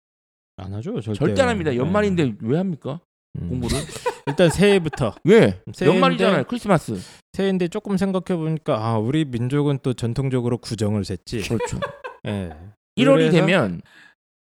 안 0.57 0.73
하죠. 0.73 1.01
절대. 1.03 1.19
절대 1.19 1.43
안 1.43 1.51
합니다. 1.51 1.73
예. 1.73 1.77
연말인데 1.77 2.37
왜 2.41 2.57
합니까? 2.57 3.01
음. 3.41 3.49
공부를? 3.49 3.79
일단 4.27 4.51
새해부터 4.51 5.15
왜? 5.25 5.61
새해인데- 5.73 5.87
연말이잖아요. 5.95 6.45
크리스마스. 6.45 6.99
새해인데 7.33 7.69
조금 7.69 7.97
생각해 7.97 8.39
보니까 8.39 8.85
아 8.85 8.99
우리 8.99 9.25
민족은 9.25 9.79
또 9.83 9.95
전통적으로 9.95 10.59
구정을 10.59 11.05
셌지. 11.05 11.43
그렇죠. 11.43 11.79
예. 12.27 12.51
1월이 12.99 13.31
그래서- 13.31 13.33
되면 13.33 13.83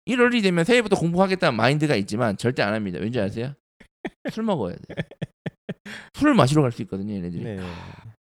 1월이 0.09 0.41
되면 0.43 0.65
새해부터 0.65 0.95
공부하겠다는 0.97 1.55
마인드가 1.55 1.95
있지만 1.95 2.35
절대 2.37 2.63
안 2.63 2.73
합니다. 2.73 2.97
왠지 2.99 3.19
아세요? 3.19 3.53
술 4.31 4.43
먹어야 4.43 4.75
돼. 4.75 4.95
술을 6.15 6.33
마시러 6.33 6.61
갈 6.63 6.71
수 6.71 6.81
있거든요, 6.83 7.13
얘네들이. 7.13 7.43
네. 7.43 7.59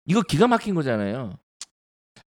이거 0.05 0.21
기가 0.21 0.47
막힌 0.47 0.75
거잖아요. 0.75 1.37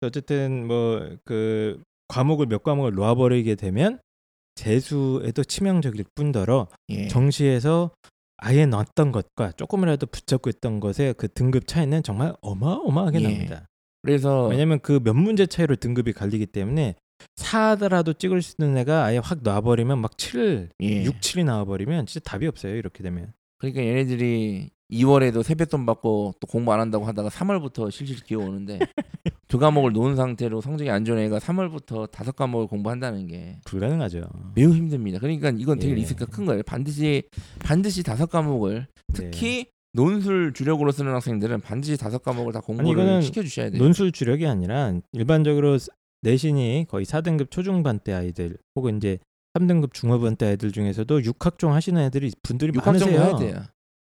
어쨌든 0.01 0.67
뭐 0.67 1.17
그 1.25 1.81
과목을 2.07 2.45
몇 2.45 2.61
과목을 2.63 2.93
놓아버리게 2.93 3.55
되면 3.55 3.99
재수에도 4.55 5.43
치명적일 5.43 6.05
뿐더러 6.15 6.67
예. 6.89 7.07
정시에서 7.07 7.91
아예 8.37 8.65
넣었던 8.65 9.11
것과 9.11 9.53
조금이라도 9.53 10.07
붙잡고 10.07 10.49
있던 10.49 10.79
것의 10.79 11.13
그 11.17 11.27
등급 11.33 11.67
차이는 11.67 12.03
정말 12.03 12.33
어마어마하게 12.41 13.19
예. 13.21 13.23
납니다. 13.27 13.65
그래서 14.01 14.47
왜냐면 14.47 14.79
그 14.79 14.99
몇 15.03 15.13
문제 15.13 15.45
차이로 15.45 15.77
등급이 15.77 16.13
갈리기 16.13 16.47
때문에 16.47 16.95
4라도 17.37 18.17
찍을 18.17 18.41
수 18.41 18.55
있는 18.59 18.77
애가 18.77 19.05
아예 19.05 19.17
확 19.17 19.39
놔버리면 19.41 19.99
막 19.99 20.17
7, 20.17 20.69
예. 20.81 21.05
6, 21.05 21.19
7이 21.21 21.45
나와버리면 21.45 22.05
진짜 22.05 22.29
답이 22.29 22.45
없어요. 22.45 22.75
이렇게 22.75 23.03
되면. 23.03 23.33
그러니까 23.57 23.81
얘네들이 23.83 24.69
2월에도 24.91 25.43
세뱃돈 25.43 25.85
받고 25.85 26.35
또 26.39 26.47
공부 26.47 26.71
안 26.73 26.79
한다고 26.79 27.05
하다가 27.05 27.29
3월부터 27.29 27.89
실실 27.91 28.17
기어오는데 28.23 28.79
두 29.47 29.59
과목을 29.59 29.93
놓은 29.93 30.15
상태로 30.15 30.61
성적이 30.61 30.89
안 30.89 31.05
좋은 31.05 31.19
애가 31.19 31.39
3월부터 31.39 32.09
다섯 32.11 32.35
과목을 32.35 32.67
공부한다는 32.67 33.27
게 33.27 33.59
불가능하죠. 33.65 34.21
매우 34.55 34.73
힘듭니다. 34.73 35.19
그러니까 35.19 35.51
이건 35.55 35.79
되게 35.79 35.91
예. 35.91 35.95
리스크가 35.95 36.31
큰 36.31 36.45
거예요. 36.45 36.63
반드시 36.63 37.23
반드시 37.59 38.03
다섯 38.03 38.27
과목을 38.29 38.87
특히 39.13 39.67
논술 39.93 40.53
주력으로 40.53 40.91
쓰는 40.91 41.13
학생들은 41.13 41.61
반드시 41.61 41.97
다섯 41.97 42.21
과목을 42.21 42.53
다 42.53 42.59
공부를 42.59 42.91
이거는 42.91 43.21
시켜 43.21 43.41
주셔야 43.41 43.69
돼요. 43.69 43.81
논술 43.81 44.11
주력이 44.11 44.45
아니라 44.45 44.93
일반적으로 45.13 45.77
내신이 46.21 46.85
거의 46.89 47.05
4등급 47.05 47.49
초중반 47.49 47.99
때 47.99 48.13
아이들 48.13 48.57
혹은 48.75 48.97
이제 48.97 49.19
3등급 49.53 49.93
중후반 49.93 50.35
때 50.35 50.47
아이들 50.47 50.71
중에서도 50.71 51.23
육학종 51.23 51.73
하시는 51.73 52.01
애들이 52.01 52.31
분들이 52.43 52.71
많으세요. 52.73 53.21
해야 53.21 53.35
돼요. 53.37 53.63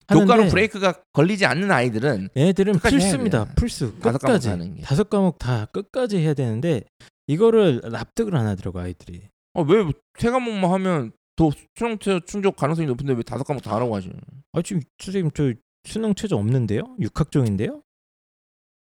교과로 0.09 0.47
브레이크가 0.47 0.93
걸리지 1.13 1.45
않는 1.45 1.71
아이들은 1.71 2.29
애들은 2.35 2.79
필수입니다. 2.79 3.53
필수. 3.55 3.97
다섯 3.99 4.17
과목 4.19 4.39
끝까지. 4.41 4.81
다섯 4.81 5.09
과목 5.09 5.39
다 5.39 5.65
끝까지 5.65 6.17
해야 6.17 6.33
되는데 6.33 6.83
이거를 7.27 7.81
납득을 7.91 8.35
안 8.35 8.45
하더라고 8.47 8.79
아이들이. 8.79 9.21
어, 9.53 9.63
왜세 9.63 10.29
과목만 10.29 10.71
하면 10.71 11.11
더 11.35 11.49
수능 11.75 11.97
최 11.99 12.19
충족 12.25 12.55
가능성이 12.55 12.87
높은데 12.87 13.13
왜 13.13 13.23
다섯 13.23 13.43
과목 13.43 13.61
다 13.63 13.73
하라고 13.75 13.95
하시는? 13.95 14.15
아 14.53 14.61
지금 14.61 14.81
선생님 14.99 15.31
저 15.33 15.53
수능 15.83 16.13
최저 16.15 16.35
없는데요? 16.37 16.95
육학종인데요? 16.99 17.81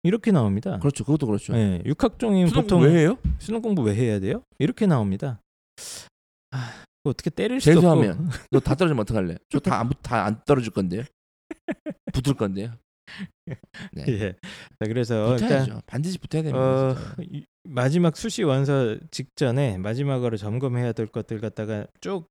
이렇게 0.04 0.32
나옵니다. 0.32 0.80
그렇죠. 0.80 1.04
그것도 1.04 1.26
그렇죠. 1.26 1.54
네, 1.54 1.82
육학종이면 1.86 2.50
수능 2.50 2.62
보통 2.62 2.82
왜 2.82 2.92
해요? 2.92 3.18
수능 3.40 3.62
공부 3.62 3.82
왜 3.82 3.96
해야 3.96 4.20
돼요? 4.20 4.42
이렇게 4.60 4.86
나옵니다. 4.86 5.42
아, 6.52 6.84
어떻게 7.10 7.30
때릴 7.30 7.60
수도 7.62 7.76
재수하면. 7.76 8.30
너 8.52 8.60
다 8.60 8.76
떨어지면 8.76 9.02
어떡할래? 9.02 9.36
저다다안 9.50 10.42
떨어질 10.46 10.72
건데요. 10.72 11.04
붙을 12.14 12.36
건데요. 12.36 12.72
네. 13.94 14.04
예. 14.10 14.34
자, 14.80 14.86
그래서 14.88 15.34
일단 15.34 15.48
붙어야죠. 15.50 15.82
반드시 15.86 16.18
붙어야 16.18 16.44
됩니다. 16.44 16.60
어. 16.66 16.96
이- 17.22 17.46
마지막 17.64 18.16
수시 18.18 18.44
원서 18.44 18.98
직전에 19.12 19.78
마지막으로 19.78 20.38
점검해야 20.38 20.94
될 20.94 21.08
것들 21.08 21.40
갖다가 21.40 21.86
쭉 22.02 22.30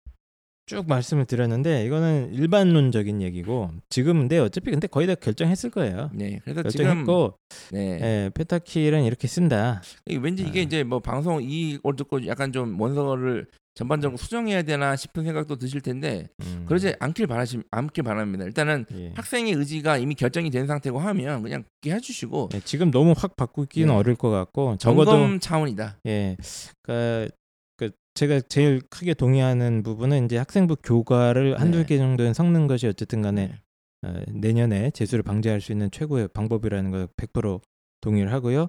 쭉 0.68 0.88
말씀을 0.88 1.26
드렸는데 1.26 1.86
이거는 1.86 2.34
일반론적인 2.34 3.22
얘기고 3.22 3.70
지금 3.88 4.18
근데 4.18 4.38
어차피 4.40 4.72
근데 4.72 4.88
거의 4.88 5.06
다 5.06 5.14
결정했을 5.14 5.70
거예요. 5.70 6.10
네. 6.12 6.40
그래서 6.42 6.64
지금 6.68 6.84
결정했고 6.86 7.38
네. 7.70 8.00
예, 8.02 8.30
페타킬은 8.34 9.04
이렇게 9.04 9.28
쓴다. 9.28 9.80
이 10.06 10.16
왠지 10.16 10.42
이게 10.42 10.58
아. 10.58 10.62
이제 10.64 10.82
뭐 10.82 10.98
방송 10.98 11.40
이걸 11.40 11.94
듣고 11.94 12.26
약간 12.26 12.50
좀 12.50 12.80
원서를 12.80 13.46
전반적으로 13.76 14.16
수정해야 14.16 14.62
되나 14.62 14.96
싶은 14.96 15.22
생각도 15.22 15.56
드실 15.56 15.82
텐데 15.82 16.26
음, 16.40 16.64
그러지 16.66 16.94
않길 16.98 17.26
바라시 17.26 17.60
않길 17.70 18.04
바랍니다. 18.04 18.44
일단은 18.44 18.86
예. 18.92 19.12
학생의 19.14 19.52
의지가 19.52 19.98
이미 19.98 20.14
결정이 20.14 20.50
된 20.50 20.66
상태고 20.66 20.98
하면 20.98 21.42
그냥 21.42 21.62
그렇게 21.82 21.94
해주시고 21.94 22.48
예, 22.54 22.60
지금 22.60 22.90
너무 22.90 23.12
확 23.14 23.36
바꾸기는 23.36 23.88
네. 23.88 23.94
어려울 23.94 24.16
것 24.16 24.30
같고 24.30 24.78
적어도 24.78 25.10
점검 25.10 25.40
차원이다. 25.40 25.98
예, 26.06 26.38
그러니까 26.82 27.34
그 27.76 27.90
제가 28.14 28.40
제일 28.48 28.80
크게 28.88 29.12
동의하는 29.12 29.82
부분은 29.82 30.24
이제 30.24 30.38
학생부 30.38 30.76
교과를 30.82 31.60
한두 31.60 31.78
네. 31.78 31.84
개 31.84 31.98
정도는 31.98 32.32
섞는 32.32 32.68
것이 32.68 32.86
어쨌든 32.86 33.20
간에 33.20 33.58
네. 34.00 34.08
어, 34.08 34.22
내년에 34.32 34.90
재수를 34.92 35.22
방지할 35.22 35.60
수 35.60 35.72
있는 35.72 35.90
최고의 35.90 36.28
방법이라는 36.28 36.90
걸 36.90 37.08
100% 37.08 37.60
동의를 38.00 38.32
하고요. 38.32 38.68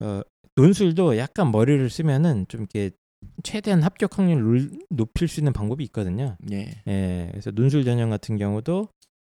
어, 0.00 0.20
논술도 0.54 1.18
약간 1.18 1.52
머리를 1.52 1.90
쓰면은 1.90 2.46
좀 2.48 2.62
이렇게 2.62 2.96
최대한 3.42 3.82
합격 3.82 4.18
확률을 4.18 4.70
높일 4.90 5.28
수 5.28 5.40
있는 5.40 5.52
방법이 5.52 5.84
있거든요. 5.84 6.36
예. 6.50 6.70
예, 6.86 7.28
그래서 7.30 7.50
논술 7.50 7.84
전형 7.84 8.10
같은 8.10 8.36
경우도 8.36 8.88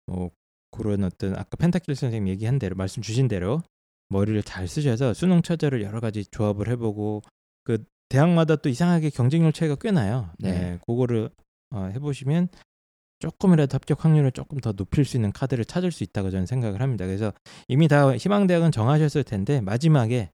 뭐 0.07 0.31
그런 0.71 1.03
어떤 1.03 1.35
아까 1.35 1.57
펜타킬 1.57 1.95
선생님 1.95 2.27
얘기한 2.29 2.59
대로 2.59 2.75
말씀 2.75 3.01
주신 3.01 3.27
대로 3.27 3.61
머리를 4.09 4.41
잘 4.43 4.67
쓰셔서 4.67 5.13
수능 5.13 5.41
처절을 5.41 5.81
여러 5.83 5.99
가지 5.99 6.25
조합을 6.25 6.69
해보고 6.69 7.21
그 7.63 7.83
대학마다 8.09 8.57
또 8.57 8.69
이상하게 8.69 9.09
경쟁률 9.09 9.53
차이가 9.53 9.75
꽤 9.79 9.91
나요. 9.91 10.29
네. 10.37 10.51
네, 10.51 10.79
그거를 10.85 11.29
어, 11.71 11.89
해보시면 11.93 12.49
조금이라도 13.19 13.75
합격 13.75 14.03
확률을 14.03 14.31
조금 14.31 14.59
더 14.59 14.73
높일 14.73 15.05
수 15.05 15.15
있는 15.15 15.31
카드를 15.31 15.63
찾을 15.63 15.91
수 15.91 16.03
있다고 16.03 16.29
저는 16.31 16.45
생각을 16.45 16.81
합니다. 16.81 17.05
그래서 17.05 17.31
이미 17.67 17.87
다 17.87 18.15
희망 18.15 18.47
대학은 18.47 18.71
정하셨을 18.71 19.23
텐데 19.23 19.61
마지막에 19.61 20.31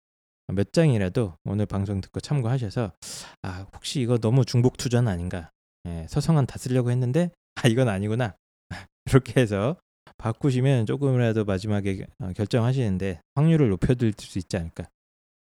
몇 0.54 0.72
장이라도 0.72 1.38
오늘 1.44 1.66
방송 1.66 2.00
듣고 2.02 2.20
참고하셔서 2.20 2.94
아 3.42 3.66
혹시 3.74 4.00
이거 4.00 4.18
너무 4.18 4.46
중복 4.46 4.78
투전 4.78 5.08
아닌가 5.08 5.52
예, 5.88 6.06
서성한 6.10 6.46
다 6.46 6.58
쓰려고 6.58 6.90
했는데 6.90 7.32
아 7.56 7.68
이건 7.68 7.90
아니구나 7.90 8.36
이렇게 9.06 9.42
해서 9.42 9.78
바꾸시면 10.18 10.86
조금이라도 10.86 11.46
마지막에 11.46 12.06
어, 12.20 12.32
결정하시는데 12.34 13.22
확률을 13.36 13.70
높여드릴 13.70 14.14
수 14.18 14.40
있지 14.40 14.58
않을까 14.58 14.86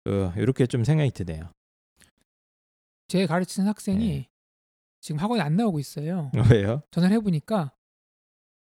어, 0.07 0.32
이렇게 0.36 0.66
좀 0.66 0.84
생각이 0.84 1.11
드네요. 1.12 1.51
제 3.09 3.26
가르치는 3.26 3.68
학생이 3.68 4.09
네. 4.09 4.28
지금 5.01 5.20
학원에 5.20 5.42
안 5.42 5.57
나오고 5.57 5.78
있어요. 5.78 6.30
왜요? 6.51 6.82
전화를 6.90 7.16
해보니까 7.16 7.72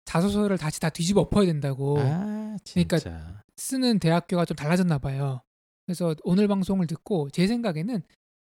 자소서를 0.05 0.57
다시 0.57 0.79
다 0.79 0.89
뒤집어 0.89 1.21
엎어야 1.21 1.45
된다고 1.47 1.99
아 1.99 2.55
진짜. 2.63 2.97
그러니까 2.97 3.43
쓰는 3.57 3.99
대학교가 3.99 4.45
좀 4.45 4.55
달라졌나 4.55 4.99
봐요. 4.99 5.41
그래서 5.87 6.13
오늘 6.23 6.47
방송을 6.47 6.85
듣고 6.85 7.29
제 7.31 7.47
생각에는 7.47 8.03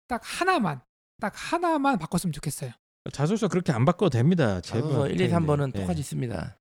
딱 0.06 0.20
하나만 0.22 0.80
딱 1.20 1.32
하나만 1.34 1.98
바꿨으면 1.98 2.32
좋겠어요. 2.32 2.70
자소서 3.12 3.48
그렇게 3.48 3.72
안 3.72 3.84
바꿔도 3.86 4.10
됩니다. 4.10 4.60
자소서 4.60 5.08
1, 5.08 5.14
2, 5.14 5.18
제발. 5.28 5.40
3번은 5.40 5.72
네. 5.72 5.80
똑같이 5.80 6.02
씁니다. 6.02 6.58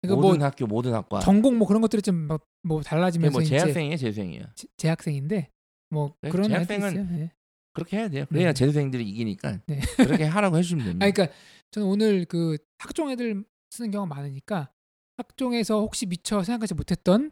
그러니까 0.00 0.20
모든 0.22 0.38
뭐 0.38 0.46
학교 0.46 0.66
모든 0.66 0.94
학과. 0.94 1.20
전공 1.20 1.58
뭐 1.58 1.68
그런 1.68 1.80
것들이 1.82 2.00
좀뭐 2.02 2.82
달라지면서 2.84 3.38
뭐 3.38 3.44
재학생이에요, 3.46 3.96
재수생이에요. 3.96 4.44
재- 4.54 4.66
재학생인데 4.78 5.50
뭐 5.90 6.14
네, 6.22 6.30
그런 6.30 6.48
재학생은. 6.48 7.18
예. 7.20 7.32
그렇게 7.74 7.98
해야 7.98 8.08
돼요. 8.08 8.24
그래야 8.28 8.48
네. 8.48 8.52
재수생들이 8.54 9.06
이기니까 9.08 9.60
네. 9.66 9.80
그렇게 9.96 10.24
하라고 10.24 10.56
해주시면 10.56 10.84
됩니다. 10.98 11.06
아 11.06 11.10
그러니까 11.10 11.36
저는 11.70 11.86
오늘 11.88 12.24
그 12.24 12.56
학종 12.78 13.10
애들 13.10 13.44
쓰는 13.70 13.90
경우가 13.90 14.14
많으니까 14.14 14.70
학종에서 15.18 15.80
혹시 15.80 16.06
미처 16.06 16.42
생각하지 16.42 16.74
못했던 16.74 17.30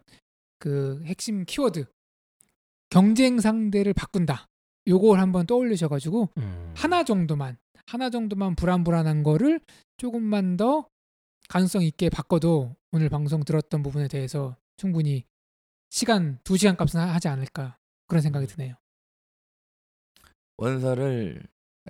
그 0.58 1.00
핵심 1.06 1.44
키워드 1.46 1.86
경쟁 2.96 3.40
상대를 3.40 3.94
바꾼다. 3.94 4.48
요걸 4.86 5.18
한번 5.18 5.46
떠올리셔가지고 5.46 6.28
음. 6.36 6.72
하나 6.76 7.04
정도만 7.04 7.56
하나 7.86 8.10
정도만 8.10 8.54
불안불안한 8.54 9.22
거를 9.22 9.60
조금만 9.96 10.58
더 10.58 10.86
가능성 11.48 11.84
있게 11.84 12.10
바꿔도 12.10 12.76
오늘 12.92 13.08
방송 13.08 13.44
들었던 13.44 13.82
부분에 13.82 14.08
대해서 14.08 14.56
충분히 14.76 15.24
시간 15.88 16.38
두 16.44 16.58
시간 16.58 16.76
값은 16.76 17.00
하- 17.00 17.14
하지 17.14 17.28
않을까 17.28 17.78
그런 18.08 18.20
생각이 18.20 18.46
드네요. 18.46 18.74
원서를 20.58 21.42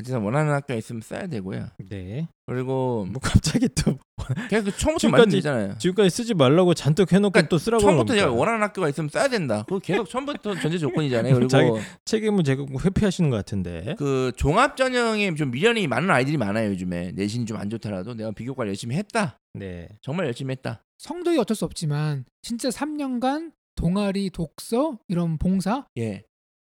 진짜 0.05 0.21
원하는 0.21 0.53
학교에 0.53 0.79
있으면 0.79 1.03
써야 1.03 1.27
되고요. 1.27 1.67
네. 1.89 2.29
그리고 2.47 3.07
뭐 3.07 3.21
갑자기 3.21 3.69
또 3.71 3.99
그냥 4.49 4.65
그 4.65 4.71
처음부터 4.77 4.99
지금까지 4.99 5.11
말씀드리잖아요. 5.11 5.79
지금까지 5.79 6.11
쓰지 6.11 6.35
말라고 6.35 6.75
잔뜩 6.75 7.13
해놓고 7.13 7.33
그러니까 7.33 7.49
또 7.49 7.59
쓰라고 7.59 7.83
처음부터 7.83 8.15
제가? 8.15 8.31
원하는 8.33 8.63
학교가 8.63 8.89
있으면 8.89 9.09
써야 9.11 9.29
된다. 9.29 9.65
그거 9.69 9.79
계속 9.79 10.09
처음부터 10.09 10.55
전제 10.61 10.79
조건이잖아요. 10.79 11.35
그리고 11.35 11.49
자기- 11.49 11.71
책임을 12.05 12.45
제가 12.45 12.65
회피하시는 12.85 13.31
것 13.31 13.37
같은데. 13.37 13.95
그 13.99 14.33
종합 14.37 14.77
전형에 14.77 15.35
좀 15.35 15.51
미련이 15.51 15.87
많은 15.87 16.11
아이들이 16.11 16.37
많아요 16.37 16.71
요즘에 16.71 17.13
내신이 17.15 17.47
좀 17.47 17.57
안 17.59 17.69
좋더라도 17.71 18.15
내가 18.15 18.31
비교과를 18.33 18.71
열심히 18.71 18.97
했다. 18.97 19.39
네. 19.55 19.89
정말 20.01 20.27
열심히 20.27 20.53
했다. 20.53 20.83
성적이 20.99 21.39
어쩔 21.39 21.55
수 21.57 21.65
없지만 21.65 22.25
진짜 22.43 22.69
3년간 22.71 23.53
동아리, 23.77 24.31
독서 24.31 24.99
이런 25.09 25.39
봉사 25.39 25.87
예. 25.99 26.25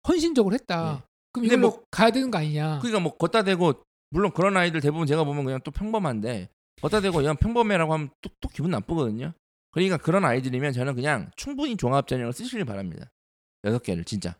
헌신적으로 0.08 0.54
했다. 0.54 1.02
네. 1.02 1.04
그럼 1.34 1.45
이걸로 1.45 1.62
뭐- 1.70 1.84
가야 1.91 2.10
되는 2.12 2.32
거 2.32 2.38
아니냐? 2.38 2.80
그러니까 2.80 3.00
뭐 3.00 3.16
걷다 3.18 3.43
대고 3.43 3.74
물론 4.10 4.32
그런 4.32 4.56
아이들 4.56 4.80
대부분 4.82 5.06
제가 5.06 5.24
보면 5.26 5.43
그냥 5.43 5.60
또 5.64 5.72
평범한데 5.72 6.50
걷다 6.82 7.01
대고 7.01 7.17
그냥 7.17 7.36
평범해라고 7.38 7.93
하면 7.93 8.09
또, 8.21 8.30
또 8.39 8.49
기분 8.49 8.71
나쁘거든요. 8.71 9.34
그러니까 9.71 9.97
그런 9.97 10.25
아이들이면 10.25 10.73
저는 10.73 10.95
그냥 10.95 11.32
충분히 11.36 11.78
종합 11.78 12.07
전형을 12.07 12.34
쓰시길 12.34 12.65
바랍니다. 12.65 13.09
여섯 13.63 13.82
개를 13.84 14.03
진짜. 14.03 14.36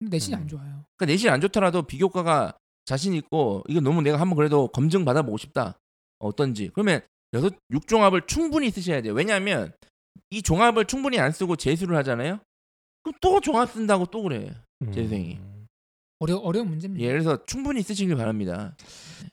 내신이 0.00 0.36
음. 0.36 0.40
안 0.40 0.48
좋아요. 0.48 0.84
그러니까 0.96 1.06
내신 1.06 1.30
안 1.30 1.40
좋더라도 1.40 1.82
비교과가 1.82 2.56
자신 2.84 3.14
있고 3.14 3.62
이거 3.68 3.80
너무 3.80 4.02
내가 4.02 4.20
한번 4.20 4.36
그래도 4.36 4.68
검증 4.68 5.04
받아보고 5.04 5.38
싶다. 5.38 5.78
어떤지. 6.18 6.70
그러면 6.74 7.00
여섯 7.32 7.54
육 7.70 7.86
종합을 7.86 8.26
충분히 8.26 8.70
쓰셔야 8.70 9.00
돼요. 9.00 9.12
왜냐하면 9.12 9.72
이 10.30 10.42
종합을 10.42 10.86
충분히 10.86 11.18
안 11.18 11.30
쓰고 11.32 11.56
재수를 11.56 11.96
하잖아요. 11.98 12.40
그럼 13.02 13.18
또 13.20 13.40
종합 13.40 13.70
쓴다고 13.70 14.06
또 14.06 14.22
그래. 14.22 14.54
재생이. 14.92 15.36
음. 15.36 15.66
어려 16.18 16.36
어려운 16.36 16.68
문제입니다. 16.68 17.04
예, 17.04 17.10
그래서 17.10 17.44
충분히 17.46 17.82
쓰시길 17.82 18.14
바랍니다. 18.16 18.76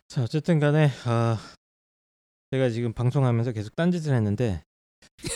자 0.07 0.23
어쨌든 0.23 0.59
간에 0.59 0.89
아, 1.05 1.37
제가 2.51 2.69
지금 2.69 2.93
방송하면서 2.93 3.51
계속 3.51 3.75
딴짓을 3.75 4.15
했는데 4.15 4.63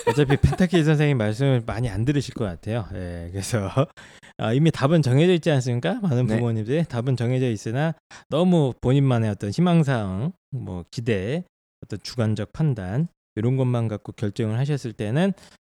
어차피 0.07 0.37
펜타키 0.37 0.83
선생님 0.83 1.17
말씀을 1.17 1.61
많이 1.65 1.89
안 1.89 2.05
들으실 2.05 2.33
것 2.33 2.45
같아요. 2.45 2.87
예, 2.93 3.29
그래서 3.31 3.69
아, 4.37 4.53
이미 4.53 4.71
답은 4.71 5.01
정해져 5.01 5.33
있지 5.33 5.51
않습니까? 5.51 5.99
많은 6.01 6.25
네. 6.25 6.37
부모님들이 6.37 6.85
답은 6.85 7.15
정해져 7.15 7.49
있으나 7.49 7.93
너무 8.29 8.73
본인만의 8.81 9.29
어떤 9.29 9.51
희망사항, 9.51 10.33
뭐 10.51 10.85
기대, 10.89 11.43
어떤 11.83 11.99
주관적 12.01 12.51
판단 12.51 13.07
이런 13.35 13.57
것만 13.57 13.87
갖고 13.87 14.11
결정을 14.13 14.57
하셨을 14.57 14.93
때는 14.93 15.33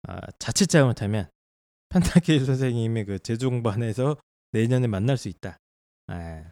아, 0.09 0.21
자칫 0.39 0.69
잘못하면 0.69 1.29
펜타키 1.91 2.41
선생님의 2.41 3.05
그 3.05 3.19
재종반에서 3.19 4.17
내년에 4.53 4.87
만날 4.87 5.17
수 5.17 5.29
있다. 5.29 5.59
예. 6.13 6.45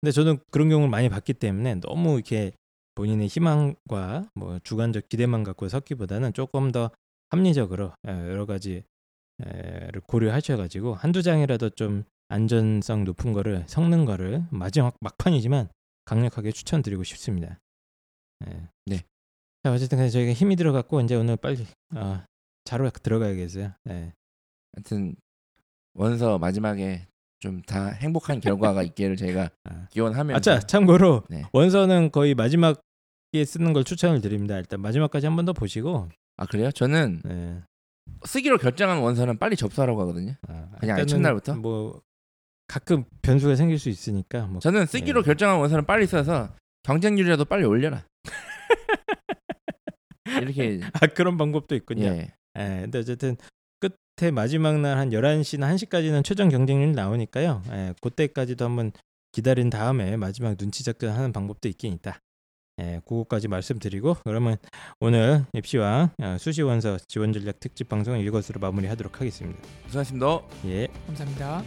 근데 0.00 0.12
저는 0.12 0.38
그런 0.50 0.70
경우를 0.70 0.88
많이 0.88 1.08
봤기 1.10 1.34
때문에 1.34 1.76
너무 1.76 2.14
이렇게 2.14 2.52
본인의 2.94 3.28
희망과 3.28 4.30
뭐 4.34 4.58
주관적 4.60 5.08
기대만 5.08 5.44
갖고 5.44 5.68
섞기보다는 5.68 6.32
조금 6.32 6.72
더 6.72 6.90
합리적으로 7.30 7.92
예, 8.06 8.10
여러 8.10 8.46
가지를 8.46 8.84
고려하셔가지고 10.06 10.94
한두 10.94 11.22
장이라도 11.22 11.70
좀 11.70 12.04
안전성 12.28 13.04
높은 13.04 13.32
거를 13.32 13.64
섞는 13.68 14.04
거를 14.04 14.44
마지막 14.50 14.96
막판이지만 15.00 15.68
강력하게 16.04 16.52
추천드리고 16.52 17.04
싶습니다. 17.04 17.58
예. 18.46 18.68
네. 18.86 19.04
자 19.62 19.72
어쨌든 19.72 20.08
저희가 20.08 20.32
힘이 20.32 20.56
들어갔고 20.56 21.00
이제 21.02 21.14
오늘 21.14 21.36
빨리 21.36 21.66
어, 21.94 22.22
자러 22.64 22.90
들어가야겠어요. 22.90 23.72
예. 23.88 24.12
하여튼 24.74 25.16
원서 25.94 26.38
마지막에 26.38 27.06
좀 27.40 27.62
다 27.66 27.88
행복한 27.88 28.40
결과가 28.40 28.82
있기를 28.82 29.16
저희가 29.16 29.50
아. 29.64 29.86
기원하면서 29.90 30.36
아자 30.36 30.60
참고로 30.60 31.24
네. 31.30 31.42
원서는 31.52 32.10
거의 32.12 32.34
마지막에 32.34 32.78
쓰는 33.46 33.72
걸 33.72 33.84
추천을 33.84 34.20
드립니다. 34.20 34.56
일단 34.58 34.80
마지막까지 34.80 35.26
한 35.26 35.36
번 35.36 35.46
더 35.46 35.52
보시고 35.52 36.08
아 36.36 36.46
그래요? 36.46 36.70
저는 36.70 37.22
네. 37.24 37.60
쓰기로 38.24 38.58
결정한 38.58 38.98
원서는 38.98 39.38
빨리 39.38 39.56
접수하라고 39.56 40.00
하거든요. 40.02 40.34
아, 40.48 40.68
그냥 40.80 41.06
첫날부터? 41.06 41.54
뭐 41.56 42.02
가끔 42.66 43.04
변수가 43.22 43.56
생길 43.56 43.78
수 43.78 43.88
있으니까 43.88 44.46
뭐 44.46 44.60
저는 44.60 44.86
쓰기로 44.86 45.22
네. 45.22 45.26
결정한 45.26 45.58
원서는 45.58 45.86
빨리 45.86 46.06
써서 46.06 46.50
경쟁률이라도 46.82 47.44
빨리 47.46 47.64
올려라. 47.64 48.04
이렇게 50.40 50.80
아, 50.92 51.06
그런 51.08 51.36
방법도 51.36 51.74
있군요. 51.74 52.04
예. 52.04 52.32
예, 52.58 52.80
근데 52.82 52.98
어쨌든 52.98 53.36
끝에 53.80 54.30
마지막 54.30 54.78
날 54.80 54.96
한 54.98 55.10
11시나 55.10 55.74
1시까지는 55.74 56.22
최종 56.24 56.48
경쟁률이 56.48 56.92
나오니까요. 56.92 57.62
예, 57.72 57.94
그때까지도 58.00 58.64
한번 58.64 58.92
기다린 59.32 59.70
다음에 59.70 60.16
마지막 60.16 60.56
눈치 60.56 60.84
작전 60.84 61.12
하는 61.14 61.32
방법도 61.32 61.68
있긴 61.68 61.92
있다. 61.94 62.18
예, 62.80 63.00
그거까지 63.06 63.48
말씀드리고 63.48 64.16
그러면 64.24 64.56
오늘 65.00 65.44
입시왕 65.52 66.10
어, 66.22 66.36
수시 66.38 66.62
원서 66.62 66.98
지원 67.08 67.32
전략 67.32 67.60
특집 67.60 67.88
방송을 67.88 68.24
이것으로 68.26 68.58
마무리하도록 68.60 69.20
하겠습니다. 69.20 69.60
수고하셨습니다. 69.88 70.40
예. 70.66 70.88
감사합니다. 71.06 71.62